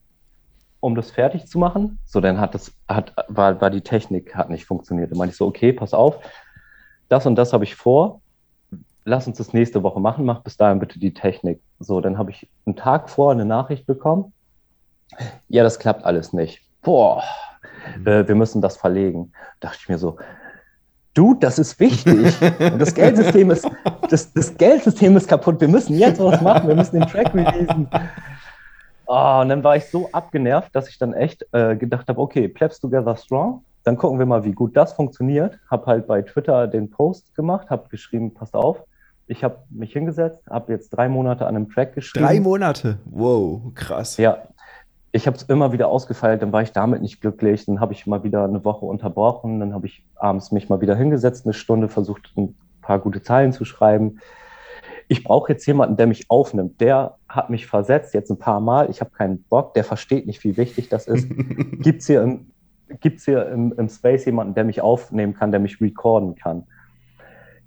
um 0.79 0.95
das 0.95 1.11
fertig 1.11 1.47
zu 1.47 1.59
machen. 1.59 1.99
So, 2.05 2.21
dann 2.21 2.39
hat 2.39 2.55
das, 2.55 2.73
hat, 2.87 3.13
war, 3.27 3.59
war 3.61 3.69
die 3.69 3.81
Technik, 3.81 4.35
hat 4.35 4.49
nicht 4.49 4.65
funktioniert. 4.65 5.11
Dann 5.11 5.17
meinte 5.17 5.33
ich 5.33 5.37
so, 5.37 5.47
okay, 5.47 5.73
pass 5.73 5.93
auf, 5.93 6.19
das 7.09 7.25
und 7.25 7.35
das 7.35 7.53
habe 7.53 7.63
ich 7.63 7.75
vor. 7.75 8.21
Lass 9.05 9.27
uns 9.27 9.37
das 9.37 9.53
nächste 9.53 9.81
Woche 9.81 9.99
machen, 9.99 10.25
mach 10.25 10.41
bis 10.41 10.57
dahin 10.57 10.79
bitte 10.79 10.99
die 10.99 11.13
Technik. 11.13 11.61
So, 11.79 11.99
dann 11.99 12.17
habe 12.17 12.31
ich 12.31 12.47
einen 12.65 12.75
Tag 12.75 13.09
vor 13.09 13.31
eine 13.31 13.45
Nachricht 13.45 13.87
bekommen 13.87 14.33
ja, 15.47 15.63
das 15.63 15.79
klappt 15.79 16.05
alles 16.05 16.33
nicht. 16.33 16.61
Boah, 16.81 17.23
mhm. 17.97 18.07
äh, 18.07 18.27
wir 18.27 18.35
müssen 18.35 18.61
das 18.61 18.77
verlegen. 18.77 19.31
Da 19.59 19.69
dachte 19.69 19.79
ich 19.81 19.89
mir 19.89 19.97
so, 19.97 20.17
du, 21.13 21.33
das 21.33 21.59
ist 21.59 21.79
wichtig. 21.79 22.35
das 22.77 22.93
Geldsystem 22.93 23.51
ist, 23.51 23.69
das, 24.09 24.33
das 24.33 24.55
Geldsystem 24.57 25.17
ist 25.17 25.27
kaputt. 25.27 25.59
Wir 25.59 25.67
müssen 25.67 25.95
jetzt 25.95 26.19
was 26.19 26.41
machen. 26.41 26.67
Wir 26.67 26.75
müssen 26.75 26.99
den 26.99 27.07
Track 27.07 27.33
releasen. 27.33 27.89
Oh, 29.05 29.39
und 29.41 29.49
dann 29.49 29.63
war 29.63 29.75
ich 29.75 29.85
so 29.85 30.09
abgenervt, 30.11 30.75
dass 30.75 30.87
ich 30.87 30.99
dann 30.99 31.13
echt 31.13 31.45
äh, 31.51 31.75
gedacht 31.75 32.07
habe, 32.09 32.21
okay, 32.21 32.47
Plebs 32.47 32.79
Together 32.79 33.15
Strong. 33.15 33.63
Dann 33.83 33.97
gucken 33.97 34.19
wir 34.19 34.25
mal, 34.25 34.43
wie 34.43 34.51
gut 34.51 34.77
das 34.77 34.93
funktioniert. 34.93 35.57
Habe 35.71 35.85
halt 35.87 36.07
bei 36.07 36.21
Twitter 36.21 36.67
den 36.67 36.91
Post 36.91 37.33
gemacht, 37.33 37.69
habe 37.69 37.89
geschrieben, 37.89 38.33
passt 38.33 38.53
auf, 38.53 38.83
ich 39.29 39.43
habe 39.43 39.59
mich 39.69 39.93
hingesetzt, 39.93 40.41
habe 40.49 40.73
jetzt 40.73 40.89
drei 40.89 41.07
Monate 41.07 41.45
an 41.45 41.55
einem 41.55 41.69
Track 41.69 41.93
geschrieben. 41.93 42.25
Drei 42.25 42.39
Monate? 42.39 42.97
Wow, 43.05 43.61
krass. 43.75 44.17
Ja, 44.17 44.39
ich 45.11 45.27
habe 45.27 45.37
es 45.37 45.43
immer 45.43 45.71
wieder 45.71 45.87
ausgefeilt, 45.87 46.41
dann 46.41 46.51
war 46.51 46.61
ich 46.61 46.71
damit 46.71 47.01
nicht 47.01 47.21
glücklich, 47.21 47.65
dann 47.65 47.79
habe 47.79 47.93
ich 47.93 48.05
mal 48.05 48.23
wieder 48.23 48.43
eine 48.43 48.63
Woche 48.63 48.85
unterbrochen, 48.85 49.59
dann 49.59 49.73
habe 49.73 49.87
ich 49.87 50.03
abends 50.15 50.51
mich 50.51 50.69
mal 50.69 50.81
wieder 50.81 50.95
hingesetzt, 50.95 51.45
eine 51.45 51.53
Stunde 51.53 51.87
versucht, 51.87 52.31
ein 52.37 52.55
paar 52.81 52.99
gute 52.99 53.21
Zeilen 53.21 53.51
zu 53.51 53.65
schreiben. 53.65 54.19
Ich 55.07 55.23
brauche 55.23 55.51
jetzt 55.51 55.65
jemanden, 55.65 55.97
der 55.97 56.05
mich 56.05 56.29
aufnimmt. 56.29 56.79
Der 56.79 57.15
hat 57.27 57.49
mich 57.49 57.65
versetzt 57.65 58.13
jetzt 58.13 58.29
ein 58.29 58.37
paar 58.37 58.59
Mal. 58.59 58.91
Ich 58.91 59.01
habe 59.01 59.09
keinen 59.09 59.43
Bock, 59.43 59.73
der 59.73 59.83
versteht 59.83 60.27
nicht, 60.27 60.43
wie 60.43 60.55
wichtig 60.57 60.89
das 60.89 61.07
ist. 61.07 61.27
Gibt 61.79 62.01
es 62.01 62.07
hier, 62.07 62.21
im, 62.21 62.51
gibt's 62.99 63.25
hier 63.25 63.47
im, 63.49 63.73
im 63.75 63.89
Space 63.89 64.25
jemanden, 64.25 64.53
der 64.53 64.65
mich 64.65 64.81
aufnehmen 64.81 65.33
kann, 65.33 65.49
der 65.49 65.59
mich 65.59 65.81
recorden 65.81 66.35
kann? 66.35 66.67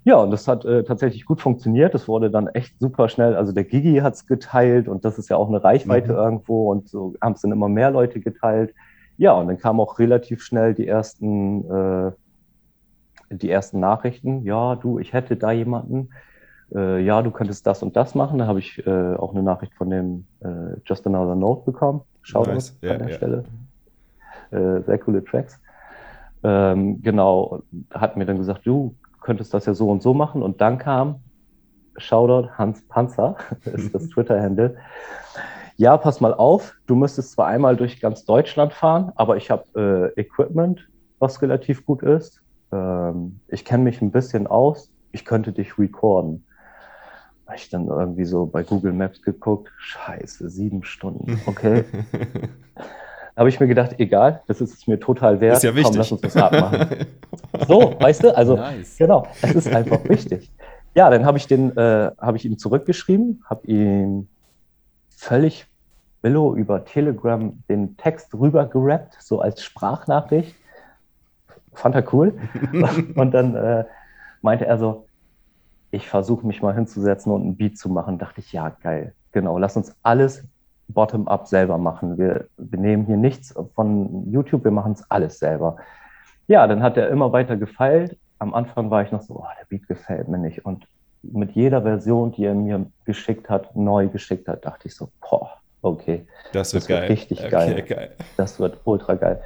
Ja, 0.05 0.17
und 0.17 0.31
das 0.31 0.47
hat 0.47 0.65
äh, 0.65 0.83
tatsächlich 0.83 1.25
gut 1.25 1.39
funktioniert. 1.39 1.93
Das 1.93 2.07
wurde 2.07 2.29
dann 2.29 2.47
echt 2.47 2.77
super 2.79 3.07
schnell. 3.07 3.35
Also 3.35 3.53
der 3.53 3.63
Gigi 3.63 3.97
hat 3.97 4.15
es 4.15 4.27
geteilt 4.27 4.87
und 4.87 5.05
das 5.05 5.17
ist 5.17 5.29
ja 5.29 5.37
auch 5.37 5.47
eine 5.47 5.63
Reichweite 5.63 6.11
mhm. 6.11 6.17
irgendwo 6.17 6.71
und 6.71 6.89
so 6.89 7.13
haben 7.21 7.33
es 7.33 7.41
dann 7.41 7.51
immer 7.51 7.69
mehr 7.69 7.91
Leute 7.91 8.19
geteilt. 8.19 8.73
Ja, 9.17 9.33
und 9.33 9.47
dann 9.47 9.57
kamen 9.57 9.79
auch 9.79 9.99
relativ 9.99 10.41
schnell 10.41 10.73
die 10.73 10.87
ersten 10.87 11.69
äh, 11.69 12.11
die 13.37 13.49
ersten 13.49 13.79
Nachrichten, 13.79 14.43
ja, 14.43 14.75
du, 14.75 14.99
ich 14.99 15.13
hätte 15.13 15.35
da 15.35 15.51
jemanden, 15.51 16.09
äh, 16.73 16.99
ja, 17.03 17.21
du 17.21 17.31
könntest 17.31 17.65
das 17.67 17.83
und 17.83 17.95
das 17.95 18.15
machen. 18.15 18.39
Da 18.39 18.47
habe 18.47 18.59
ich 18.59 18.85
äh, 18.85 19.15
auch 19.15 19.33
eine 19.33 19.43
Nachricht 19.43 19.73
von 19.73 19.89
dem 19.89 20.25
äh, 20.41 20.77
Just 20.85 21.05
Another 21.07 21.35
Note 21.35 21.63
bekommen. 21.65 22.01
Schau 22.21 22.43
nice. 22.43 22.77
an 22.81 22.89
ja, 22.89 22.97
der 22.97 23.09
ja. 23.09 23.15
Stelle. 23.15 23.43
Äh, 24.51 24.81
sehr 24.81 24.97
coole 24.99 25.23
Tracks. 25.23 25.59
Ähm, 26.43 27.01
genau, 27.01 27.61
hat 27.91 28.17
mir 28.17 28.25
dann 28.25 28.37
gesagt, 28.37 28.65
du 28.65 28.95
könntest 29.23 29.53
das 29.53 29.65
ja 29.65 29.73
so 29.73 29.89
und 29.89 30.03
so 30.03 30.13
machen. 30.13 30.43
Und 30.43 30.61
dann 30.61 30.77
kam, 30.77 31.21
Shoutout 31.97 32.49
Hans 32.57 32.87
Panzer, 32.87 33.35
ist 33.65 33.93
das 33.93 34.09
Twitter-Handle. 34.09 34.75
Ja, 35.75 35.97
pass 35.97 36.21
mal 36.21 36.33
auf, 36.33 36.75
du 36.85 36.95
müsstest 36.95 37.31
zwar 37.31 37.47
einmal 37.47 37.75
durch 37.75 37.99
ganz 37.99 38.25
Deutschland 38.25 38.73
fahren, 38.73 39.11
aber 39.15 39.37
ich 39.37 39.49
habe 39.49 40.13
äh, 40.15 40.21
Equipment, 40.21 40.87
was 41.17 41.41
relativ 41.41 41.85
gut 41.85 42.03
ist. 42.03 42.41
Ähm, 42.71 43.39
ich 43.47 43.65
kenne 43.65 43.83
mich 43.83 44.01
ein 44.01 44.11
bisschen 44.11 44.45
aus, 44.45 44.91
ich 45.11 45.25
könnte 45.25 45.51
dich 45.51 45.79
recorden. 45.79 46.45
Habe 47.47 47.57
ich 47.57 47.69
dann 47.69 47.87
irgendwie 47.87 48.25
so 48.25 48.45
bei 48.45 48.63
Google 48.63 48.93
Maps 48.93 49.21
geguckt, 49.21 49.71
scheiße, 49.77 50.49
sieben 50.49 50.83
Stunden, 50.83 51.41
okay. 51.47 51.85
habe 53.35 53.49
ich 53.49 53.59
mir 53.59 53.67
gedacht, 53.67 53.95
egal, 53.99 54.41
das 54.47 54.61
ist 54.61 54.73
es 54.73 54.87
mir 54.87 54.99
total 54.99 55.39
wert. 55.41 55.57
Ist 55.57 55.63
ja 55.63 55.73
wichtig. 55.73 55.85
Komm, 55.85 55.97
lass 55.97 56.11
uns 56.11 56.21
das 56.21 56.37
abmachen. 56.37 57.07
so, 57.67 57.95
weißt 57.99 58.23
du, 58.23 58.37
also 58.37 58.55
nice. 58.55 58.97
genau, 58.97 59.27
es 59.41 59.55
ist 59.55 59.73
einfach 59.73 60.07
wichtig. 60.07 60.51
Ja, 60.95 61.09
dann 61.09 61.25
habe 61.25 61.37
ich 61.37 61.47
den, 61.47 61.75
äh, 61.75 62.11
habe 62.19 62.37
ich 62.37 62.45
ihm 62.45 62.57
zurückgeschrieben, 62.57 63.43
habe 63.49 63.65
ihm 63.65 64.27
völlig 65.09 65.65
Billo 66.21 66.55
über 66.55 66.85
Telegram 66.85 67.63
den 67.67 67.97
Text 67.97 68.33
rüber 68.35 68.65
gerappt, 68.65 69.17
so 69.19 69.41
als 69.41 69.63
Sprachnachricht. 69.63 70.55
Fand 71.73 71.95
er 71.95 72.13
cool. 72.13 72.33
und 73.15 73.31
dann 73.31 73.55
äh, 73.55 73.85
meinte 74.41 74.65
er 74.65 74.77
so, 74.77 75.07
ich 75.89 76.07
versuche 76.07 76.45
mich 76.45 76.61
mal 76.61 76.73
hinzusetzen 76.73 77.31
und 77.31 77.45
ein 77.45 77.55
Beat 77.55 77.77
zu 77.77 77.89
machen. 77.89 78.19
Dachte 78.19 78.41
ich, 78.41 78.53
ja, 78.53 78.69
geil. 78.69 79.13
Genau, 79.31 79.57
lass 79.57 79.75
uns 79.75 79.95
alles 80.03 80.43
bottom-up 80.87 81.47
selber 81.47 81.77
machen. 81.77 82.17
Wir, 82.17 82.47
wir 82.57 82.79
nehmen 82.79 83.05
hier 83.05 83.17
nichts 83.17 83.53
von 83.75 84.31
YouTube, 84.31 84.63
wir 84.63 84.71
machen 84.71 84.93
es 84.93 85.09
alles 85.09 85.39
selber. 85.39 85.77
Ja, 86.47 86.67
dann 86.67 86.83
hat 86.83 86.97
er 86.97 87.09
immer 87.09 87.31
weiter 87.31 87.57
gefeilt. 87.57 88.17
Am 88.39 88.53
Anfang 88.53 88.89
war 88.89 89.03
ich 89.03 89.11
noch 89.11 89.21
so, 89.21 89.35
oh, 89.35 89.47
der 89.59 89.65
Beat 89.65 89.87
gefällt 89.87 90.27
mir 90.27 90.37
nicht. 90.37 90.65
Und 90.65 90.85
mit 91.21 91.51
jeder 91.51 91.81
Version, 91.83 92.31
die 92.31 92.45
er 92.45 92.53
mir 92.53 92.85
geschickt 93.05 93.49
hat, 93.49 93.75
neu 93.75 94.07
geschickt 94.09 94.47
hat, 94.47 94.65
dachte 94.65 94.87
ich 94.87 94.95
so, 94.95 95.09
boah, 95.21 95.51
okay. 95.81 96.27
Das 96.51 96.73
wird, 96.73 96.83
das 96.83 96.89
wird 96.89 96.99
geil. 96.99 97.07
richtig 97.07 97.39
okay, 97.39 97.49
geil. 97.49 97.81
geil. 97.83 98.11
Das 98.35 98.59
wird 98.59 98.79
ultra 98.83 99.15
geil. 99.15 99.41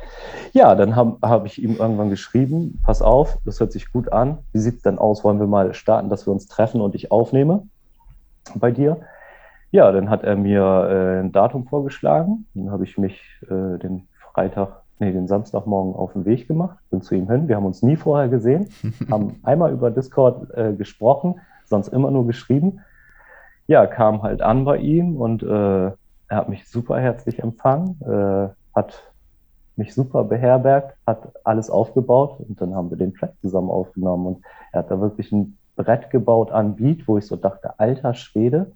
Ja, 0.53 0.73
dann 0.73 0.95
habe 0.95 1.17
hab 1.21 1.45
ich 1.45 1.61
ihm 1.61 1.75
irgendwann 1.75 2.09
geschrieben, 2.09 2.81
pass 2.83 3.01
auf, 3.01 3.37
das 3.45 3.59
hört 3.59 3.71
sich 3.71 3.91
gut 3.91 4.11
an. 4.11 4.39
Wie 4.53 4.59
sieht 4.59 4.77
es 4.77 4.81
denn 4.81 4.97
aus? 4.97 5.23
Wollen 5.23 5.39
wir 5.39 5.47
mal 5.47 5.73
starten, 5.75 6.09
dass 6.09 6.25
wir 6.25 6.33
uns 6.33 6.47
treffen 6.47 6.81
und 6.81 6.95
ich 6.95 7.11
aufnehme 7.11 7.67
bei 8.55 8.71
dir? 8.71 9.01
Ja, 9.71 9.91
dann 9.91 10.09
hat 10.09 10.23
er 10.23 10.35
mir 10.35 10.61
äh, 10.61 11.19
ein 11.19 11.31
Datum 11.31 11.67
vorgeschlagen. 11.67 12.45
Dann 12.53 12.71
habe 12.71 12.85
ich 12.85 12.97
mich 12.97 13.21
äh, 13.43 13.77
den 13.77 14.07
Freitag, 14.33 14.83
nee, 14.99 15.11
den 15.11 15.27
Samstagmorgen 15.27 15.93
auf 15.93 16.13
den 16.13 16.25
Weg 16.25 16.47
gemacht, 16.47 16.77
bin 16.89 17.01
zu 17.01 17.15
ihm 17.15 17.29
hin. 17.29 17.47
Wir 17.47 17.57
haben 17.57 17.65
uns 17.65 17.83
nie 17.83 17.97
vorher 17.97 18.29
gesehen, 18.29 18.69
haben 19.11 19.39
einmal 19.43 19.71
über 19.73 19.91
Discord 19.91 20.55
äh, 20.55 20.73
gesprochen, 20.73 21.41
sonst 21.65 21.89
immer 21.89 22.11
nur 22.11 22.25
geschrieben. 22.25 22.79
Ja, 23.67 23.85
kam 23.85 24.23
halt 24.23 24.41
an 24.41 24.63
bei 24.63 24.77
ihm 24.77 25.17
und 25.17 25.43
äh, 25.43 25.91
er 26.29 26.37
hat 26.37 26.49
mich 26.49 26.69
super 26.69 26.99
herzlich 26.99 27.39
empfangen, 27.39 27.99
äh, 28.01 28.47
hat 28.73 29.11
mich 29.75 29.93
super 29.93 30.23
beherbergt, 30.23 30.95
hat 31.05 31.29
alles 31.43 31.69
aufgebaut 31.69 32.39
und 32.39 32.59
dann 32.61 32.73
haben 32.73 32.89
wir 32.89 32.97
den 32.97 33.13
Track 33.13 33.33
zusammen 33.41 33.69
aufgenommen 33.69 34.27
und 34.27 34.45
er 34.71 34.79
hat 34.79 34.91
da 34.91 34.99
wirklich 35.01 35.31
ein 35.31 35.57
Brett 35.75 36.09
gebaut 36.09 36.51
an 36.51 36.75
Beat, 36.75 37.07
wo 37.07 37.17
ich 37.17 37.27
so 37.27 37.35
dachte, 37.35 37.79
alter 37.79 38.13
Schwede, 38.13 38.71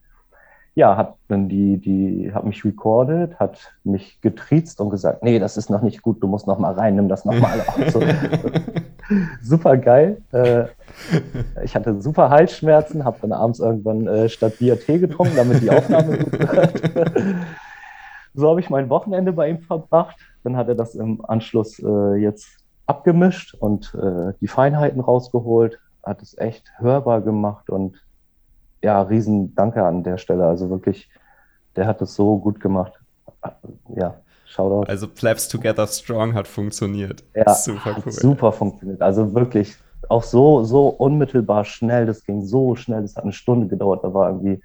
ja, 0.73 0.95
hat 0.95 1.15
dann 1.27 1.49
die, 1.49 1.77
die, 1.77 2.31
hat 2.33 2.45
mich 2.45 2.63
recorded, 2.63 3.39
hat 3.39 3.73
mich 3.83 4.21
getriezt 4.21 4.79
und 4.79 4.89
gesagt, 4.89 5.21
nee, 5.21 5.37
das 5.37 5.57
ist 5.57 5.69
noch 5.69 5.81
nicht 5.81 6.01
gut, 6.01 6.23
du 6.23 6.27
musst 6.27 6.47
noch 6.47 6.59
mal 6.59 6.73
rein, 6.73 6.95
nimm 6.95 7.09
das 7.09 7.25
noch 7.25 7.37
mal 7.37 7.59
auf. 7.67 7.91
So, 7.91 8.01
super 9.41 9.75
geil. 9.77 10.21
Äh, 10.31 10.65
ich 11.63 11.75
hatte 11.75 12.01
super 12.01 12.29
Halsschmerzen, 12.29 13.03
habe 13.03 13.17
dann 13.21 13.33
abends 13.33 13.59
irgendwann 13.59 14.07
äh, 14.07 14.29
statt 14.29 14.59
Bier 14.59 14.79
Tee 14.79 14.99
getrunken, 14.99 15.35
damit 15.35 15.61
die 15.61 15.69
Aufnahme 15.69 16.17
gut 16.17 16.39
wird. 16.39 16.81
so 18.33 18.49
habe 18.49 18.61
ich 18.61 18.69
mein 18.69 18.89
Wochenende 18.89 19.33
bei 19.33 19.49
ihm 19.49 19.59
verbracht. 19.59 20.15
Dann 20.43 20.55
hat 20.55 20.69
er 20.69 20.75
das 20.75 20.95
im 20.95 21.23
Anschluss 21.25 21.79
äh, 21.79 22.15
jetzt 22.15 22.47
abgemischt 22.85 23.55
und 23.55 23.93
äh, 23.93 24.33
die 24.39 24.47
Feinheiten 24.47 25.01
rausgeholt, 25.01 25.79
hat 26.03 26.21
es 26.21 26.37
echt 26.37 26.71
hörbar 26.77 27.21
gemacht 27.21 27.69
und 27.69 28.01
ja, 28.83 29.01
riesen 29.01 29.55
Danke 29.55 29.83
an 29.83 30.03
der 30.03 30.17
Stelle. 30.17 30.45
Also 30.45 30.69
wirklich, 30.69 31.09
der 31.75 31.87
hat 31.87 32.01
es 32.01 32.15
so 32.15 32.37
gut 32.37 32.59
gemacht. 32.59 32.93
Ja, 33.95 34.15
Shoutout. 34.45 34.89
Also 34.89 35.07
Plebs 35.07 35.47
Together 35.47 35.87
Strong 35.87 36.33
hat 36.33 36.47
funktioniert. 36.47 37.23
Ja, 37.35 37.53
super 37.53 37.97
cool. 38.05 38.11
Super 38.11 38.51
funktioniert. 38.51 39.01
Also 39.01 39.33
wirklich 39.33 39.75
auch 40.09 40.23
so, 40.23 40.63
so 40.63 40.87
unmittelbar 40.89 41.63
schnell. 41.63 42.05
Das 42.05 42.25
ging 42.25 42.43
so 42.43 42.75
schnell. 42.75 43.01
Das 43.01 43.15
hat 43.15 43.23
eine 43.23 43.33
Stunde 43.33 43.67
gedauert. 43.67 44.03
Da 44.03 44.13
war 44.13 44.29
irgendwie 44.29 44.61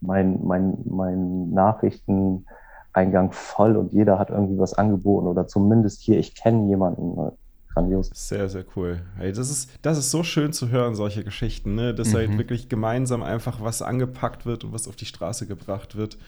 mein, 0.00 0.40
mein, 0.42 0.78
mein 0.84 1.50
Nachrichteneingang 1.50 3.30
voll 3.30 3.76
und 3.76 3.92
jeder 3.92 4.18
hat 4.18 4.30
irgendwie 4.30 4.58
was 4.58 4.74
angeboten 4.74 5.28
oder 5.28 5.46
zumindest 5.46 6.00
hier, 6.00 6.18
ich 6.18 6.34
kenne 6.34 6.68
jemanden 6.68 7.30
grandios. 7.74 8.10
Sehr, 8.12 8.48
sehr 8.48 8.64
cool. 8.76 9.00
Hey, 9.16 9.32
das, 9.32 9.50
ist, 9.50 9.70
das 9.82 9.98
ist 9.98 10.10
so 10.10 10.22
schön 10.22 10.52
zu 10.52 10.68
hören, 10.70 10.94
solche 10.94 11.24
Geschichten, 11.24 11.74
ne? 11.74 11.94
dass 11.94 12.14
halt 12.14 12.28
mhm. 12.28 12.32
halt 12.32 12.38
wirklich 12.38 12.68
gemeinsam 12.68 13.22
einfach 13.22 13.60
was 13.60 13.82
angepackt 13.82 14.46
wird 14.46 14.64
und 14.64 14.72
was 14.72 14.88
auf 14.88 14.96
die 14.96 15.06
Straße 15.06 15.46
gebracht 15.46 15.96
wird. 15.96 16.18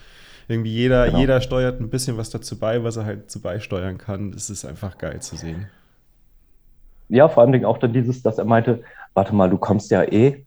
Irgendwie 0.49 0.73
jeder, 0.73 1.07
genau. 1.07 1.19
jeder 1.19 1.41
steuert 1.41 1.81
ein 1.81 1.89
bisschen 1.89 2.17
was 2.17 2.31
dazu 2.31 2.59
bei, 2.59 2.83
was 2.83 2.97
er 2.97 3.05
halt 3.05 3.31
zu 3.31 3.41
beisteuern 3.41 3.99
kann. 3.99 4.33
Das 4.33 4.51
ist 4.51 4.65
einfach 4.65 4.99
geil 4.99 5.21
zu 5.21 5.37
sehen. 5.37 5.69
Ja, 7.09 7.29
vor 7.29 7.43
allem 7.43 7.65
auch 7.65 7.79
dann 7.79 7.93
dieses, 7.93 8.23
dass 8.23 8.39
er 8.39 8.45
meinte, 8.45 8.83
warte 9.15 9.35
mal, 9.35 9.51
du 9.51 9.59
kommst 9.59 9.91
ja 9.91 10.03
eh, 10.03 10.45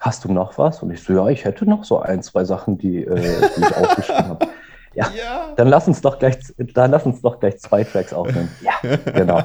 hast 0.00 0.24
du 0.24 0.32
noch 0.32 0.56
was? 0.56 0.82
Und 0.82 0.90
ich 0.92 1.02
so, 1.02 1.12
ja, 1.12 1.28
ich 1.28 1.44
hätte 1.44 1.66
noch 1.66 1.84
so 1.84 2.00
ein, 2.00 2.22
zwei 2.22 2.44
Sachen, 2.44 2.78
die, 2.78 3.04
äh, 3.04 3.40
die 3.56 3.60
ich 3.60 3.76
aufgeschrieben 3.76 4.28
habe. 4.28 4.46
Ja, 4.94 5.10
ja, 5.16 5.52
dann 5.56 5.68
lass 5.68 5.86
uns 5.86 6.00
doch 6.00 6.18
gleich, 6.18 6.38
dann 6.56 6.90
lass 6.90 7.04
uns 7.04 7.20
doch 7.20 7.38
gleich 7.38 7.58
zwei 7.58 7.84
Tracks 7.84 8.12
aufnehmen. 8.12 8.48
Ja, 8.62 8.72
genau. 9.12 9.42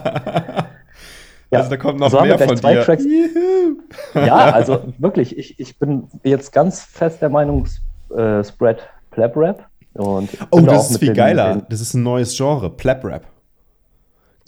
Ja, 1.54 1.60
also 1.60 1.70
da 1.70 1.78
kommt 1.78 2.00
noch 2.00 2.12
so 2.12 2.22
mehr 2.22 2.38
von 2.38 2.56
dir. 2.56 2.82
Tracks. 2.84 3.06
Ja, 4.14 4.36
also 4.54 4.80
wirklich, 4.98 5.38
ich, 5.38 5.60
ich 5.60 5.78
bin 5.78 6.08
jetzt 6.24 6.52
ganz 6.52 6.82
fest 6.82 7.22
der 7.22 7.30
Meinung, 7.30 7.68
äh, 8.16 8.44
Spread 8.44 8.80
Plap 9.12 9.38
Rap. 9.38 9.66
Und 9.94 10.30
oh, 10.50 10.60
das 10.62 10.92
ist 10.92 10.98
viel 11.00 11.10
den, 11.10 11.16
geiler. 11.16 11.54
Den, 11.54 11.66
das 11.70 11.82
ist 11.82 11.94
ein 11.94 12.04
neues 12.04 12.36
Genre, 12.36 12.70
Plap 12.70 13.06
Rap. 13.06 13.24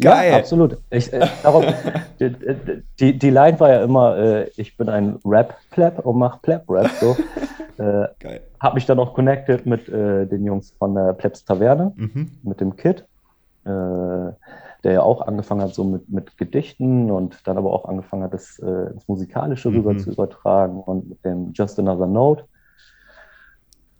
Geil. 0.01 0.31
Ja, 0.31 0.37
absolut. 0.37 0.77
Ich, 0.89 1.11
äh, 1.13 1.25
darum, 1.41 1.63
die, 2.99 3.17
die, 3.17 3.29
Line 3.29 3.59
war 3.59 3.69
ja 3.69 3.83
immer, 3.83 4.17
äh, 4.17 4.49
ich 4.57 4.75
bin 4.75 4.89
ein 4.89 5.19
Rap-Plap 5.23 6.05
und 6.05 6.17
mach 6.17 6.41
Plap-Rap. 6.41 6.89
So. 6.99 7.15
äh, 7.81 8.07
Geil. 8.19 8.41
Hab 8.59 8.73
mich 8.73 8.85
dann 8.85 8.99
auch 8.99 9.13
connected 9.13 9.65
mit 9.65 9.87
äh, 9.87 10.25
den 10.25 10.43
Jungs 10.43 10.73
von 10.77 10.95
der 10.95 11.13
Plebs 11.13 11.45
Taverne, 11.45 11.93
mhm. 11.95 12.31
mit 12.43 12.59
dem 12.59 12.75
Kid. 12.75 13.05
Der 14.85 14.93
ja 14.93 15.01
auch 15.01 15.21
angefangen 15.21 15.61
hat, 15.61 15.73
so 15.73 15.83
mit, 15.83 16.07
mit 16.09 16.37
Gedichten 16.37 17.11
und 17.11 17.45
dann 17.47 17.57
aber 17.57 17.73
auch 17.73 17.85
angefangen 17.85 18.23
hat, 18.23 18.33
das 18.33 18.59
äh, 18.59 18.91
ins 18.91 19.07
Musikalische 19.07 19.69
mhm. 19.69 19.77
rüber 19.77 19.97
zu 19.97 20.11
übertragen 20.11 20.79
und 20.79 21.09
mit 21.09 21.25
dem 21.25 21.51
Just 21.53 21.77
Another 21.79 22.07
Note. 22.07 22.45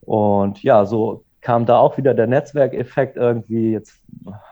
Und 0.01 0.61
ja, 0.61 0.85
so 0.85 1.25
kam 1.41 1.65
da 1.65 1.77
auch 1.77 1.97
wieder 1.97 2.13
der 2.13 2.27
Netzwerkeffekt 2.27 3.17
irgendwie. 3.17 3.71
Jetzt 3.71 3.99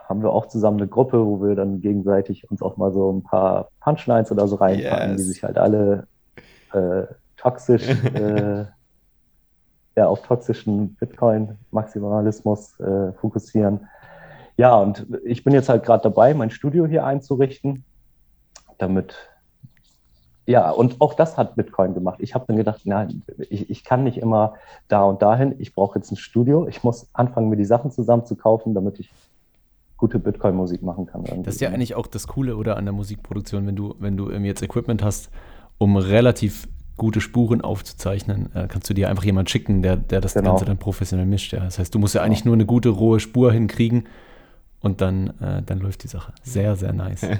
haben 0.07 0.21
wir 0.21 0.31
auch 0.31 0.47
zusammen 0.47 0.77
eine 0.77 0.87
Gruppe, 0.87 1.25
wo 1.25 1.41
wir 1.41 1.55
dann 1.55 1.81
gegenseitig 1.81 2.49
uns 2.51 2.61
auch 2.61 2.77
mal 2.77 2.91
so 2.91 3.11
ein 3.11 3.23
paar 3.23 3.69
Punchlines 3.79 4.31
oder 4.31 4.47
so 4.47 4.55
reinpacken, 4.55 5.11
yes. 5.11 5.17
die 5.17 5.23
sich 5.23 5.43
halt 5.43 5.57
alle 5.57 6.07
äh, 6.73 7.03
toxisch, 7.37 7.87
äh, 8.13 8.65
ja, 9.95 10.07
auf 10.07 10.21
toxischen 10.21 10.95
Bitcoin-Maximalismus 10.95 12.79
äh, 12.79 13.13
fokussieren. 13.13 13.87
Ja, 14.57 14.75
und 14.75 15.07
ich 15.25 15.43
bin 15.43 15.53
jetzt 15.53 15.69
halt 15.69 15.83
gerade 15.83 16.03
dabei, 16.03 16.33
mein 16.33 16.51
Studio 16.51 16.85
hier 16.85 17.05
einzurichten, 17.05 17.83
damit, 18.77 19.15
ja, 20.45 20.69
und 20.69 21.01
auch 21.01 21.15
das 21.15 21.37
hat 21.37 21.55
Bitcoin 21.55 21.93
gemacht. 21.93 22.19
Ich 22.19 22.35
habe 22.35 22.45
dann 22.47 22.57
gedacht, 22.57 22.81
nein, 22.85 23.23
ich, 23.49 23.69
ich 23.69 23.83
kann 23.83 24.03
nicht 24.03 24.17
immer 24.17 24.55
da 24.87 25.03
und 25.03 25.21
dahin, 25.21 25.55
ich 25.57 25.73
brauche 25.73 25.97
jetzt 25.97 26.11
ein 26.11 26.17
Studio, 26.17 26.67
ich 26.67 26.83
muss 26.83 27.07
anfangen, 27.13 27.49
mir 27.49 27.55
die 27.55 27.65
Sachen 27.65 27.91
zusammen 27.91 28.25
zu 28.25 28.35
kaufen, 28.35 28.73
damit 28.75 28.99
ich 28.99 29.09
gute 29.97 30.19
Bitcoin-Musik 30.19 30.83
machen 30.83 31.05
kann. 31.05 31.23
Irgendwie. 31.23 31.43
Das 31.43 31.55
ist 31.55 31.61
ja 31.61 31.69
eigentlich 31.69 31.95
auch 31.95 32.07
das 32.07 32.27
Coole, 32.27 32.57
oder, 32.57 32.77
an 32.77 32.85
der 32.85 32.93
Musikproduktion, 32.93 33.65
wenn 33.65 33.75
du, 33.75 33.95
wenn 33.99 34.17
du 34.17 34.29
jetzt 34.29 34.61
Equipment 34.61 35.01
hast, 35.01 35.29
um 35.77 35.97
relativ 35.97 36.67
gute 36.97 37.21
Spuren 37.21 37.61
aufzuzeichnen, 37.61 38.51
äh, 38.53 38.67
kannst 38.67 38.87
du 38.89 38.93
dir 38.93 39.09
einfach 39.09 39.23
jemanden 39.23 39.47
schicken, 39.47 39.81
der, 39.81 39.97
der 39.97 40.21
das 40.21 40.35
genau. 40.35 40.51
Ganze 40.51 40.65
dann 40.65 40.77
professionell 40.77 41.25
mischt. 41.25 41.53
Ja. 41.53 41.61
Das 41.61 41.79
heißt, 41.79 41.95
du 41.95 41.99
musst 41.99 42.13
ja 42.13 42.21
eigentlich 42.21 42.43
genau. 42.43 42.51
nur 42.51 42.57
eine 42.57 42.65
gute 42.67 42.89
rohe 42.89 43.19
Spur 43.19 43.51
hinkriegen 43.51 44.05
und 44.83 45.01
dann, 45.01 45.29
äh, 45.41 45.63
dann 45.65 45.79
läuft 45.79 46.03
die 46.03 46.07
Sache. 46.07 46.33
Sehr, 46.43 46.75
sehr 46.75 46.93
nice. 46.93 47.25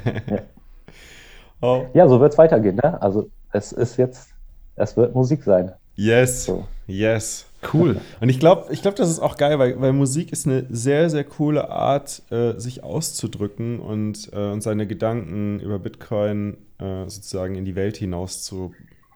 Oh. 1.64 1.86
Ja, 1.94 2.10
so 2.10 2.20
wird 2.20 2.34
es 2.34 2.38
weitergehen. 2.38 2.76
Ne? 2.76 3.02
Also 3.02 3.30
es 3.54 3.72
ist 3.72 3.96
jetzt, 3.96 4.32
es 4.76 4.98
wird 4.98 5.16
Musik 5.16 5.44
sein. 5.44 5.72
Yes, 5.96 6.44
so. 6.44 6.68
yes. 6.88 7.46
Cool. 7.72 8.02
Und 8.20 8.28
ich 8.28 8.42
glaube, 8.42 8.74
ich 8.74 8.82
glaub, 8.82 8.98
das 8.98 9.10
ist 9.10 9.22
auch 9.22 9.38
geil, 9.38 9.60
weil, 9.60 9.80
weil 9.80 9.94
Musik 9.94 10.34
ist 10.34 10.46
eine 10.46 10.66
sehr, 10.70 11.10
sehr 11.10 11.24
coole 11.24 11.70
Art, 11.70 12.22
äh, 12.32 12.60
sich 12.60 12.84
auszudrücken 12.84 13.80
und, 13.80 14.30
äh, 14.34 14.52
und 14.52 14.62
seine 14.62 14.86
Gedanken 14.86 15.62
über 15.62 15.80
Bitcoin 15.80 16.58
äh, 16.80 17.08
sozusagen 17.08 17.56
in 17.56 17.64
die 17.64 17.76
Welt 17.78 17.96
hinaus 17.96 18.44
zu 18.44 18.74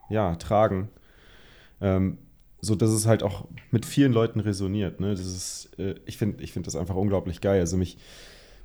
ja, 0.08 0.34
tragen. 0.36 0.88
Ähm, 1.82 2.16
so 2.60 2.74
dass 2.74 2.90
es 2.90 3.06
halt 3.06 3.22
auch 3.22 3.46
mit 3.70 3.86
vielen 3.86 4.12
Leuten 4.12 4.40
resoniert. 4.40 5.00
Ne? 5.00 5.10
Das 5.10 5.26
ist, 5.26 5.70
äh, 5.78 5.94
ich 6.06 6.16
finde 6.18 6.42
ich 6.42 6.52
find 6.52 6.66
das 6.66 6.76
einfach 6.76 6.96
unglaublich 6.96 7.40
geil. 7.40 7.60
Also 7.60 7.76
mich, 7.76 7.98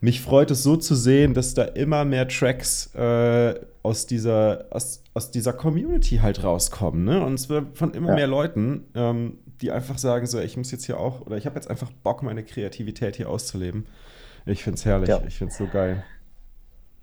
mich 0.01 0.21
freut 0.21 0.51
es 0.51 0.63
so 0.63 0.75
zu 0.75 0.95
sehen, 0.95 1.33
dass 1.33 1.53
da 1.53 1.63
immer 1.63 2.03
mehr 2.03 2.27
Tracks 2.27 2.93
äh, 2.95 3.53
aus, 3.83 4.07
dieser, 4.07 4.65
aus, 4.71 5.03
aus 5.13 5.31
dieser 5.31 5.53
Community 5.53 6.17
halt 6.17 6.43
rauskommen. 6.43 7.03
Ne? 7.05 7.23
Und 7.23 7.35
es 7.35 7.49
wird 7.49 7.77
von 7.77 7.93
immer 7.93 8.09
ja. 8.09 8.15
mehr 8.15 8.27
Leuten, 8.27 8.85
ähm, 8.95 9.37
die 9.61 9.71
einfach 9.71 9.97
sagen, 9.97 10.25
so, 10.25 10.39
ich 10.39 10.57
muss 10.57 10.71
jetzt 10.71 10.85
hier 10.85 10.99
auch, 10.99 11.21
oder 11.21 11.37
ich 11.37 11.45
habe 11.45 11.55
jetzt 11.55 11.69
einfach 11.69 11.91
Bock, 11.91 12.23
meine 12.23 12.43
Kreativität 12.43 13.15
hier 13.15 13.29
auszuleben. 13.29 13.85
Ich 14.45 14.63
finde 14.63 14.75
es 14.75 14.85
herrlich, 14.85 15.09
ja. 15.09 15.21
ich 15.25 15.37
finde 15.37 15.51
es 15.51 15.57
so 15.57 15.67
geil. 15.67 16.03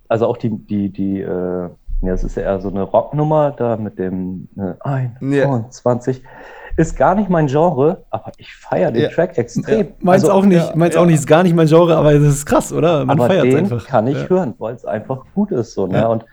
Also 0.08 0.26
auch 0.26 0.36
die, 0.36 0.50
die, 0.50 0.90
die, 0.90 1.20
äh, 1.20 1.70
ja, 2.02 2.12
es 2.12 2.24
ist 2.24 2.36
ja 2.36 2.42
eher 2.42 2.60
so 2.60 2.68
eine 2.68 2.82
Rocknummer 2.82 3.52
da 3.52 3.76
mit 3.76 3.98
dem 3.98 4.48
äh, 4.56 4.74
21. 4.80 6.18
Ja 6.18 6.28
ist 6.76 6.96
gar 6.96 7.14
nicht 7.14 7.28
mein 7.28 7.46
Genre, 7.46 8.04
aber 8.10 8.32
ich 8.38 8.54
feiere 8.54 8.92
den 8.92 9.02
ja. 9.02 9.08
Track 9.10 9.38
extrem. 9.38 9.86
Ja. 9.86 9.92
Meins 10.00 10.24
also, 10.24 10.34
auch 10.34 10.44
nicht, 10.44 10.68
ja, 10.68 10.76
meins 10.76 10.96
auch 10.96 11.06
nicht, 11.06 11.16
ist 11.16 11.26
gar 11.26 11.42
nicht 11.42 11.54
mein 11.54 11.66
Genre, 11.66 11.96
aber 11.96 12.12
das 12.12 12.22
ist 12.22 12.46
krass, 12.46 12.72
oder? 12.72 13.04
Man 13.04 13.20
aber 13.20 13.28
den 13.42 13.56
einfach. 13.56 13.86
kann 13.86 14.06
ich 14.06 14.28
hören, 14.28 14.54
weil 14.58 14.74
es 14.74 14.84
einfach 14.84 15.24
gut 15.34 15.50
ist. 15.50 15.74
So, 15.74 15.86
ne? 15.86 16.08
Und 16.08 16.24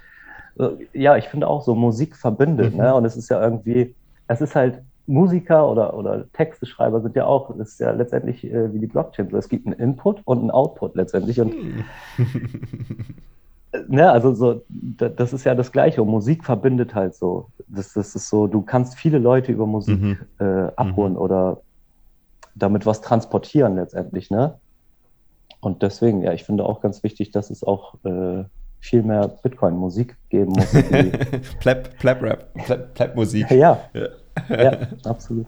äh, 0.60 0.70
ja, 0.94 1.18
ich 1.18 1.28
finde 1.28 1.48
auch 1.48 1.64
so 1.64 1.76
Musik 1.76 2.16
verbindet. 2.16 2.74
Mhm. 2.74 2.82
Ne? 2.82 2.96
Und 2.96 3.06
es 3.06 3.18
ist 3.18 3.30
ja 3.30 3.42
irgendwie, 3.42 3.96
es 4.28 4.42
ist 4.42 4.56
halt 4.56 4.82
Musiker 5.08 5.70
oder, 5.70 5.94
oder 5.94 6.32
Texteschreiber 6.34 7.02
sind 7.02 7.16
ja 7.16 7.26
auch, 7.26 7.56
das 7.58 7.70
ist 7.70 7.80
ja 7.80 7.92
letztendlich 7.92 8.44
äh, 8.44 8.74
wie 8.74 8.80
die 8.80 8.88
Blockchain. 8.88 9.34
Es 9.36 9.50
gibt 9.50 9.66
einen 9.66 9.80
Input 9.80 10.22
und 10.26 10.40
einen 10.40 10.52
Output 10.52 10.96
letztendlich. 10.96 11.40
Und 11.40 11.54
mhm. 11.54 11.86
ne, 13.88 14.12
also 14.12 14.34
so, 14.34 14.64
das 14.70 15.34
ist 15.34 15.44
ja 15.44 15.56
das 15.56 15.72
Gleiche. 15.72 16.02
Und 16.02 16.10
Musik 16.10 16.44
verbindet 16.46 16.96
halt 16.96 17.16
so. 17.16 17.48
Das, 17.68 17.94
das 17.94 18.16
ist 18.16 18.30
so, 18.30 18.48
du 18.48 18.62
kannst 18.62 18.96
viele 18.96 19.18
Leute 19.18 19.52
über 19.52 19.66
Musik 19.66 20.00
mhm. 20.00 20.18
äh, 20.40 20.72
abholen 20.76 21.14
mhm. 21.14 21.20
oder 21.20 21.62
damit 22.56 22.86
was 22.86 23.02
transportieren 23.02 23.76
letztendlich, 23.76 24.32
ne? 24.32 24.56
Und 25.60 25.82
deswegen, 25.82 26.22
ja, 26.22 26.34
ich 26.34 26.44
finde 26.44 26.66
auch 26.66 26.82
ganz 26.82 27.04
wichtig, 27.04 27.32
dass 27.32 27.50
es 27.50 27.64
auch 27.64 27.96
äh, 28.04 28.44
viel 28.80 29.04
mehr 29.04 29.28
Bitcoin-Musik 29.28 30.16
geben 30.30 30.52
muss. 30.52 30.72
Plap, 31.60 31.98
Plap-Rap, 31.98 32.94
Plap-Musik. 32.94 33.50
Ja, 33.52 33.80
ja, 33.94 34.08
ja, 34.50 34.78
absolut. 35.04 35.48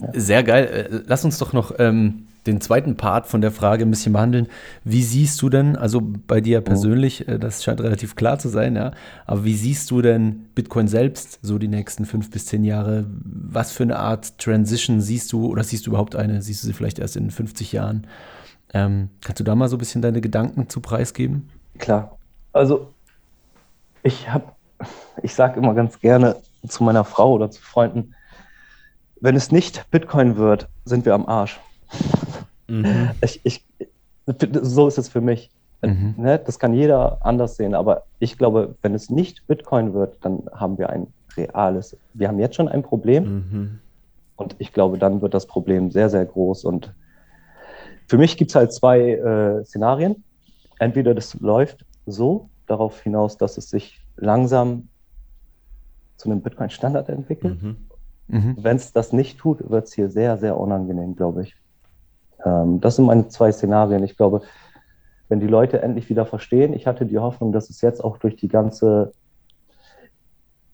Ja. 0.00 0.08
Sehr 0.12 0.42
geil. 0.42 0.88
Äh, 0.90 1.02
lass 1.06 1.24
uns 1.24 1.38
doch 1.38 1.52
noch 1.52 1.74
ähm, 1.78 2.28
den 2.46 2.60
zweiten 2.60 2.96
Part 2.96 3.26
von 3.26 3.40
der 3.40 3.50
Frage 3.50 3.84
ein 3.84 3.90
bisschen 3.90 4.12
behandeln. 4.12 4.48
Wie 4.84 5.02
siehst 5.02 5.40
du 5.40 5.48
denn, 5.48 5.76
also 5.76 6.00
bei 6.02 6.40
dir 6.40 6.60
mhm. 6.60 6.64
persönlich, 6.64 7.26
oh. 7.28 7.38
das 7.38 7.64
scheint 7.64 7.80
relativ 7.80 8.16
klar 8.16 8.38
zu 8.38 8.48
sein, 8.48 8.76
ja, 8.76 8.92
aber 9.26 9.44
wie 9.44 9.54
siehst 9.54 9.90
du 9.90 10.02
denn 10.02 10.46
Bitcoin 10.54 10.88
selbst 10.88 11.38
so 11.42 11.58
die 11.58 11.68
nächsten 11.68 12.04
fünf 12.04 12.30
bis 12.30 12.46
zehn 12.46 12.64
Jahre? 12.64 13.06
Was 13.24 13.72
für 13.72 13.82
eine 13.82 13.98
Art 13.98 14.38
Transition 14.38 15.00
siehst 15.00 15.32
du 15.32 15.46
oder 15.46 15.64
siehst 15.64 15.86
du 15.86 15.90
überhaupt 15.90 16.16
eine? 16.16 16.42
Siehst 16.42 16.62
du 16.62 16.66
sie 16.66 16.72
vielleicht 16.72 16.98
erst 16.98 17.16
in 17.16 17.30
50 17.30 17.72
Jahren? 17.72 18.06
Ähm, 18.72 19.10
kannst 19.22 19.40
du 19.40 19.44
da 19.44 19.54
mal 19.54 19.68
so 19.68 19.76
ein 19.76 19.78
bisschen 19.78 20.02
deine 20.02 20.20
Gedanken 20.20 20.68
zu 20.68 20.80
preisgeben? 20.80 21.48
Klar. 21.78 22.18
Also 22.52 22.92
ich 24.02 24.30
habe, 24.30 24.52
ich 25.22 25.34
sage 25.34 25.58
immer 25.58 25.74
ganz 25.74 25.98
gerne 26.00 26.36
zu 26.68 26.84
meiner 26.84 27.04
Frau 27.04 27.32
oder 27.32 27.50
zu 27.50 27.60
Freunden, 27.62 28.14
wenn 29.20 29.36
es 29.36 29.50
nicht 29.50 29.90
Bitcoin 29.90 30.36
wird, 30.36 30.68
sind 30.84 31.06
wir 31.06 31.14
am 31.14 31.26
Arsch. 31.26 31.58
Mhm. 32.68 33.10
Ich, 33.20 33.40
ich, 33.44 33.64
so 34.62 34.88
ist 34.88 34.98
es 34.98 35.08
für 35.08 35.20
mich. 35.20 35.50
Mhm. 35.82 36.14
Ne? 36.16 36.38
Das 36.38 36.58
kann 36.58 36.72
jeder 36.72 37.24
anders 37.24 37.56
sehen, 37.56 37.74
aber 37.74 38.04
ich 38.18 38.38
glaube, 38.38 38.76
wenn 38.82 38.94
es 38.94 39.10
nicht 39.10 39.46
Bitcoin 39.46 39.92
wird, 39.92 40.18
dann 40.22 40.44
haben 40.52 40.78
wir 40.78 40.90
ein 40.90 41.08
reales, 41.36 41.96
wir 42.14 42.28
haben 42.28 42.38
jetzt 42.38 42.56
schon 42.56 42.68
ein 42.68 42.82
Problem 42.82 43.24
mhm. 43.24 43.78
und 44.36 44.56
ich 44.58 44.72
glaube, 44.72 44.98
dann 44.98 45.20
wird 45.20 45.34
das 45.34 45.46
Problem 45.46 45.90
sehr, 45.90 46.08
sehr 46.08 46.24
groß 46.24 46.64
und 46.64 46.94
für 48.06 48.18
mich 48.18 48.36
gibt 48.36 48.50
es 48.50 48.54
halt 48.54 48.72
zwei 48.72 49.12
äh, 49.12 49.64
Szenarien. 49.64 50.24
Entweder 50.78 51.14
das 51.14 51.34
läuft 51.40 51.84
so 52.06 52.50
darauf 52.66 53.00
hinaus, 53.00 53.38
dass 53.38 53.56
es 53.56 53.70
sich 53.70 54.00
langsam 54.16 54.88
zu 56.16 56.30
einem 56.30 56.42
Bitcoin-Standard 56.42 57.08
entwickelt. 57.08 57.62
Mhm. 57.62 57.76
Mhm. 58.28 58.56
Wenn 58.60 58.76
es 58.76 58.92
das 58.92 59.12
nicht 59.12 59.38
tut, 59.38 59.68
wird 59.70 59.86
es 59.86 59.94
hier 59.94 60.10
sehr, 60.10 60.36
sehr 60.38 60.58
unangenehm, 60.58 61.16
glaube 61.16 61.42
ich. 61.42 61.56
Ähm, 62.44 62.80
das 62.80 62.96
sind 62.96 63.06
meine 63.06 63.28
zwei 63.28 63.52
Szenarien. 63.52 64.04
Ich 64.04 64.16
glaube, 64.16 64.42
wenn 65.28 65.40
die 65.40 65.46
Leute 65.46 65.82
endlich 65.82 66.08
wieder 66.10 66.26
verstehen, 66.26 66.74
ich 66.74 66.86
hatte 66.86 67.06
die 67.06 67.18
Hoffnung, 67.18 67.52
dass 67.52 67.70
es 67.70 67.80
jetzt 67.80 68.02
auch 68.02 68.18
durch 68.18 68.36
die 68.36 68.48
ganze 68.48 69.12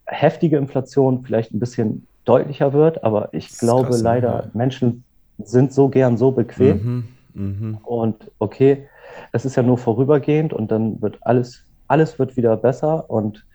heftige 0.06 0.56
Inflation 0.56 1.22
vielleicht 1.22 1.52
ein 1.52 1.60
bisschen 1.60 2.06
deutlicher 2.24 2.72
wird, 2.72 3.04
aber 3.04 3.32
ich 3.32 3.56
glaube 3.58 3.88
krass, 3.88 4.02
leider, 4.02 4.44
ja. 4.44 4.50
Menschen 4.52 5.04
sind 5.38 5.72
so 5.72 5.88
gern 5.88 6.16
so 6.16 6.32
bequem. 6.32 7.08
Mhm, 7.34 7.70
mh. 7.72 7.78
Und 7.84 8.30
okay, 8.38 8.88
es 9.32 9.44
ist 9.44 9.56
ja 9.56 9.62
nur 9.62 9.78
vorübergehend 9.78 10.52
und 10.52 10.70
dann 10.70 11.00
wird 11.00 11.18
alles, 11.22 11.64
alles 11.88 12.18
wird 12.18 12.36
wieder 12.36 12.56
besser 12.56 13.08
und 13.08 13.46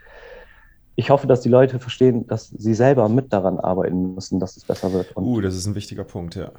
ich 0.98 1.10
hoffe, 1.10 1.28
dass 1.28 1.42
die 1.42 1.50
Leute 1.50 1.80
verstehen, 1.80 2.26
dass 2.26 2.48
sie 2.48 2.74
selber 2.74 3.10
mit 3.10 3.34
daran 3.34 3.60
arbeiten 3.60 4.16
müssen, 4.16 4.40
dass 4.40 4.56
es 4.56 4.64
besser 4.64 4.94
wird. 4.94 5.16
Und 5.16 5.26
uh, 5.26 5.42
das 5.42 5.56
ist 5.56 5.66
ein 5.66 5.76
wichtiger 5.76 6.06
Punkt, 6.06 6.36
ja. 6.36 6.52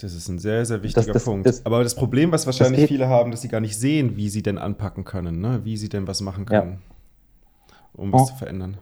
Das 0.00 0.14
ist 0.14 0.28
ein 0.28 0.38
sehr, 0.38 0.64
sehr 0.64 0.82
wichtiger 0.82 1.06
das, 1.06 1.12
das, 1.12 1.24
Punkt. 1.24 1.46
Das, 1.46 1.66
Aber 1.66 1.82
das 1.82 1.96
Problem, 1.96 2.30
was 2.30 2.46
wahrscheinlich 2.46 2.86
viele 2.86 3.08
haben, 3.08 3.32
dass 3.32 3.42
sie 3.42 3.48
gar 3.48 3.60
nicht 3.60 3.76
sehen, 3.76 4.16
wie 4.16 4.28
sie 4.28 4.42
denn 4.42 4.56
anpacken 4.56 5.04
können, 5.04 5.40
ne? 5.40 5.60
wie 5.64 5.76
sie 5.76 5.88
denn 5.88 6.06
was 6.06 6.20
machen 6.20 6.46
können, 6.46 6.78
ja. 7.68 7.74
um 7.94 8.12
was 8.12 8.22
oh. 8.22 8.24
zu 8.26 8.36
verändern. 8.36 8.78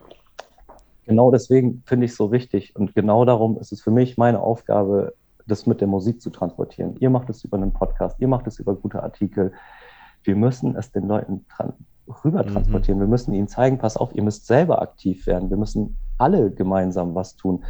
Genau 1.06 1.30
deswegen 1.30 1.82
finde 1.86 2.04
ich 2.04 2.12
es 2.12 2.16
so 2.18 2.32
wichtig. 2.32 2.76
Und 2.76 2.94
genau 2.94 3.24
darum 3.24 3.58
ist 3.58 3.72
es 3.72 3.80
für 3.80 3.90
mich 3.90 4.18
meine 4.18 4.40
Aufgabe, 4.40 5.14
das 5.46 5.66
mit 5.66 5.80
der 5.80 5.88
Musik 5.88 6.20
zu 6.20 6.30
transportieren. 6.30 6.96
Ihr 6.98 7.08
macht 7.08 7.30
es 7.30 7.44
über 7.44 7.56
einen 7.56 7.72
Podcast, 7.72 8.16
ihr 8.18 8.28
macht 8.28 8.46
es 8.46 8.58
über 8.58 8.74
gute 8.74 9.02
Artikel. 9.02 9.52
Wir 10.24 10.36
müssen 10.36 10.76
es 10.76 10.90
den 10.90 11.06
Leuten 11.06 11.46
rüber 12.24 12.42
mhm. 12.42 12.48
transportieren. 12.48 12.98
Mhm. 12.98 13.04
Wir 13.04 13.08
müssen 13.08 13.32
ihnen 13.32 13.48
zeigen, 13.48 13.78
pass 13.78 13.96
auf, 13.96 14.14
ihr 14.14 14.22
müsst 14.22 14.46
selber 14.46 14.82
aktiv 14.82 15.26
werden. 15.26 15.48
Wir 15.48 15.56
müssen 15.56 15.96
alle 16.18 16.50
gemeinsam 16.50 17.14
was 17.14 17.36
tun. 17.36 17.64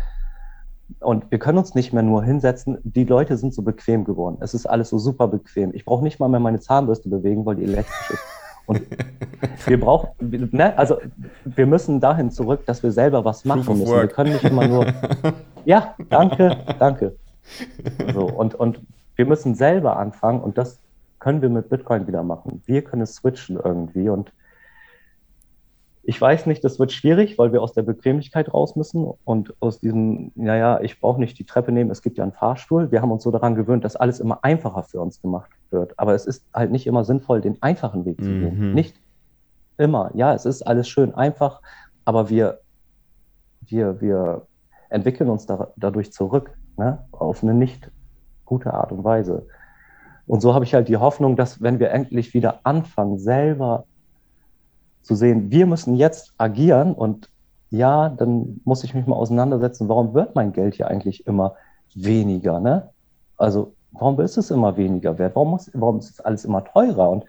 Und 1.00 1.30
wir 1.30 1.38
können 1.38 1.58
uns 1.58 1.74
nicht 1.74 1.92
mehr 1.92 2.02
nur 2.02 2.22
hinsetzen. 2.22 2.78
Die 2.84 3.04
Leute 3.04 3.36
sind 3.36 3.52
so 3.52 3.62
bequem 3.62 4.04
geworden. 4.04 4.38
Es 4.40 4.54
ist 4.54 4.66
alles 4.66 4.90
so 4.90 4.98
super 4.98 5.28
bequem. 5.28 5.72
Ich 5.74 5.84
brauche 5.84 6.02
nicht 6.02 6.20
mal 6.20 6.28
mehr 6.28 6.40
meine 6.40 6.60
Zahnbürste 6.60 7.08
bewegen, 7.08 7.44
weil 7.44 7.56
die 7.56 7.64
elektrisch 7.64 8.10
ist. 8.10 8.22
Und 8.66 8.82
wir 9.66 9.80
brauchen, 9.80 10.10
ne, 10.52 10.76
also 10.78 10.98
wir 11.44 11.66
müssen 11.66 12.00
dahin 12.00 12.30
zurück, 12.30 12.66
dass 12.66 12.82
wir 12.82 12.92
selber 12.92 13.24
was 13.24 13.44
machen 13.44 13.78
müssen. 13.78 13.94
Wir 13.94 14.08
können 14.08 14.32
nicht 14.32 14.44
immer 14.44 14.66
nur. 14.66 14.86
Ja, 15.64 15.96
danke, 16.10 16.58
danke. 16.78 17.16
So, 18.14 18.26
und, 18.26 18.54
und 18.54 18.80
wir 19.16 19.26
müssen 19.26 19.56
selber 19.56 19.96
anfangen 19.96 20.40
und 20.40 20.56
das 20.56 20.78
können 21.18 21.42
wir 21.42 21.48
mit 21.48 21.68
Bitcoin 21.68 22.06
wieder 22.06 22.22
machen. 22.22 22.62
Wir 22.66 22.82
können 22.82 23.02
es 23.02 23.16
switchen 23.16 23.56
irgendwie 23.56 24.08
und 24.08 24.30
ich 26.08 26.20
weiß 26.20 26.46
nicht, 26.46 26.62
das 26.62 26.78
wird 26.78 26.92
schwierig, 26.92 27.36
weil 27.36 27.52
wir 27.52 27.60
aus 27.60 27.72
der 27.72 27.82
Bequemlichkeit 27.82 28.54
raus 28.54 28.76
müssen 28.76 29.12
und 29.24 29.54
aus 29.60 29.80
diesem, 29.80 30.30
naja, 30.36 30.80
ich 30.80 31.00
brauche 31.00 31.18
nicht 31.18 31.36
die 31.36 31.44
Treppe 31.44 31.72
nehmen, 31.72 31.90
es 31.90 32.00
gibt 32.00 32.16
ja 32.16 32.22
einen 32.22 32.32
Fahrstuhl. 32.32 32.92
Wir 32.92 33.02
haben 33.02 33.10
uns 33.10 33.24
so 33.24 33.32
daran 33.32 33.56
gewöhnt, 33.56 33.84
dass 33.84 33.96
alles 33.96 34.20
immer 34.20 34.44
einfacher 34.44 34.84
für 34.84 35.00
uns 35.00 35.20
gemacht 35.20 35.50
wird. 35.70 35.98
Aber 35.98 36.14
es 36.14 36.24
ist 36.24 36.46
halt 36.54 36.70
nicht 36.70 36.86
immer 36.86 37.04
sinnvoll, 37.04 37.40
den 37.40 37.60
einfachen 37.60 38.04
Weg 38.04 38.18
zu 38.22 38.28
gehen. 38.28 38.68
Mhm. 38.68 38.74
Nicht 38.74 39.00
immer. 39.78 40.12
Ja, 40.14 40.32
es 40.32 40.46
ist 40.46 40.62
alles 40.62 40.88
schön 40.88 41.12
einfach, 41.12 41.60
aber 42.04 42.30
wir, 42.30 42.60
wir, 43.62 44.00
wir 44.00 44.46
entwickeln 44.90 45.28
uns 45.28 45.46
da, 45.46 45.72
dadurch 45.76 46.12
zurück, 46.12 46.52
ne? 46.76 47.04
auf 47.10 47.42
eine 47.42 47.52
nicht 47.52 47.90
gute 48.44 48.72
Art 48.72 48.92
und 48.92 49.02
Weise. 49.02 49.48
Und 50.28 50.40
so 50.40 50.54
habe 50.54 50.64
ich 50.64 50.72
halt 50.72 50.86
die 50.86 50.98
Hoffnung, 50.98 51.34
dass 51.34 51.60
wenn 51.62 51.80
wir 51.80 51.90
endlich 51.90 52.32
wieder 52.32 52.60
anfangen, 52.62 53.18
selber 53.18 53.86
zu 55.06 55.14
sehen, 55.14 55.50
wir 55.50 55.66
müssen 55.66 55.94
jetzt 55.94 56.34
agieren 56.36 56.92
und 56.92 57.30
ja, 57.70 58.08
dann 58.08 58.60
muss 58.64 58.84
ich 58.84 58.94
mich 58.94 59.06
mal 59.06 59.16
auseinandersetzen, 59.16 59.88
warum 59.88 60.14
wird 60.14 60.34
mein 60.34 60.52
Geld 60.52 60.74
hier 60.74 60.88
eigentlich 60.88 61.26
immer 61.26 61.54
weniger? 61.94 62.60
Ne? 62.60 62.90
Also 63.36 63.72
warum 63.92 64.20
ist 64.20 64.36
es 64.36 64.50
immer 64.50 64.76
weniger 64.76 65.18
wert? 65.18 65.34
Warum, 65.34 65.50
muss, 65.50 65.70
warum 65.74 65.98
ist 65.98 66.24
alles 66.24 66.44
immer 66.44 66.64
teurer? 66.64 67.10
Und 67.10 67.24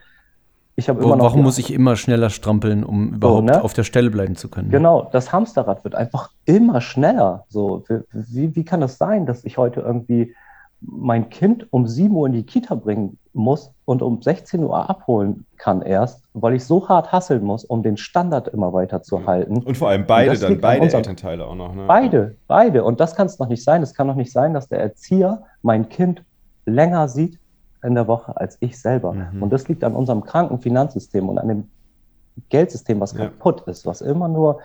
ich 0.75 0.89
habe 0.89 1.01
immer 1.01 1.15
noch. 1.15 1.25
Warum 1.25 1.41
muss 1.41 1.57
ich 1.57 1.73
immer 1.73 1.95
schneller 1.95 2.29
strampeln, 2.29 2.83
um 2.83 3.15
überhaupt 3.15 3.47
so, 3.47 3.53
ne? 3.53 3.63
auf 3.63 3.73
der 3.73 3.83
Stelle 3.83 4.11
bleiben 4.11 4.35
zu 4.35 4.47
können? 4.47 4.69
Genau, 4.69 5.09
das 5.11 5.31
Hamsterrad 5.31 5.83
wird 5.83 5.95
einfach 5.95 6.31
immer 6.45 6.81
schneller. 6.81 7.45
So, 7.49 7.83
wie, 8.11 8.55
wie 8.55 8.63
kann 8.63 8.81
das 8.81 8.97
sein, 8.97 9.25
dass 9.25 9.43
ich 9.43 9.57
heute 9.57 9.81
irgendwie 9.81 10.35
mein 10.81 11.29
Kind 11.29 11.71
um 11.71 11.87
7 11.87 12.15
Uhr 12.15 12.27
in 12.27 12.33
die 12.33 12.43
Kita 12.43 12.75
bringen 12.75 13.17
muss 13.33 13.73
und 13.85 14.01
um 14.01 14.21
16 14.21 14.63
Uhr 14.63 14.89
abholen 14.89 15.45
kann 15.57 15.81
erst, 15.81 16.23
weil 16.33 16.55
ich 16.55 16.65
so 16.65 16.87
hart 16.87 17.11
hasseln 17.11 17.43
muss, 17.43 17.65
um 17.65 17.83
den 17.83 17.97
Standard 17.97 18.47
immer 18.49 18.73
weiter 18.73 19.01
zu 19.01 19.25
halten. 19.25 19.57
Und 19.57 19.77
vor 19.77 19.89
allem 19.89 20.05
beide 20.05 20.37
dann, 20.37 20.59
beide 20.59 20.83
unserem, 20.83 20.99
Elternteile 20.99 21.45
auch 21.45 21.55
noch. 21.55 21.73
Ne? 21.73 21.85
Beide, 21.87 22.35
beide. 22.47 22.83
Und 22.83 22.99
das 22.99 23.15
kann 23.15 23.27
es 23.27 23.39
noch 23.39 23.47
nicht 23.47 23.63
sein. 23.63 23.81
Es 23.81 23.93
kann 23.93 24.07
noch 24.07 24.15
nicht 24.15 24.31
sein, 24.31 24.53
dass 24.53 24.67
der 24.67 24.79
Erzieher 24.79 25.43
mein 25.61 25.89
Kind 25.89 26.23
länger 26.65 27.07
sieht 27.07 27.39
in 27.83 27.95
der 27.95 28.07
Woche 28.07 28.35
als 28.37 28.57
ich 28.59 28.79
selber. 28.79 29.13
Mhm. 29.13 29.43
Und 29.43 29.53
das 29.53 29.67
liegt 29.67 29.83
an 29.83 29.95
unserem 29.95 30.23
kranken 30.23 30.59
Finanzsystem 30.59 31.29
und 31.29 31.37
an 31.37 31.47
dem 31.47 31.69
Geldsystem, 32.49 32.99
was 32.99 33.13
ja. 33.13 33.25
kaputt 33.25 33.61
ist, 33.67 33.85
was 33.85 34.01
immer 34.01 34.27
nur 34.27 34.59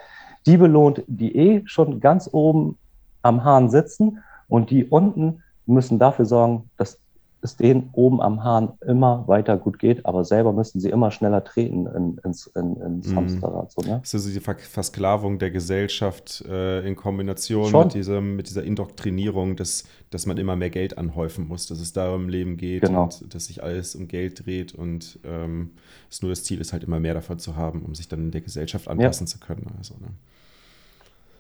die 0.47 0.57
belohnt, 0.57 1.03
die 1.07 1.37
eh 1.37 1.63
schon 1.67 2.01
ganz 2.01 2.29
oben 2.33 2.77
am 3.23 3.45
Hahn 3.45 3.71
sitzen 3.71 4.19
und 4.49 4.71
die 4.71 4.85
unten 4.85 5.43
müssen 5.67 5.99
dafür 5.99 6.25
sorgen, 6.25 6.71
dass 6.77 6.99
es 7.43 7.57
denen 7.57 7.91
oben 7.93 8.21
am 8.23 8.45
Hahn 8.45 8.73
immer 8.87 9.27
weiter 9.27 9.57
gut 9.57 9.81
geht, 9.81 10.07
aber 10.07 10.25
selber 10.25 10.53
müssen 10.53 10.81
sie 10.81 10.91
immer 10.91 11.11
schneller 11.11 11.43
treten 11.43 11.87
in, 11.87 12.21
ins, 12.25 12.47
in, 12.47 12.77
ins 12.77 13.09
mhm. 13.09 13.17
Hamsterrad. 13.17 13.73
So, 13.73 13.83
ne? 13.83 13.99
Das 14.01 14.15
ist 14.15 14.27
also 14.27 14.31
die 14.31 14.65
Versklavung 14.65 15.41
der 15.41 15.51
Gesellschaft 15.51 16.45
äh, 16.49 16.87
in 16.87 16.95
Kombination 16.95 17.73
mit, 17.73 17.95
diesem, 17.95 18.37
mit 18.37 18.49
dieser 18.49 18.63
Indoktrinierung, 18.63 19.57
dass, 19.57 19.85
dass 20.11 20.25
man 20.25 20.39
immer 20.39 20.55
mehr 20.55 20.71
Geld 20.71 20.99
anhäufen 20.99 21.49
muss, 21.49 21.67
dass 21.67 21.81
es 21.81 21.93
darum 21.93 22.25
im 22.25 22.29
Leben 22.29 22.57
geht 22.57 22.83
genau. 22.83 23.05
und 23.05 23.35
dass 23.35 23.47
sich 23.47 23.63
alles 23.63 23.97
um 23.97 24.07
Geld 24.07 24.47
dreht 24.47 24.73
und 24.73 25.19
ähm, 25.25 25.73
es 26.09 26.23
nur 26.23 26.31
das 26.31 26.45
Ziel 26.45 26.61
ist, 26.61 26.73
halt 26.73 26.85
immer 26.85 27.01
mehr 27.01 27.15
davon 27.15 27.41
zu 27.41 27.57
haben, 27.57 27.83
um 27.83 27.97
sich 27.97 28.07
dann 28.07 28.21
in 28.21 28.31
der 28.31 28.43
Gesellschaft 28.43 28.87
anpassen 28.87 29.27
ja. 29.27 29.33
zu 29.33 29.41
können. 29.41 29.67
Also, 29.79 29.95
ne? 29.95 30.09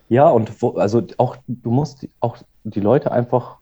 Ja, 0.08 0.28
und 0.28 0.60
wo, 0.60 0.72
also 0.72 1.06
auch 1.16 1.36
du 1.46 1.70
musst 1.70 2.08
auch 2.20 2.38
die 2.64 2.80
Leute 2.80 3.12
einfach 3.12 3.61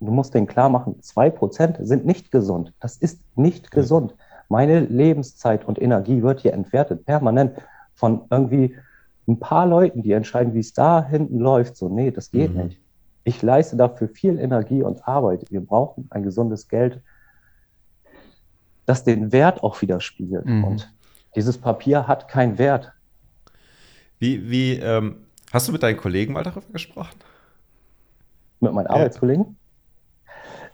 du 0.00 0.12
musst 0.12 0.34
denen 0.34 0.46
klar 0.46 0.68
machen, 0.68 1.00
zwei 1.02 1.30
Prozent 1.30 1.78
sind 1.80 2.04
nicht 2.04 2.30
gesund. 2.30 2.72
Das 2.80 2.96
ist 2.96 3.20
nicht 3.36 3.70
gesund. 3.70 4.14
Meine 4.48 4.80
Lebenszeit 4.80 5.64
und 5.64 5.80
Energie 5.80 6.22
wird 6.22 6.40
hier 6.40 6.52
entwertet, 6.52 7.04
permanent 7.04 7.52
von 7.94 8.22
irgendwie 8.30 8.76
ein 9.26 9.40
paar 9.40 9.66
Leuten, 9.66 10.02
die 10.02 10.12
entscheiden, 10.12 10.54
wie 10.54 10.60
es 10.60 10.72
da 10.72 11.04
hinten 11.04 11.38
läuft. 11.40 11.76
So, 11.76 11.88
nee, 11.88 12.10
das 12.10 12.30
geht 12.30 12.54
mhm. 12.54 12.64
nicht. 12.64 12.80
Ich 13.24 13.42
leiste 13.42 13.76
dafür 13.76 14.08
viel 14.08 14.38
Energie 14.38 14.82
und 14.82 15.06
Arbeit. 15.08 15.50
Wir 15.50 15.60
brauchen 15.60 16.06
ein 16.10 16.22
gesundes 16.22 16.68
Geld, 16.68 17.00
das 18.84 19.02
den 19.02 19.32
Wert 19.32 19.64
auch 19.64 19.82
widerspiegelt. 19.82 20.46
Mhm. 20.46 20.64
Und 20.64 20.94
dieses 21.34 21.58
Papier 21.58 22.06
hat 22.06 22.28
keinen 22.28 22.58
Wert. 22.58 22.92
Wie, 24.20 24.48
wie 24.48 24.74
ähm, 24.74 25.26
hast 25.52 25.66
du 25.66 25.72
mit 25.72 25.82
deinen 25.82 25.96
Kollegen 25.96 26.34
mal 26.34 26.44
darüber 26.44 26.68
gesprochen? 26.72 27.18
Mit 28.60 28.72
meinen 28.72 28.86
Arbeitskollegen? 28.86 29.56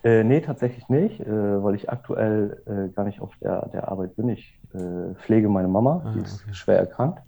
Äh, 0.05 0.25
nee, 0.25 0.41
tatsächlich 0.41 0.89
nicht, 0.89 1.21
äh, 1.21 1.63
weil 1.63 1.77
ich 1.77 1.89
aktuell 1.89 2.61
äh, 2.67 2.93
gar 2.93 3.05
nicht 3.05 3.21
auf 3.21 3.31
der, 3.41 3.69
der 3.69 3.89
Arbeit 3.89 4.17
bin. 4.17 4.29
Ich 4.31 4.59
äh, 4.75 5.15
pflege 5.15 5.49
meine 5.49 5.69
Mama, 5.69 6.03
ah, 6.05 6.13
die 6.13 6.21
ist 6.21 6.43
okay. 6.43 6.55
schwer 6.55 6.79
erkrankt. 6.79 7.23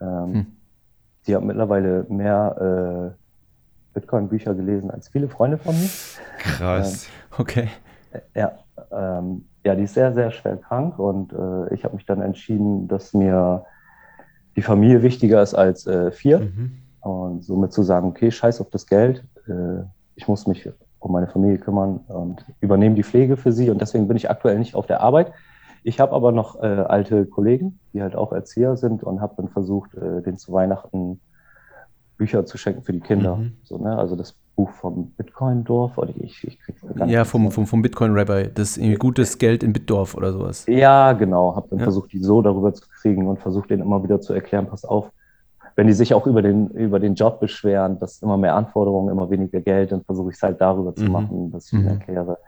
Ähm, 0.00 0.34
hm. 0.34 0.46
Die 1.26 1.36
hat 1.36 1.44
mittlerweile 1.44 2.06
mehr 2.08 3.14
äh, 3.14 3.94
Bitcoin-Bücher 3.94 4.54
gelesen 4.54 4.90
als 4.90 5.08
viele 5.08 5.28
Freunde 5.28 5.58
von 5.58 5.78
mir. 5.78 5.88
Krass. 6.38 7.06
Ähm, 7.06 7.10
okay. 7.38 7.68
Äh, 8.10 8.20
ja, 8.34 8.52
ähm, 8.90 9.44
ja, 9.64 9.76
die 9.76 9.84
ist 9.84 9.94
sehr, 9.94 10.12
sehr 10.12 10.32
schwer 10.32 10.56
krank 10.56 10.98
und 10.98 11.32
äh, 11.32 11.72
ich 11.72 11.84
habe 11.84 11.94
mich 11.94 12.06
dann 12.06 12.20
entschieden, 12.20 12.88
dass 12.88 13.14
mir 13.14 13.64
die 14.56 14.62
Familie 14.62 15.02
wichtiger 15.02 15.40
ist 15.40 15.54
als 15.54 15.88
Fiat. 16.10 16.40
Mhm. 16.42 16.78
Und 17.00 17.44
somit 17.44 17.72
zu 17.72 17.82
sagen, 17.84 18.08
okay, 18.08 18.30
scheiß 18.30 18.60
auf 18.60 18.68
das 18.68 18.86
Geld, 18.86 19.24
ich 20.16 20.28
muss 20.28 20.46
mich 20.46 20.68
um 21.00 21.12
meine 21.12 21.26
Familie 21.26 21.58
kümmern 21.58 22.00
und 22.08 22.44
übernehme 22.60 22.94
die 22.94 23.02
Pflege 23.02 23.36
für 23.36 23.52
sie. 23.52 23.70
Und 23.70 23.80
deswegen 23.80 24.06
bin 24.06 24.16
ich 24.16 24.30
aktuell 24.30 24.58
nicht 24.58 24.74
auf 24.74 24.86
der 24.86 25.00
Arbeit. 25.00 25.32
Ich 25.82 25.98
habe 25.98 26.12
aber 26.12 26.30
noch 26.30 26.62
äh, 26.62 26.66
alte 26.66 27.26
Kollegen, 27.26 27.80
die 27.92 28.02
halt 28.02 28.14
auch 28.14 28.32
Erzieher 28.32 28.76
sind 28.76 29.02
und 29.02 29.20
habe 29.20 29.34
dann 29.36 29.48
versucht, 29.48 29.94
äh, 29.94 30.22
denen 30.22 30.36
zu 30.36 30.52
Weihnachten 30.52 31.20
Bücher 32.18 32.44
zu 32.44 32.58
schenken 32.58 32.82
für 32.82 32.92
die 32.92 33.00
Kinder. 33.00 33.36
Mhm. 33.36 33.56
So, 33.62 33.78
ne? 33.78 33.96
Also 33.96 34.14
das 34.14 34.36
Buch 34.54 34.70
vom 34.72 35.12
Bitcoin-Dorf 35.12 35.96
oder 35.96 36.12
ich, 36.18 36.44
ich 36.44 36.60
krieg's 36.60 36.84
Ja, 37.06 37.24
vom, 37.24 37.50
vom, 37.50 37.66
vom 37.66 37.80
Bitcoin-Rabbi, 37.80 38.50
das 38.54 38.76
irgendwie 38.76 38.96
gutes 38.96 39.38
Geld 39.38 39.62
in 39.62 39.72
Bitdorf 39.72 40.14
oder 40.14 40.32
sowas. 40.32 40.66
Ja, 40.68 41.14
genau. 41.14 41.56
Habe 41.56 41.68
dann 41.70 41.78
ja. 41.78 41.84
versucht, 41.84 42.12
die 42.12 42.18
so 42.18 42.42
darüber 42.42 42.74
zu 42.74 42.86
kriegen 43.00 43.26
und 43.26 43.38
versucht, 43.38 43.70
denen 43.70 43.82
immer 43.82 44.02
wieder 44.02 44.20
zu 44.20 44.34
erklären, 44.34 44.66
pass 44.66 44.84
auf, 44.84 45.10
wenn 45.76 45.86
die 45.86 45.92
sich 45.92 46.14
auch 46.14 46.26
über 46.26 46.42
den, 46.42 46.68
über 46.70 46.98
den 46.98 47.14
Job 47.14 47.40
beschweren, 47.40 47.98
dass 47.98 48.22
immer 48.22 48.36
mehr 48.36 48.54
Anforderungen, 48.54 49.10
immer 49.10 49.30
weniger 49.30 49.60
Geld, 49.60 49.92
dann 49.92 50.02
versuche 50.04 50.30
ich 50.30 50.36
es 50.36 50.42
halt 50.42 50.60
darüber 50.60 50.94
zu 50.94 51.04
mhm. 51.04 51.12
machen, 51.12 51.50
dass 51.52 51.66
ich 51.66 51.72
ihnen 51.74 51.84
mhm. 51.84 51.88
erkläre. 51.88 52.38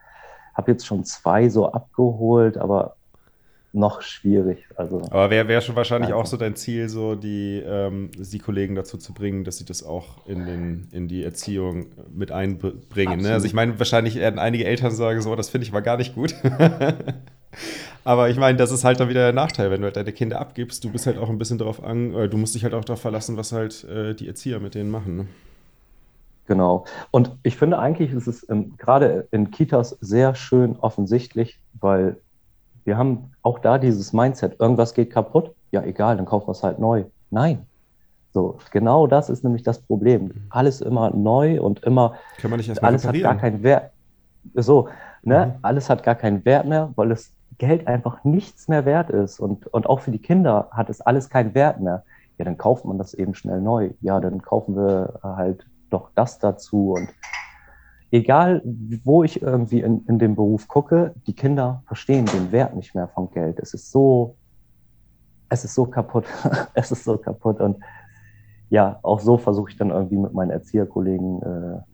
Habe 0.54 0.72
jetzt 0.72 0.86
schon 0.86 1.04
zwei 1.04 1.48
so 1.48 1.72
abgeholt, 1.72 2.58
aber 2.58 2.96
noch 3.72 4.02
schwierig. 4.02 4.66
Also, 4.76 5.02
aber 5.10 5.30
wäre 5.30 5.48
wär 5.48 5.60
schon 5.60 5.76
wahrscheinlich 5.76 6.10
also. 6.10 6.20
auch 6.20 6.26
so 6.26 6.36
dein 6.36 6.56
Ziel, 6.56 6.88
so 6.88 7.14
die, 7.14 7.62
ähm, 7.64 8.10
die 8.14 8.38
Kollegen 8.38 8.74
dazu 8.74 8.98
zu 8.98 9.14
bringen, 9.14 9.44
dass 9.44 9.56
sie 9.56 9.64
das 9.64 9.82
auch 9.82 10.26
in, 10.26 10.44
den, 10.44 10.88
in 10.92 11.08
die 11.08 11.24
Erziehung 11.24 11.86
mit 12.12 12.32
einbringen. 12.32 13.20
Ne? 13.20 13.32
Also 13.32 13.46
ich 13.46 13.54
meine, 13.54 13.78
wahrscheinlich 13.78 14.16
werden 14.16 14.38
einige 14.38 14.64
Eltern 14.64 14.90
sagen, 14.90 15.22
so, 15.22 15.34
das 15.36 15.48
finde 15.48 15.66
ich 15.66 15.72
aber 15.72 15.82
gar 15.82 15.96
nicht 15.96 16.14
gut. 16.14 16.34
Aber 18.04 18.30
ich 18.30 18.36
meine, 18.36 18.58
das 18.58 18.72
ist 18.72 18.84
halt 18.84 18.98
dann 19.00 19.08
wieder 19.08 19.20
der 19.20 19.32
Nachteil, 19.32 19.70
wenn 19.70 19.80
du 19.80 19.86
halt 19.86 19.96
deine 19.96 20.12
Kinder 20.12 20.40
abgibst. 20.40 20.82
Du 20.82 20.90
bist 20.90 21.06
halt 21.06 21.18
auch 21.18 21.28
ein 21.28 21.38
bisschen 21.38 21.58
darauf 21.58 21.82
an, 21.82 22.14
äh, 22.14 22.28
du 22.28 22.36
musst 22.36 22.54
dich 22.54 22.64
halt 22.64 22.74
auch 22.74 22.84
darauf 22.84 23.00
verlassen, 23.00 23.36
was 23.36 23.52
halt 23.52 23.84
äh, 23.84 24.14
die 24.14 24.26
Erzieher 24.26 24.60
mit 24.60 24.74
denen 24.74 24.90
machen. 24.90 25.16
Ne? 25.16 25.26
Genau. 26.46 26.84
Und 27.10 27.30
ich 27.44 27.56
finde 27.56 27.78
eigentlich 27.78 28.12
ist 28.12 28.26
es 28.26 28.48
ähm, 28.48 28.74
gerade 28.76 29.28
in 29.30 29.50
Kitas 29.50 29.96
sehr 30.00 30.34
schön 30.34 30.76
offensichtlich, 30.80 31.60
weil 31.80 32.16
wir 32.84 32.96
haben 32.96 33.30
auch 33.42 33.60
da 33.60 33.78
dieses 33.78 34.12
Mindset, 34.12 34.58
irgendwas 34.58 34.94
geht 34.94 35.10
kaputt, 35.10 35.54
ja 35.70 35.82
egal, 35.84 36.16
dann 36.16 36.26
kaufen 36.26 36.48
wir 36.48 36.52
es 36.52 36.62
halt 36.62 36.80
neu. 36.80 37.04
Nein. 37.30 37.66
So, 38.34 38.58
genau 38.70 39.06
das 39.06 39.30
ist 39.30 39.44
nämlich 39.44 39.62
das 39.62 39.78
Problem. 39.78 40.24
Mhm. 40.24 40.46
Alles 40.50 40.80
immer 40.80 41.10
neu 41.10 41.60
und 41.60 41.84
immer, 41.84 42.14
alles 42.80 43.06
hat 43.06 43.20
gar 43.20 43.36
keinen 43.36 43.62
Wert. 43.62 43.92
So, 44.54 44.88
ne, 45.22 45.46
mhm. 45.46 45.58
alles 45.62 45.88
hat 45.88 46.02
gar 46.02 46.14
keinen 46.16 46.44
Wert 46.44 46.66
mehr, 46.66 46.90
weil 46.96 47.12
es 47.12 47.30
Geld 47.62 47.86
einfach 47.86 48.24
nichts 48.24 48.66
mehr 48.66 48.84
wert 48.84 49.08
ist 49.08 49.38
und, 49.38 49.68
und 49.68 49.86
auch 49.86 50.00
für 50.00 50.10
die 50.10 50.18
Kinder 50.18 50.66
hat 50.72 50.90
es 50.90 51.00
alles 51.00 51.30
keinen 51.30 51.54
Wert 51.54 51.78
mehr, 51.80 52.02
ja, 52.36 52.44
dann 52.44 52.58
kauft 52.58 52.84
man 52.84 52.98
das 52.98 53.14
eben 53.14 53.36
schnell 53.36 53.60
neu. 53.60 53.90
Ja, 54.00 54.18
dann 54.18 54.42
kaufen 54.42 54.74
wir 54.74 55.20
halt 55.22 55.64
doch 55.88 56.10
das 56.16 56.40
dazu 56.40 56.94
und 56.94 57.08
egal, 58.10 58.62
wo 59.04 59.22
ich 59.22 59.42
irgendwie 59.42 59.78
in, 59.78 60.04
in 60.08 60.18
dem 60.18 60.34
Beruf 60.34 60.66
gucke, 60.66 61.14
die 61.28 61.36
Kinder 61.36 61.84
verstehen 61.86 62.26
den 62.26 62.50
Wert 62.50 62.74
nicht 62.74 62.96
mehr 62.96 63.06
von 63.06 63.30
Geld. 63.30 63.60
Es 63.60 63.74
ist 63.74 63.92
so, 63.92 64.34
es 65.48 65.64
ist 65.64 65.76
so 65.76 65.86
kaputt. 65.86 66.24
es 66.74 66.90
ist 66.90 67.04
so 67.04 67.16
kaputt 67.16 67.60
und 67.60 67.76
ja, 68.70 68.98
auch 69.02 69.20
so 69.20 69.38
versuche 69.38 69.70
ich 69.70 69.76
dann 69.76 69.90
irgendwie 69.90 70.16
mit 70.16 70.32
meinen 70.32 70.50
Erzieherkollegen 70.50 71.42
äh, 71.42 71.91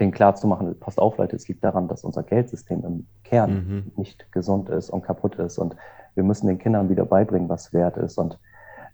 den 0.00 0.12
klar 0.12 0.34
zu 0.36 0.46
machen, 0.46 0.78
passt 0.78 0.98
auf, 0.98 1.18
Leute, 1.18 1.36
es 1.36 1.48
liegt 1.48 1.64
daran, 1.64 1.88
dass 1.88 2.04
unser 2.04 2.22
Geldsystem 2.22 2.84
im 2.84 3.06
Kern 3.24 3.52
mhm. 3.52 3.92
nicht 3.96 4.30
gesund 4.32 4.68
ist 4.68 4.90
und 4.90 5.02
kaputt 5.02 5.36
ist. 5.36 5.58
Und 5.58 5.76
wir 6.14 6.24
müssen 6.24 6.46
den 6.46 6.58
Kindern 6.58 6.88
wieder 6.88 7.04
beibringen, 7.04 7.48
was 7.48 7.72
wert 7.72 7.96
ist. 7.96 8.18
Und 8.18 8.38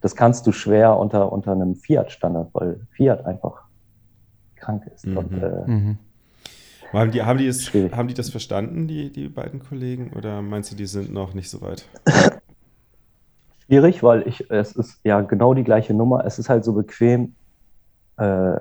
das 0.00 0.16
kannst 0.16 0.46
du 0.46 0.52
schwer 0.52 0.98
unter, 0.98 1.32
unter 1.32 1.52
einem 1.52 1.76
Fiat-Standard, 1.76 2.50
weil 2.52 2.80
Fiat 2.90 3.24
einfach 3.26 3.62
krank 4.56 4.86
ist. 4.94 5.06
Mhm. 5.06 5.16
Und, 5.16 5.42
äh, 5.42 5.66
mhm. 5.66 5.98
Haben 6.92 7.10
die, 7.10 7.22
haben, 7.22 7.38
die 7.38 7.48
es, 7.48 7.72
haben 7.74 8.06
die 8.06 8.14
das 8.14 8.30
verstanden, 8.30 8.86
die, 8.86 9.10
die 9.10 9.28
beiden 9.28 9.60
Kollegen? 9.60 10.12
Oder 10.16 10.42
meinst 10.42 10.70
du, 10.70 10.76
die 10.76 10.86
sind 10.86 11.12
noch 11.12 11.34
nicht 11.34 11.50
so 11.50 11.60
weit? 11.60 11.88
Schwierig, 13.66 14.02
weil 14.02 14.28
ich, 14.28 14.48
es 14.50 14.72
ist 14.72 15.00
ja 15.02 15.20
genau 15.22 15.54
die 15.54 15.64
gleiche 15.64 15.92
Nummer. 15.92 16.24
Es 16.24 16.38
ist 16.38 16.48
halt 16.48 16.64
so 16.64 16.72
bequem, 16.72 17.34
äh, 18.16 18.56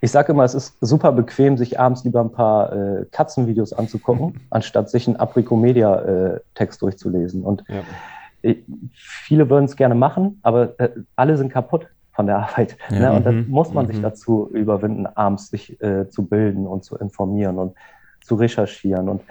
ich 0.00 0.10
sage 0.10 0.32
immer, 0.32 0.44
es 0.44 0.54
ist 0.54 0.76
super 0.80 1.12
bequem, 1.12 1.56
sich 1.56 1.78
abends 1.78 2.04
lieber 2.04 2.20
ein 2.20 2.32
paar 2.32 2.72
äh, 2.72 3.06
Katzenvideos 3.10 3.72
anzugucken, 3.72 4.40
anstatt 4.50 4.90
sich 4.90 5.06
einen 5.06 5.16
Apricomedia-Text 5.16 6.78
äh, 6.78 6.80
durchzulesen. 6.80 7.42
Und 7.42 7.64
ja. 7.68 7.82
ich, 8.42 8.58
viele 8.94 9.50
würden 9.50 9.64
es 9.64 9.76
gerne 9.76 9.94
machen, 9.94 10.38
aber 10.42 10.78
äh, 10.78 10.90
alle 11.16 11.36
sind 11.36 11.52
kaputt 11.52 11.88
von 12.12 12.26
der 12.26 12.38
Arbeit. 12.48 12.76
Ja, 12.90 12.98
ne? 12.98 13.12
Und 13.12 13.26
dann 13.26 13.36
mhm, 13.46 13.50
muss 13.50 13.72
man 13.72 13.86
sich 13.86 13.98
mhm. 13.98 14.02
dazu 14.02 14.50
überwinden, 14.52 15.06
abends 15.06 15.50
sich 15.50 15.80
äh, 15.82 16.08
zu 16.08 16.26
bilden 16.26 16.66
und 16.66 16.84
zu 16.84 16.96
informieren 16.96 17.58
und 17.58 17.74
zu 18.20 18.36
recherchieren. 18.36 19.08
Und 19.08 19.22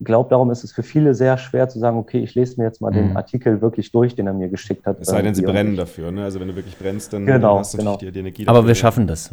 glaube, 0.00 0.28
darum 0.28 0.50
ist 0.50 0.64
es 0.64 0.72
für 0.72 0.82
viele 0.82 1.14
sehr 1.14 1.38
schwer 1.38 1.68
zu 1.68 1.78
sagen, 1.78 1.96
okay, 1.96 2.18
ich 2.18 2.34
lese 2.34 2.60
mir 2.60 2.66
jetzt 2.66 2.80
mal 2.80 2.90
mhm. 2.90 3.08
den 3.08 3.16
Artikel 3.16 3.60
wirklich 3.60 3.90
durch, 3.92 4.14
den 4.14 4.26
er 4.26 4.34
mir 4.34 4.48
geschickt 4.48 4.86
hat. 4.86 5.00
Es 5.00 5.08
sei 5.08 5.22
denn, 5.22 5.34
sie 5.34 5.42
brennen 5.42 5.76
dafür. 5.76 6.10
Ne? 6.10 6.24
Also 6.24 6.40
wenn 6.40 6.48
du 6.48 6.56
wirklich 6.56 6.76
brennst, 6.76 7.12
dann 7.12 7.24
genau, 7.24 7.58
hast 7.58 7.74
du 7.74 7.78
genau. 7.78 7.96
die, 7.96 8.12
die 8.12 8.18
Energie. 8.18 8.46
Aber 8.46 8.66
wir 8.66 8.74
schaffen 8.74 9.06
das. 9.06 9.30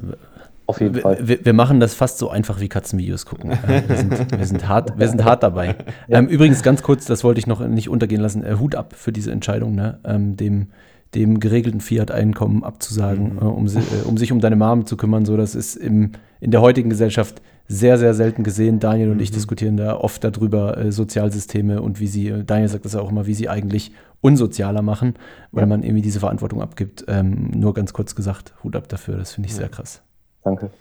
Auf 0.66 0.80
jeden 0.80 0.96
Fall. 0.96 1.18
Wir, 1.22 1.44
wir, 1.46 1.54
machen 1.54 1.82
das 1.82 1.94
fast 1.94 2.18
so 2.18 2.30
einfach 2.30 2.62
wie 2.62 2.70
Katzenvideos 2.70 3.26
gucken. 3.26 3.52
wir, 3.68 3.98
sind, 3.98 4.38
wir, 4.38 4.46
sind, 4.46 4.68
hart, 4.68 4.98
wir 4.98 5.10
sind 5.10 5.24
hart 5.26 5.44
dabei. 5.44 5.76
Ja. 6.08 6.20
Ähm, 6.20 6.28
übrigens, 6.28 6.64
ganz 6.64 6.82
kurz, 6.84 7.06
das 7.06 7.24
wollte 7.26 7.40
ich 7.40 7.48
noch 7.48 7.60
nicht 7.68 7.90
untergehen 7.90 8.22
lassen. 8.22 8.46
Äh, 8.46 8.56
Hut 8.60 8.76
ab 8.76 8.94
für 8.96 9.12
diese 9.12 9.32
Entscheidung, 9.32 9.76
ne? 9.76 10.00
ähm, 10.06 10.38
dem, 10.38 10.68
dem 11.16 11.42
geregelten 11.42 11.82
Fiat-Einkommen 11.82 12.64
abzusagen, 12.64 13.34
mhm. 13.34 13.40
äh, 13.40 13.44
um, 13.44 13.68
äh, 13.68 13.80
um, 14.06 14.18
sich 14.18 14.32
um 14.32 14.40
deine 14.40 14.56
Mom 14.56 14.86
zu 14.86 14.96
kümmern. 14.96 15.26
So, 15.26 15.36
das 15.36 15.54
ist 15.54 15.76
im, 15.76 16.14
in 16.40 16.52
der 16.52 16.62
heutigen 16.62 16.90
Gesellschaft 16.90 17.42
sehr, 17.68 17.98
sehr 17.98 18.14
selten 18.14 18.44
gesehen. 18.44 18.80
Daniel 18.80 19.10
und 19.10 19.18
mhm. 19.18 19.24
ich 19.24 19.32
diskutieren 19.32 19.78
da 19.78 19.98
oft 19.98 20.24
darüber, 20.24 20.78
äh, 20.78 20.92
Sozialsysteme 20.92 21.82
und 21.82 22.00
wie 22.00 22.08
sie, 22.08 22.30
äh, 22.30 22.44
Daniel 22.44 22.70
sagt 22.70 22.86
das 22.86 22.94
ja 22.94 23.02
auch 23.02 23.10
immer, 23.10 23.26
wie 23.26 23.34
sie 23.34 23.50
eigentlich 23.50 23.92
unsozialer 24.22 24.82
machen, 24.82 25.16
weil 25.52 25.64
ja. 25.64 25.68
man 25.68 25.84
irgendwie 25.84 26.02
diese 26.02 26.20
Verantwortung 26.20 26.62
abgibt. 26.62 27.06
Ähm, 27.08 27.52
nur 27.52 27.74
ganz 27.74 27.94
kurz 27.94 28.16
gesagt, 28.16 28.54
Hut 28.64 28.76
ab 28.76 28.88
dafür, 28.88 29.18
das 29.18 29.34
finde 29.34 29.48
ich 29.48 29.54
ja. 29.54 29.62
sehr 29.62 29.70
krass. 29.70 30.02
Danke. 30.44 30.72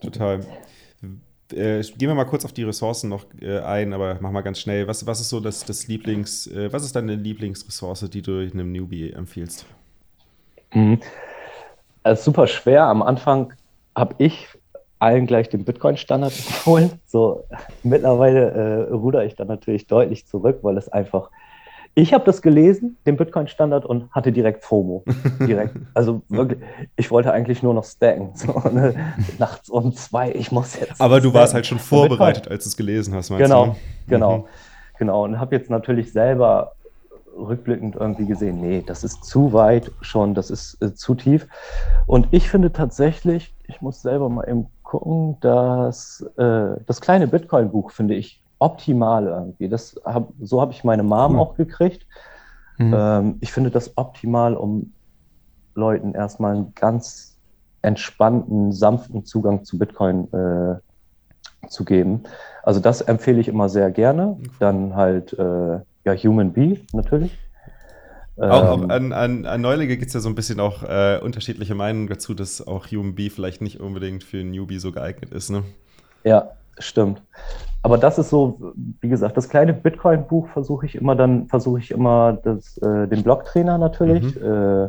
Total. 0.00 0.40
Äh, 1.52 1.82
gehen 1.82 2.08
wir 2.08 2.14
mal 2.14 2.24
kurz 2.24 2.44
auf 2.44 2.52
die 2.52 2.62
Ressourcen 2.62 3.08
noch 3.08 3.24
äh, 3.40 3.58
ein, 3.58 3.92
aber 3.92 4.18
mach 4.20 4.30
mal 4.30 4.42
ganz 4.42 4.60
schnell. 4.60 4.86
Was, 4.86 5.06
was 5.06 5.20
ist 5.20 5.30
so 5.30 5.40
das, 5.40 5.64
das 5.64 5.88
Lieblings, 5.88 6.46
äh, 6.46 6.72
was 6.72 6.84
ist 6.84 6.94
deine 6.94 7.16
Lieblingsressource, 7.16 8.08
die 8.10 8.22
du 8.22 8.38
einem 8.38 8.72
Newbie 8.72 9.12
empfiehlst? 9.12 9.66
Mhm. 10.72 11.00
Also 12.02 12.22
super 12.22 12.46
schwer. 12.46 12.84
Am 12.84 13.02
Anfang 13.02 13.52
habe 13.96 14.14
ich 14.18 14.48
allen 15.00 15.26
gleich 15.26 15.48
den 15.48 15.64
Bitcoin-Standard 15.64 16.32
empfohlen. 16.32 16.92
So 17.06 17.44
mittlerweile 17.82 18.50
äh, 18.88 18.92
ruder 18.92 19.24
ich 19.24 19.34
dann 19.34 19.48
natürlich 19.48 19.86
deutlich 19.86 20.26
zurück, 20.26 20.60
weil 20.62 20.76
es 20.76 20.88
einfach 20.88 21.30
ich 21.94 22.14
habe 22.14 22.24
das 22.24 22.40
gelesen, 22.40 22.96
den 23.04 23.16
Bitcoin-Standard, 23.16 23.84
und 23.84 24.10
hatte 24.12 24.32
direkt 24.32 24.64
FOMO. 24.64 25.04
Direkt. 25.40 25.76
Also 25.94 26.22
wirklich, 26.28 26.60
ich 26.96 27.10
wollte 27.10 27.32
eigentlich 27.32 27.62
nur 27.62 27.74
noch 27.74 27.84
stacken. 27.84 28.30
So, 28.34 28.52
ne? 28.70 28.94
Nachts 29.38 29.68
um 29.68 29.92
zwei, 29.92 30.30
ich 30.32 30.52
muss 30.52 30.78
jetzt. 30.78 31.00
Aber 31.00 31.20
du 31.20 31.34
warst 31.34 31.52
halt 31.52 31.66
schon 31.66 31.78
vorbereitet, 31.78 32.48
als 32.48 32.64
du 32.64 32.68
es 32.68 32.76
gelesen 32.76 33.14
hast, 33.14 33.30
meinst 33.30 33.44
genau, 33.44 33.64
du? 33.64 33.70
Ne? 33.70 33.76
Genau, 34.06 34.38
mhm. 34.38 34.44
genau. 34.98 35.24
Und 35.24 35.40
habe 35.40 35.56
jetzt 35.56 35.68
natürlich 35.68 36.12
selber 36.12 36.72
rückblickend 37.36 37.96
irgendwie 37.96 38.26
gesehen, 38.26 38.60
nee, 38.60 38.82
das 38.86 39.02
ist 39.04 39.24
zu 39.24 39.52
weit 39.52 39.90
schon, 40.00 40.34
das 40.34 40.50
ist 40.50 40.80
äh, 40.80 40.94
zu 40.94 41.14
tief. 41.14 41.48
Und 42.06 42.28
ich 42.30 42.48
finde 42.48 42.72
tatsächlich, 42.72 43.52
ich 43.66 43.80
muss 43.80 44.00
selber 44.00 44.28
mal 44.28 44.48
eben 44.48 44.66
gucken, 44.90 45.36
dass 45.40 46.20
äh, 46.36 46.80
das 46.84 47.00
kleine 47.00 47.28
Bitcoin-Buch 47.28 47.92
finde 47.92 48.14
ich 48.14 48.42
optimal 48.58 49.26
irgendwie. 49.28 49.68
Das 49.68 49.94
hab, 50.04 50.32
so 50.40 50.60
habe 50.60 50.72
ich 50.72 50.82
meine 50.82 51.04
Mom 51.04 51.34
cool. 51.34 51.38
auch 51.38 51.54
gekriegt. 51.54 52.08
Mhm. 52.76 52.94
Ähm, 52.96 53.38
ich 53.40 53.52
finde 53.52 53.70
das 53.70 53.96
optimal, 53.96 54.56
um 54.56 54.92
Leuten 55.76 56.12
erstmal 56.12 56.56
einen 56.56 56.74
ganz 56.74 57.38
entspannten, 57.82 58.72
sanften 58.72 59.24
Zugang 59.24 59.64
zu 59.64 59.78
Bitcoin 59.78 60.26
äh, 60.32 61.68
zu 61.68 61.84
geben. 61.84 62.24
Also 62.64 62.80
das 62.80 63.00
empfehle 63.00 63.38
ich 63.38 63.46
immer 63.46 63.68
sehr 63.68 63.92
gerne. 63.92 64.38
Dann 64.58 64.96
halt 64.96 65.32
äh, 65.34 65.78
ja 66.04 66.14
Human 66.16 66.52
Bee 66.52 66.80
natürlich. 66.92 67.38
Auch 68.40 68.82
ähm, 68.82 68.90
an, 68.90 69.12
an, 69.12 69.44
an 69.44 69.60
Neulinge 69.60 69.96
gibt 69.96 70.08
es 70.08 70.14
ja 70.14 70.20
so 70.20 70.28
ein 70.28 70.34
bisschen 70.34 70.60
auch 70.60 70.82
äh, 70.82 71.20
unterschiedliche 71.22 71.74
Meinungen 71.74 72.08
dazu, 72.08 72.32
dass 72.32 72.66
auch 72.66 72.86
Human 72.86 73.14
Bee 73.14 73.28
vielleicht 73.28 73.60
nicht 73.60 73.80
unbedingt 73.80 74.24
für 74.24 74.38
ein 74.38 74.50
Newbie 74.50 74.78
so 74.78 74.92
geeignet 74.92 75.32
ist. 75.32 75.50
Ne? 75.50 75.62
Ja, 76.24 76.52
stimmt. 76.78 77.22
Aber 77.82 77.98
das 77.98 78.18
ist 78.18 78.30
so, 78.30 78.72
wie 79.00 79.08
gesagt, 79.08 79.36
das 79.36 79.48
kleine 79.48 79.74
Bitcoin-Buch 79.74 80.48
versuche 80.48 80.86
ich 80.86 80.94
immer 80.94 81.16
dann, 81.16 81.48
versuche 81.48 81.80
ich 81.80 81.90
immer 81.90 82.38
das, 82.42 82.78
äh, 82.78 83.08
den 83.08 83.22
Blogtrainer 83.22 83.76
natürlich. 83.76 84.34
Mhm. 84.36 84.42
Äh, 84.42 84.88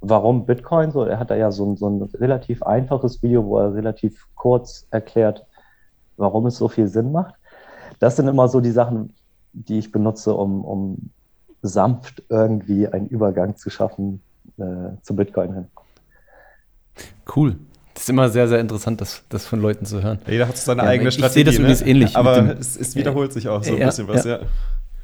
warum 0.00 0.46
Bitcoin? 0.46 0.92
So, 0.92 1.04
er 1.04 1.18
hat 1.18 1.30
da 1.30 1.34
ja 1.34 1.50
so 1.50 1.66
ein, 1.66 1.76
so 1.76 1.88
ein 1.88 2.02
relativ 2.02 2.62
einfaches 2.62 3.22
Video, 3.22 3.44
wo 3.44 3.58
er 3.58 3.74
relativ 3.74 4.26
kurz 4.36 4.86
erklärt, 4.90 5.44
warum 6.16 6.46
es 6.46 6.56
so 6.56 6.68
viel 6.68 6.86
Sinn 6.86 7.10
macht. 7.10 7.34
Das 7.98 8.16
sind 8.16 8.28
immer 8.28 8.48
so 8.48 8.60
die 8.60 8.70
Sachen, 8.70 9.12
die 9.52 9.78
ich 9.78 9.90
benutze, 9.90 10.34
um, 10.34 10.64
um 10.64 11.10
sanft 11.62 12.22
irgendwie 12.28 12.88
einen 12.88 13.08
Übergang 13.08 13.56
zu 13.56 13.70
schaffen 13.70 14.20
äh, 14.58 14.62
zu 15.02 15.16
Bitcoin 15.16 15.54
hin. 15.54 15.66
Cool. 17.34 17.56
Das 17.94 18.04
ist 18.04 18.10
immer 18.10 18.28
sehr, 18.30 18.48
sehr 18.48 18.58
interessant, 18.58 19.00
das, 19.00 19.22
das 19.28 19.46
von 19.46 19.60
Leuten 19.60 19.84
zu 19.84 20.02
hören. 20.02 20.18
Jeder 20.26 20.48
hat 20.48 20.56
seine 20.56 20.82
ja, 20.82 20.88
eigene 20.88 21.10
ich, 21.10 21.14
Strategie. 21.14 21.28
Ich 21.28 21.34
sehe 21.34 21.44
das 21.44 21.58
übrigens 21.58 21.80
ne? 21.82 21.88
ähnlich. 21.88 22.16
Aber 22.16 22.58
es, 22.58 22.76
es, 22.76 22.96
wiederholt 22.96 23.32
sich 23.32 23.48
auch 23.48 23.62
so 23.62 23.74
ein 23.74 23.78
bisschen 23.78 24.08
was, 24.08 24.24
ja. 24.24 24.40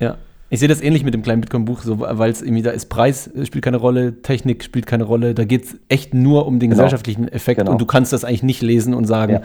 Ja. 0.01 0.17
Ich 0.51 0.61
sehe 0.61 0.69
das 0.69 0.81
ähnlich 0.81 1.05
mit 1.05 1.13
dem 1.13 1.23
kleinen 1.23 1.43
Bitcoin-Buch, 1.43 1.83
so, 1.83 2.01
weil 2.01 2.31
es 2.31 2.41
irgendwie 2.41 2.63
da 2.63 2.71
ist, 2.71 2.87
Preis 2.87 3.31
spielt 3.45 3.63
keine 3.63 3.77
Rolle, 3.77 4.23
Technik 4.23 4.65
spielt 4.65 4.87
keine 4.87 5.05
Rolle. 5.05 5.35
Da 5.35 5.45
geht 5.45 5.65
es 5.65 5.77
echt 5.89 6.15
nur 6.15 6.47
um 6.47 6.59
den 6.59 6.71
genau. 6.71 6.83
gesellschaftlichen 6.83 7.29
Effekt 7.29 7.59
genau. 7.59 7.73
und 7.73 7.81
du 7.81 7.85
kannst 7.85 8.15
das 8.15 8.25
eigentlich 8.25 8.43
nicht 8.43 8.63
lesen 8.63 8.95
und 8.95 9.05
sagen, 9.05 9.35
ja. 9.35 9.39
Äh, 9.41 9.43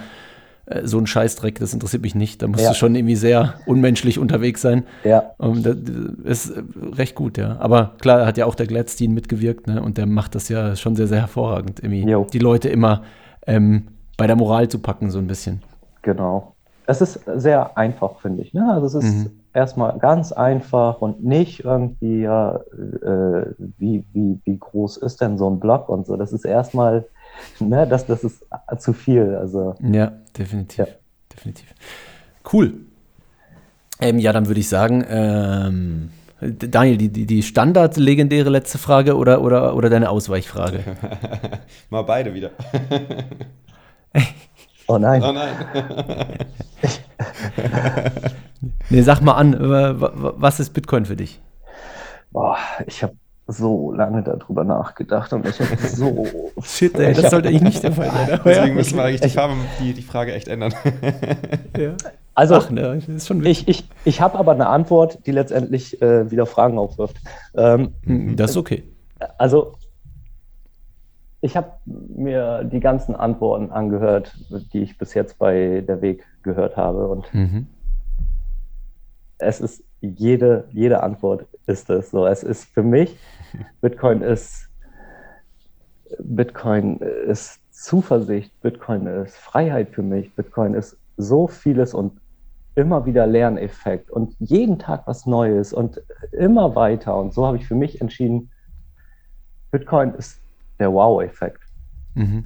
so 0.83 0.97
ein 0.97 1.07
Scheißdreck, 1.07 1.59
das 1.59 1.73
interessiert 1.73 2.01
mich 2.01 2.15
nicht. 2.15 2.41
Da 2.41 2.47
musst 2.47 2.63
ja. 2.63 2.69
du 2.69 2.75
schon 2.75 2.95
irgendwie 2.95 3.15
sehr 3.15 3.55
unmenschlich 3.65 4.19
unterwegs 4.19 4.61
sein. 4.61 4.85
Ja. 5.03 5.31
Um, 5.37 5.63
das 5.63 5.77
ist 6.23 6.53
recht 6.93 7.15
gut, 7.15 7.37
ja. 7.37 7.57
Aber 7.59 7.93
klar, 7.99 8.25
hat 8.25 8.37
ja 8.37 8.45
auch 8.45 8.55
der 8.55 8.67
Gladstein 8.67 9.11
mitgewirkt, 9.11 9.67
ne? 9.67 9.81
Und 9.81 9.97
der 9.97 10.05
macht 10.05 10.35
das 10.35 10.49
ja 10.49 10.75
schon 10.75 10.95
sehr, 10.95 11.07
sehr 11.07 11.21
hervorragend, 11.21 11.81
irgendwie. 11.81 12.15
Die 12.31 12.39
Leute 12.39 12.69
immer 12.69 13.03
ähm, 13.47 13.87
bei 14.17 14.27
der 14.27 14.35
Moral 14.35 14.67
zu 14.67 14.79
packen, 14.79 15.11
so 15.11 15.19
ein 15.19 15.27
bisschen. 15.27 15.61
Genau. 16.01 16.55
Es 16.85 17.01
ist 17.01 17.21
sehr 17.35 17.77
einfach, 17.77 18.19
finde 18.19 18.43
ich. 18.43 18.53
Ne? 18.53 18.69
Also 18.69 18.85
es 18.85 19.05
ist 19.05 19.15
mhm. 19.15 19.39
erstmal 19.53 19.97
ganz 19.99 20.31
einfach 20.33 21.01
und 21.01 21.23
nicht 21.23 21.63
irgendwie, 21.63 22.21
ja, 22.21 22.57
äh, 22.57 23.45
wie, 23.77 24.05
wie, 24.11 24.39
wie 24.43 24.57
groß 24.57 24.97
ist 24.97 25.21
denn 25.21 25.37
so 25.37 25.49
ein 25.49 25.59
Blog 25.59 25.87
und 25.87 26.05
so. 26.05 26.17
Das 26.17 26.33
ist 26.33 26.45
erstmal, 26.45 27.05
ne, 27.59 27.87
das, 27.87 28.05
das 28.05 28.23
ist 28.23 28.45
zu 28.79 28.93
viel. 28.93 29.35
Also, 29.35 29.75
ja, 29.81 30.11
definitiv. 30.37 30.79
Ja. 30.79 30.87
Definitiv. 31.31 31.73
Cool. 32.51 32.73
Ähm, 33.99 34.19
ja, 34.19 34.33
dann 34.33 34.47
würde 34.47 34.59
ich 34.59 34.69
sagen, 34.69 35.05
ähm, 35.07 36.11
Daniel, 36.41 36.97
die, 36.97 37.09
die, 37.09 37.25
die 37.25 37.43
standard-legendäre 37.43 38.49
letzte 38.49 38.77
Frage 38.77 39.15
oder, 39.15 39.41
oder, 39.41 39.75
oder 39.75 39.89
deine 39.89 40.09
Ausweichfrage? 40.09 40.83
Mal 41.89 42.01
beide 42.03 42.33
wieder. 42.33 42.51
oh 44.87 44.97
nein. 44.97 45.23
Oh 45.23 45.31
nein. 45.31 45.55
nee, 48.89 49.01
sag 49.01 49.21
mal 49.21 49.33
an, 49.33 49.55
was 49.59 50.59
ist 50.59 50.71
Bitcoin 50.71 51.05
für 51.05 51.15
dich? 51.15 51.39
Boah, 52.31 52.57
ich 52.87 53.03
habe 53.03 53.15
so 53.53 53.91
lange 53.91 54.23
darüber 54.23 54.63
nachgedacht 54.63 55.33
und 55.33 55.47
ich 55.47 55.59
habe 55.59 55.77
so. 55.77 56.27
Shit, 56.61 56.99
ey, 56.99 57.13
das 57.13 57.31
sollte 57.31 57.49
eigentlich 57.49 57.63
nicht 57.63 57.83
der 57.83 57.91
Fall 57.91 58.11
sein. 58.11 58.39
Deswegen 58.45 58.75
müssen 58.75 58.97
wir 58.97 59.03
eigentlich 59.03 59.21
die, 59.21 59.29
Farbe, 59.29 59.53
die, 59.79 59.93
die 59.93 60.01
Frage 60.01 60.33
echt 60.33 60.47
ändern. 60.47 60.73
ja. 61.77 61.93
Also, 62.35 62.55
Ach, 62.55 62.69
ne, 62.71 62.99
ich, 63.43 63.67
ich, 63.67 63.87
ich 64.05 64.21
habe 64.21 64.39
aber 64.39 64.53
eine 64.53 64.67
Antwort, 64.67 65.19
die 65.27 65.31
letztendlich 65.31 66.01
äh, 66.01 66.31
wieder 66.31 66.47
Fragen 66.47 66.79
aufwirft. 66.79 67.17
Ähm, 67.55 67.93
hm, 68.05 68.35
das 68.35 68.51
ist 68.51 68.57
okay. 68.57 68.83
Also, 69.37 69.73
ich 71.41 71.55
habe 71.55 71.73
mir 71.85 72.63
die 72.63 72.79
ganzen 72.79 73.15
Antworten 73.15 73.69
angehört, 73.71 74.35
die 74.71 74.81
ich 74.81 74.97
bis 74.97 75.13
jetzt 75.13 75.37
bei 75.37 75.83
der 75.87 76.01
Weg 76.01 76.23
gehört 76.41 76.77
habe. 76.77 77.07
Und 77.07 77.31
mhm. 77.33 77.67
es 79.37 79.59
ist 79.59 79.83
jede, 79.99 80.65
jede 80.71 81.03
Antwort 81.03 81.45
ist 81.67 81.89
es 81.89 82.11
so. 82.11 82.25
Es 82.25 82.43
ist 82.43 82.65
für 82.65 82.81
mich, 82.83 83.17
Bitcoin 83.81 84.21
ist 84.21 84.69
Bitcoin 86.19 86.97
ist 86.97 87.59
Zuversicht, 87.71 88.51
Bitcoin 88.61 89.07
ist 89.07 89.35
Freiheit 89.35 89.89
für 89.89 90.03
mich, 90.03 90.33
Bitcoin 90.35 90.73
ist 90.73 90.97
so 91.17 91.47
vieles 91.47 91.93
und 91.93 92.19
immer 92.75 93.05
wieder 93.05 93.27
Lerneffekt 93.27 94.09
und 94.09 94.35
jeden 94.39 94.79
Tag 94.79 95.05
was 95.05 95.25
Neues 95.25 95.73
und 95.73 96.01
immer 96.31 96.75
weiter. 96.75 97.15
Und 97.15 97.33
so 97.33 97.45
habe 97.45 97.57
ich 97.57 97.67
für 97.67 97.75
mich 97.75 98.01
entschieden, 98.01 98.51
Bitcoin 99.71 100.13
ist 100.15 100.41
der 100.79 100.91
Wow-Effekt. 100.91 101.61
Mhm. 102.15 102.45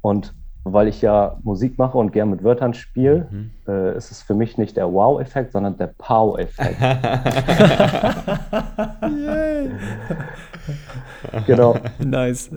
Und 0.00 0.34
weil 0.64 0.88
ich 0.88 1.00
ja 1.02 1.36
Musik 1.42 1.78
mache 1.78 1.98
und 1.98 2.12
gern 2.12 2.30
mit 2.30 2.42
Wörtern 2.42 2.74
spiele, 2.74 3.28
mhm. 3.30 3.50
äh, 3.68 3.96
ist 3.96 4.10
es 4.10 4.22
für 4.22 4.34
mich 4.34 4.58
nicht 4.58 4.76
der 4.76 4.92
Wow-Effekt, 4.92 5.52
sondern 5.52 5.76
der 5.76 5.92
Pow-Effekt. 5.98 6.76
genau. 11.46 11.76
Nice. 11.98 12.50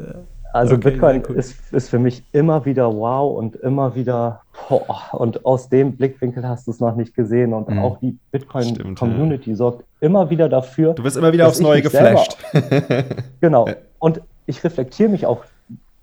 Also 0.53 0.75
okay, 0.75 0.91
Bitcoin 0.91 1.23
cool. 1.29 1.35
ist, 1.35 1.73
ist 1.73 1.89
für 1.89 1.99
mich 1.99 2.23
immer 2.31 2.63
wieder 2.65 2.93
wow 2.93 3.37
und 3.37 3.55
immer 3.57 3.95
wieder 3.95 4.41
boah, 4.69 5.01
und 5.11 5.45
aus 5.45 5.69
dem 5.69 5.97
Blickwinkel 5.97 6.47
hast 6.47 6.67
du 6.67 6.71
es 6.71 6.79
noch 6.79 6.95
nicht 6.95 7.13
gesehen 7.13 7.53
und 7.53 7.69
mhm. 7.69 7.79
auch 7.79 7.99
die 7.99 8.17
Bitcoin-Community 8.31 9.51
ja. 9.51 9.55
sorgt 9.55 9.83
immer 9.99 10.29
wieder 10.29 10.49
dafür. 10.49 10.93
Du 10.93 11.03
wirst 11.03 11.17
immer 11.17 11.33
wieder 11.33 11.47
aufs 11.47 11.59
Neue 11.59 11.81
geflasht. 11.81 12.37
Selber, 12.53 13.05
genau. 13.41 13.67
Und 13.99 14.21
ich 14.45 14.63
reflektiere 14.63 15.09
mich 15.09 15.25
auch 15.25 15.43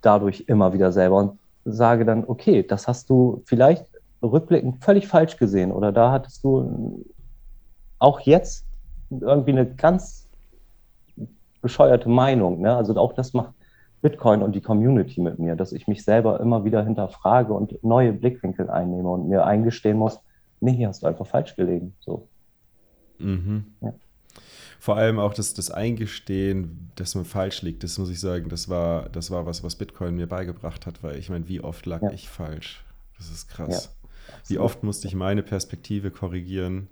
dadurch 0.03 0.45
immer 0.47 0.73
wieder 0.73 0.93
selber 0.93 1.17
und 1.17 1.39
sage 1.65 2.05
dann, 2.05 2.25
okay, 2.27 2.63
das 2.63 2.89
hast 2.89 3.11
du 3.11 3.43
vielleicht 3.47 3.87
rückblickend 4.23 4.83
völlig 4.83 5.07
falsch 5.07 5.37
gesehen 5.37 5.73
oder 5.73 5.93
da 5.93 6.11
hattest 6.11 6.45
du 6.45 7.05
auch 7.99 8.21
jetzt 8.21 8.67
irgendwie 9.11 9.53
eine 9.53 9.67
ganz 9.67 10.29
bescheuerte 11.61 12.09
Meinung. 12.09 12.61
Ne? 12.61 12.75
Also 12.75 12.97
auch 12.97 13.13
das 13.13 13.33
macht 13.33 13.53
Bitcoin 14.03 14.43
und 14.43 14.55
die 14.55 14.61
Community 14.61 15.21
mit 15.21 15.39
mir, 15.39 15.57
dass 15.57 15.73
ich 15.73 15.89
mich 15.89 16.05
selber 16.05 16.39
immer 16.41 16.65
wieder 16.65 16.85
hinterfrage 16.85 17.55
und 17.55 17.83
neue 17.83 18.13
Blickwinkel 18.13 18.69
einnehme 18.69 19.09
und 19.09 19.29
mir 19.29 19.47
eingestehen 19.47 19.97
muss, 19.97 20.21
nee, 20.61 20.73
hier 20.73 20.89
hast 20.89 21.03
du 21.03 21.07
einfach 21.07 21.27
falsch 21.27 21.57
gelegen. 21.57 21.95
So. 22.01 22.29
Mhm. 23.19 23.65
Ja. 23.81 23.95
Vor 24.85 24.99
allem 24.99 25.19
auch 25.19 25.33
das, 25.33 25.55
das 25.55 25.71
Eingestehen, 25.71 26.91
dass 26.97 27.15
man 27.15 27.25
falsch 27.25 27.63
liegt, 27.63 27.83
das 27.85 27.97
muss 27.97 28.11
ich 28.11 28.21
sagen, 28.21 28.51
das 28.51 28.69
war, 28.69 29.09
das 29.09 29.31
war 29.31 29.47
was, 29.47 29.65
was 29.65 29.77
Bitcoin 29.77 30.15
mir 30.15 30.27
beigebracht 30.27 30.85
hat, 30.85 31.03
weil 31.03 31.17
ich 31.17 31.31
meine, 31.31 31.49
wie 31.49 31.63
oft 31.63 31.87
lag 31.87 32.03
ja. 32.03 32.11
ich 32.11 32.29
falsch? 32.29 32.85
Das 33.17 33.31
ist 33.31 33.49
krass. 33.49 33.97
Ja, 34.29 34.35
wie 34.49 34.59
oft 34.59 34.83
musste 34.83 35.09
ich 35.09 35.15
meine 35.15 35.43
Perspektive 35.43 36.11
korrigieren, 36.11 36.89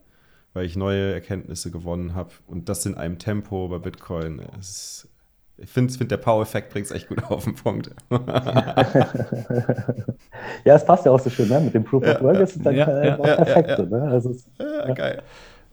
weil 0.55 0.65
ich 0.65 0.75
neue 0.75 1.13
Erkenntnisse 1.13 1.71
gewonnen 1.71 2.15
habe. 2.15 2.31
Und 2.47 2.71
das 2.71 2.87
in 2.87 2.95
einem 2.95 3.19
Tempo 3.19 3.69
bei 3.69 3.79
Bitcoin. 3.79 4.41
Ist, 4.59 5.07
ich 5.59 5.69
finde, 5.69 5.93
find, 5.93 6.11
der 6.11 6.17
Power-Effekt 6.17 6.71
bringt 6.71 6.87
es 6.87 6.93
echt 6.93 7.09
gut 7.09 7.23
auf 7.31 7.45
den 7.45 7.57
Punkt. 7.57 7.91
ja, 10.65 10.77
es 10.77 10.87
passt 10.87 11.05
ja 11.05 11.13
auch 11.13 11.21
so 11.21 11.29
schön, 11.29 11.51
ne? 11.51 11.61
Mit 11.61 11.75
dem 11.75 11.85
Proof 11.85 12.05
of 12.05 12.23
Work 12.23 12.41
ist 12.41 12.57
es 12.57 12.63
dann 12.63 12.75
ja, 12.75 13.05
ja, 13.05 13.17
perfekt. 13.17 13.91
Ne? 13.91 14.03
also 14.05 14.35
ja, 14.59 14.95
geil. 14.95 15.23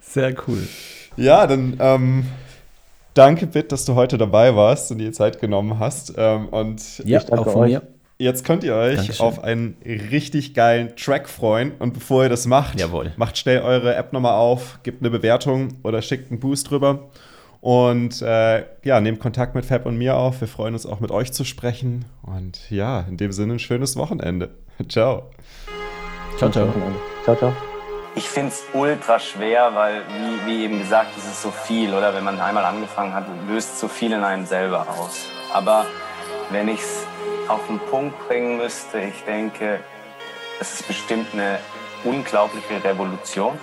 Sehr 0.02 0.36
cool. 0.50 0.68
Ja, 1.20 1.48
dann 1.48 1.78
ähm, 1.80 2.26
danke, 3.14 3.48
Bit, 3.48 3.72
dass 3.72 3.86
du 3.86 3.96
heute 3.96 4.18
dabei 4.18 4.56
warst 4.56 4.92
und 4.92 5.00
dir 5.00 5.12
Zeit 5.12 5.40
genommen 5.40 5.80
hast. 5.80 6.14
Ähm, 6.18 6.48
und 6.50 7.00
ja, 7.06 7.22
auch 7.32 7.44
von 7.52 7.64
euch. 7.64 7.72
mir. 7.72 7.82
Jetzt 8.22 8.44
könnt 8.44 8.66
ihr 8.66 8.76
euch 8.76 8.98
Dankeschön. 8.98 9.26
auf 9.26 9.44
einen 9.44 9.78
richtig 9.86 10.54
geilen 10.54 10.96
Track 10.98 11.30
freuen. 11.30 11.72
Und 11.80 11.94
bevor 11.94 12.24
ihr 12.24 12.30
das 12.30 12.46
macht, 12.48 12.78
Jawohl. 12.78 13.14
macht 13.16 13.38
schnell 13.38 13.62
eure 13.62 13.96
App 13.96 14.12
nochmal 14.12 14.34
auf, 14.34 14.80
gebt 14.84 15.02
eine 15.02 15.10
Bewertung 15.10 15.70
oder 15.84 16.02
schickt 16.02 16.30
einen 16.30 16.42
Boost 16.42 16.70
drüber. 16.70 17.10
Und 17.62 18.22
äh, 18.22 18.64
ja, 18.84 19.00
nehmt 19.00 19.20
Kontakt 19.20 19.56
mit 19.56 19.66
Fab 19.66 19.86
und 19.86 19.98
mir 19.98 20.18
auf. 20.18 20.42
Wir 20.42 20.50
freuen 20.50 20.74
uns 20.74 20.86
auch 20.86 21.00
mit 21.00 21.12
euch 21.12 21.32
zu 21.32 21.46
sprechen. 21.46 22.06
Und 22.24 22.70
ja, 22.70 23.02
in 23.02 23.16
dem 23.16 23.32
Sinne 23.32 23.54
ein 23.54 23.60
schönes 23.60 23.96
Wochenende. 23.96 24.50
ciao. 24.90 25.30
Ciao, 26.38 26.50
ciao. 26.50 26.74
Ciao, 27.24 27.36
ciao. 27.36 27.79
Ich 28.16 28.28
finde 28.28 28.50
es 28.50 28.64
ultra 28.74 29.20
schwer, 29.20 29.76
weil, 29.76 30.04
wie, 30.08 30.46
wie 30.46 30.64
eben 30.64 30.80
gesagt, 30.80 31.12
es 31.18 31.26
ist 31.26 31.42
so 31.42 31.52
viel, 31.52 31.94
oder? 31.94 32.14
Wenn 32.14 32.24
man 32.24 32.40
einmal 32.40 32.66
angefangen 32.66 33.14
hat, 33.14 33.26
löst 33.48 33.80
so 33.80 33.88
viel 33.88 34.12
in 34.12 34.24
einem 34.24 34.46
selber 34.46 34.88
aus. 34.98 35.28
Aber 35.54 35.86
wenn 36.50 36.68
ich 36.68 36.82
es 36.82 37.06
auf 37.48 37.66
den 37.68 37.80
Punkt 37.80 38.28
bringen 38.28 38.58
müsste, 38.58 39.00
ich 39.00 39.24
denke, 39.26 39.80
es 40.60 40.74
ist 40.74 40.88
bestimmt 40.88 41.28
eine 41.34 41.60
unglaubliche 42.04 42.84
Revolution. 42.84 43.58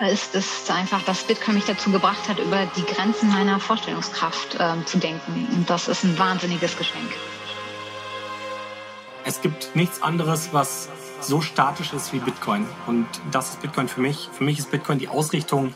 Es 0.00 0.34
ist 0.34 0.70
einfach, 0.70 1.02
dass 1.02 1.22
Bitcoin 1.24 1.56
mich 1.56 1.66
dazu 1.66 1.90
gebracht 1.90 2.28
hat, 2.28 2.38
über 2.38 2.66
die 2.76 2.84
Grenzen 2.84 3.28
meiner 3.28 3.60
Vorstellungskraft 3.60 4.54
äh, 4.54 4.84
zu 4.86 4.98
denken. 4.98 5.46
Und 5.52 5.68
das 5.68 5.88
ist 5.88 6.04
ein 6.04 6.18
wahnsinniges 6.18 6.76
Geschenk. 6.76 7.10
Es 9.24 9.42
gibt 9.42 9.76
nichts 9.76 10.02
anderes, 10.02 10.48
was 10.52 10.88
so 11.20 11.40
statisch 11.40 11.92
ist 11.92 12.12
wie 12.12 12.18
Bitcoin. 12.18 12.66
Und 12.86 13.06
das 13.30 13.50
ist 13.50 13.62
Bitcoin 13.62 13.88
für 13.88 14.00
mich. 14.00 14.28
Für 14.32 14.44
mich 14.44 14.58
ist 14.58 14.70
Bitcoin 14.70 14.98
die 14.98 15.08
Ausrichtung 15.08 15.74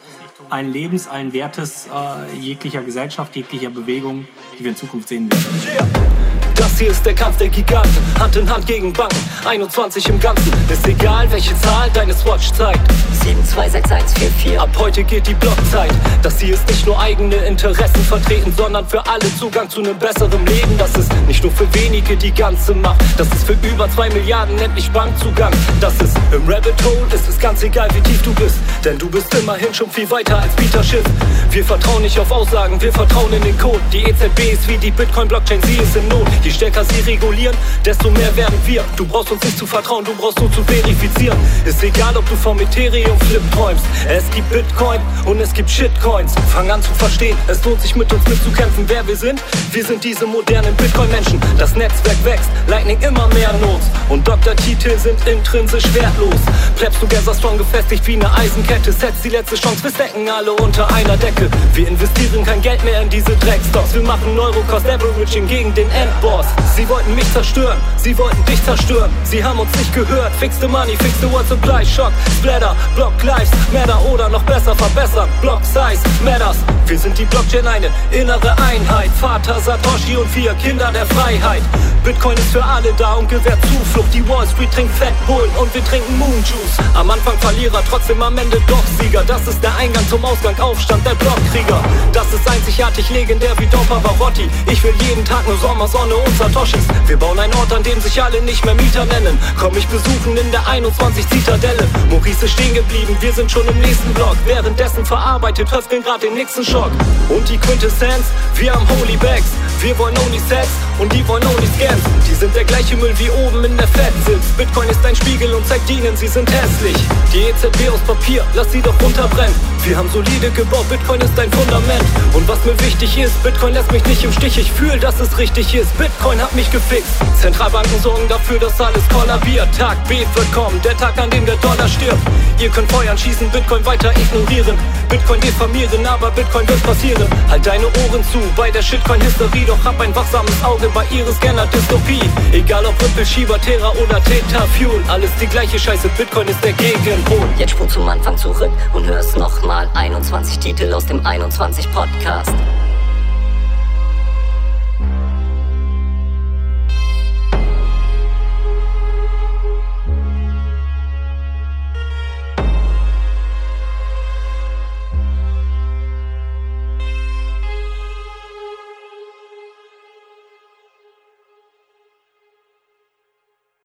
allen 0.51 0.73
Lebens, 0.73 1.09
allen 1.09 1.33
Wertes, 1.33 1.87
äh, 1.87 2.37
jeglicher 2.37 2.83
Gesellschaft, 2.83 3.35
jeglicher 3.37 3.71
Bewegung, 3.71 4.27
die 4.59 4.65
wir 4.65 4.71
in 4.71 4.77
Zukunft 4.77 5.09
sehen 5.09 5.31
werden. 5.31 6.24
Das 6.55 6.79
hier 6.79 6.91
ist 6.91 7.05
der 7.05 7.15
Kampf 7.15 7.39
der 7.39 7.49
Giganten, 7.49 7.91
Hand 8.19 8.37
in 8.37 8.49
Hand 8.49 8.67
gegen 8.67 8.93
Banken, 8.93 9.17
21 9.45 10.09
im 10.09 10.21
Ganzen. 10.21 10.53
Ist 10.69 10.87
egal, 10.87 11.31
welche 11.31 11.59
Zahl 11.61 11.91
deine 11.93 12.15
Swatch 12.15 12.53
zeigt. 12.53 12.81
726144. 13.23 14.61
Ab 14.61 14.71
heute 14.79 15.03
geht 15.05 15.27
die 15.27 15.35
Blockzeit. 15.35 15.93
Das 16.23 16.41
hier 16.41 16.55
ist 16.55 16.67
nicht 16.69 16.87
nur 16.87 16.99
eigene 16.99 17.37
Interessen 17.37 18.03
vertreten, 18.05 18.53
sondern 18.57 18.87
für 18.87 19.05
alle 19.07 19.35
Zugang 19.37 19.69
zu 19.69 19.81
einem 19.81 19.99
besseren 19.99 20.45
Leben. 20.47 20.77
Das 20.79 20.95
ist 20.95 21.13
nicht 21.27 21.43
nur 21.43 21.53
für 21.53 21.73
wenige 21.75 22.17
die 22.17 22.33
ganze 22.33 22.75
Macht. 22.75 23.01
Das 23.17 23.29
ist 23.29 23.45
für 23.47 23.57
über 23.67 23.91
zwei 23.91 24.09
Milliarden 24.11 24.59
endlich 24.59 24.91
Bankzugang. 24.91 25.53
Das 25.81 25.95
ist 26.01 26.17
im 26.33 26.49
Rabbit 26.49 26.75
Hole, 26.85 27.15
ist 27.15 27.29
es 27.29 27.39
ganz 27.39 27.63
egal, 27.63 27.89
wie 27.95 28.01
tief 28.01 28.23
du 28.23 28.33
bist. 28.35 28.57
Denn 28.85 28.99
du 28.99 29.09
bist 29.09 29.33
immerhin 29.35 29.73
schon 29.73 29.91
viel 29.91 30.11
weiter 30.11 30.39
als 30.39 30.53
Peter 30.55 30.83
Schiff. 30.83 31.05
Wir 31.51 31.65
vertrauen 31.65 32.03
nicht 32.03 32.19
auf 32.19 32.31
Aussagen, 32.31 32.81
wir 32.81 32.93
vertrauen 32.93 33.33
in 33.33 33.43
den 33.43 33.59
Code. 33.59 33.81
Die 33.93 34.05
EZB 34.05 34.53
ist 34.53 34.69
wie 34.69 34.77
die 34.77 34.91
Bitcoin-Blockchain, 34.91 35.61
sie 35.63 35.77
ist 35.77 35.97
in 35.97 36.09
Not. 36.09 36.27
Je 36.45 36.51
stärker 36.51 36.85
sie 36.85 37.01
regulieren, 37.11 37.57
desto 37.87 38.11
mehr 38.11 38.37
werden 38.37 38.59
wir. 38.67 38.85
Du 38.97 39.07
brauchst 39.07 39.33
uns 39.33 39.43
nicht 39.43 39.57
zu 39.57 39.67
vertrauen, 39.67 40.05
du 40.05 40.15
brauchst 40.15 40.39
nur 40.39 40.53
zu 40.53 40.63
verifizieren. 40.63 41.39
Ist 41.65 41.83
egal, 41.83 42.15
ob 42.19 42.29
du 42.29 42.37
vom 42.37 42.61
Ethereum 42.61 43.19
Flip 43.21 43.41
träumst. 43.53 43.83
Es 44.07 44.25
gibt 44.31 44.51
Bitcoin 44.51 45.01
und 45.25 45.41
es 45.41 45.55
gibt 45.55 45.71
Shitcoins. 45.71 46.35
Fang 46.53 46.71
an 46.71 46.83
zu 46.83 46.93
verstehen, 46.93 47.35
es 47.49 47.65
lohnt 47.65 47.81
sich 47.81 47.97
mit 47.97 48.13
uns 48.13 48.29
mitzukämpfen. 48.29 48.85
Wer 48.87 49.07
wir 49.07 49.17
sind? 49.17 49.43
Wir 49.73 49.87
sind 49.87 50.05
diese 50.05 50.27
modernen 50.27 50.77
Bitcoin-Menschen. 50.77 51.41
Das 51.57 51.75
Netzwerk 51.77 52.23
wächst, 52.27 52.51
Lightning 52.67 53.01
immer 53.01 53.27
mehr 53.29 53.55
Notes. 53.55 53.87
Und 54.11 54.29
Doktortitel 54.29 54.99
sind 54.99 55.27
intrinsisch 55.27 55.95
wertlos. 55.95 56.41
Plebst 56.77 57.01
Together 57.01 57.35
Strong 57.35 57.57
gefestigt 57.57 58.07
wie 58.07 58.17
eine 58.17 58.31
Eisenkette. 58.35 58.93
Setzt 58.93 59.25
die 59.25 59.31
letzte 59.31 59.57
Chance, 59.57 59.83
wir 59.83 59.91
stecken 59.91 60.29
alle 60.29 60.53
unter 60.53 60.93
einer 60.93 61.17
Decke. 61.17 61.49
Wir 61.73 61.89
investieren 61.89 62.45
kein 62.45 62.61
Geld 62.61 62.85
mehr 62.85 63.01
in 63.01 63.09
diese 63.09 63.35
Dreckstocks. 63.37 63.95
Wir 63.95 64.03
machen 64.03 64.37
Neurocost 64.37 64.87
Averaging 64.87 65.49
gegen 65.49 65.73
den 65.75 65.91
Endboss. 65.91 66.34
Wars. 66.35 66.47
Sie 66.75 66.89
wollten 66.89 67.15
mich 67.15 67.33
zerstören, 67.33 67.79
sie 67.97 68.17
wollten 68.19 68.45
dich 68.47 68.63
zerstören. 68.65 69.11
Sie 69.25 69.43
haben 69.43 69.59
uns 69.59 69.71
nicht 69.77 69.95
gehört. 69.95 70.33
Fix 70.41 70.59
the 70.61 70.67
money, 70.67 70.97
fix 70.97 71.13
the 71.21 71.31
word 71.31 71.47
supply, 71.49 71.85
Shock, 71.87 72.13
Splatter, 72.39 72.75
Block 72.97 73.13
Lives, 73.23 73.51
Matter 73.73 74.01
oder 74.13 74.29
noch 74.29 74.43
besser 74.43 74.75
verbessern. 74.75 75.29
Block 75.41 75.65
Size, 75.65 76.03
Matters. 76.25 76.57
Wir 76.87 76.99
sind 76.99 77.17
die 77.17 77.25
Blockchain, 77.25 77.67
eine 77.67 77.89
innere 78.11 78.53
Einheit. 78.59 79.11
Vater 79.21 79.61
Satoshi 79.61 80.17
und 80.17 80.29
vier 80.29 80.53
Kinder 80.55 80.91
der 80.93 81.07
Freiheit. 81.07 81.63
Bitcoin 82.03 82.37
ist 82.37 82.53
für 82.53 82.63
alle 82.63 82.93
da 82.99 83.15
und 83.15 83.29
gewährt 83.29 83.59
Zuflucht. 83.63 84.13
Die 84.13 84.29
Wall 84.29 84.47
Street 84.47 84.71
trinkt 84.73 84.95
Fat 84.95 85.15
Bullen 85.27 85.51
und 85.59 85.73
wir 85.75 85.85
trinken 85.85 86.19
Moon 86.19 86.45
Juice. 86.45 86.77
Am 86.95 87.11
Anfang 87.11 87.39
Verlierer, 87.39 87.83
trotzdem 87.89 88.21
am 88.21 88.37
Ende 88.37 88.61
doch 88.67 88.83
Sieger. 88.99 89.25
Das 89.25 89.47
ist 89.47 89.63
der 89.63 89.75
Eingang 89.77 90.07
zum 90.09 90.23
Ausgang, 90.25 90.59
Aufstand 90.61 91.07
der 91.07 91.15
Blockkrieger. 91.15 91.81
Das 92.13 92.27
ist 92.33 92.47
einzigartig 92.47 93.09
legendär 93.11 93.55
wie 93.59 93.67
Dom 93.67 93.87
Pavarotti. 93.87 94.51
Ich 94.71 94.83
will 94.83 94.95
jeden 95.09 95.25
Tag 95.25 95.47
nur 95.47 95.57
Sommer, 95.59 95.89
Sonne 95.89 96.15
und 96.25 96.37
Satoshis. 96.37 96.85
Wir 97.07 97.17
bauen 97.17 97.39
einen 97.39 97.55
Ort, 97.55 97.73
an 97.73 97.83
dem 97.83 98.01
sich 98.01 98.23
alle 98.23 98.41
nicht 98.43 98.65
mehr 98.65 98.75
Mieter 98.75 99.05
nennen. 99.05 99.39
Komm 99.59 99.75
mich 99.75 99.87
besuchen 99.89 100.37
in 100.37 100.51
der 100.51 100.67
21 100.67 101.29
Zitadelle. 101.29 101.87
Maurice 102.11 102.45
ist 102.45 102.53
stehen 102.53 102.75
geblieben, 102.75 103.17
wir 103.21 103.33
sind 103.33 103.51
schon 103.51 103.67
im 103.69 103.79
nächsten 103.81 104.13
Block. 104.15 104.37
Währenddessen 104.47 105.05
verarbeitet 105.05 105.71
Höfgen 105.71 106.03
grad 106.03 106.23
den 106.23 106.35
nächsten 106.35 106.65
Schock. 106.65 106.91
Und 107.29 107.49
die 107.49 107.59
Quintessenz, 107.59 108.27
wir 108.57 108.73
haben 108.73 108.87
Holy 108.99 109.17
Bags. 109.17 109.51
Wir 109.81 109.97
wollen 109.99 110.17
only 110.19 110.39
Sex 110.49 110.69
und 110.99 111.13
die 111.13 111.27
wollen 111.29 111.45
only 111.47 111.67
Scams. 111.77 112.03
Die 112.29 112.35
sind 112.35 112.55
der 112.55 112.65
gleiche 112.65 112.97
Müll 112.97 113.15
wie 113.19 113.31
oben 113.31 113.65
in 113.65 113.77
der 113.77 113.89
Fett 113.89 114.13
sitzt. 114.27 114.57
Bitcoin 114.57 114.89
ist 114.89 115.05
ein 115.05 115.17
Spiegel 115.17 115.53
und 115.55 115.67
zeigt 115.67 115.89
ihnen, 115.91 116.17
sie 116.17 116.29
sind 116.29 116.51
hässlich. 116.51 116.97
Die 117.33 117.43
EZB 117.43 117.91
aus 117.93 118.01
Papier, 118.01 118.45
lass 118.55 118.71
sie 118.73 118.81
doch 118.81 118.95
runterbrennen. 119.03 119.74
Wir 119.87 119.99
haben 119.99 120.09
solide 120.09 120.51
gebaut, 120.51 120.89
Bitcoin 120.89 121.21
ist 121.21 121.39
ein 121.39 121.53
Fundament. 121.53 122.03
Und 122.33 122.49
was 122.49 122.65
mir 122.65 122.79
wichtig 122.81 123.19
ist, 123.19 123.43
Bitcoin 123.43 123.75
lässt 123.75 123.93
mich 123.93 124.03
nicht 124.07 124.25
im 124.25 124.33
Stich. 124.33 124.57
Ich 124.57 124.73
fühle, 124.73 124.99
dass 124.99 125.21
es 125.21 125.37
richtig 125.37 125.75
ist. 125.75 125.97
Bitcoin 125.99 126.41
hat 126.41 126.55
mich 126.55 126.71
gefixt. 126.71 127.13
Zentralbanken 127.39 128.01
sorgen 128.01 128.27
dafür, 128.27 128.59
dass 128.59 128.81
alles 128.81 129.07
kollabiert. 129.11 129.69
Tag 129.77 130.03
B 130.09 130.21
wird 130.21 130.53
kommen, 130.55 130.81
der 130.81 130.97
Tag, 130.97 131.19
an 131.19 131.29
dem 131.29 131.45
der 131.45 131.57
Dollar 131.57 131.87
stirbt. 131.87 132.23
Ihr 132.59 132.71
könnt 132.71 132.91
feuern, 132.91 133.19
schießen, 133.19 133.51
Bitcoin 133.51 133.85
weiter 133.85 134.11
ignorieren. 134.17 134.79
Bitcoin 135.11 135.41
diffamieren, 135.43 136.07
aber 136.07 136.31
Bitcoin 136.31 136.67
wird 136.67 136.83
passieren. 136.83 137.27
Halt 137.51 137.67
deine 137.67 137.85
Ohren 137.85 138.25
zu 138.33 138.39
bei 138.57 138.71
der 138.71 138.81
Shitcoin-Hysterie, 138.81 139.67
doch 139.67 139.85
hab 139.85 140.01
ein 140.01 140.17
wachsames 140.17 140.65
Auge 140.65 140.89
bei 140.95 141.05
ihren 141.11 141.35
Scanner-Dystopie. 141.35 142.23
Egal 142.53 142.87
ob 142.87 142.99
Ripple, 143.03 143.27
Shiba, 143.27 143.59
Terra 143.59 143.91
oder 143.91 144.23
Theta 144.25 144.67
Fuel, 144.79 145.03
alles 145.09 145.31
die 145.39 145.47
gleiche 145.47 145.79
Scheiße, 145.79 146.09
Bitcoin 146.17 146.49
ist 146.49 146.65
der 146.65 146.73
Gegenpol. 146.73 147.47
Jetzt 147.59 147.73
spur 147.73 147.87
zum 147.87 148.09
Anfang 148.09 148.39
zurück 148.39 148.73
und 148.95 149.05
hör's 149.05 149.37
nochmal. 149.37 149.74
21 149.95 150.59
Titel 150.61 150.93
aus 150.93 151.05
dem 151.05 151.27
21 151.27 151.91
Podcast. 151.93 152.55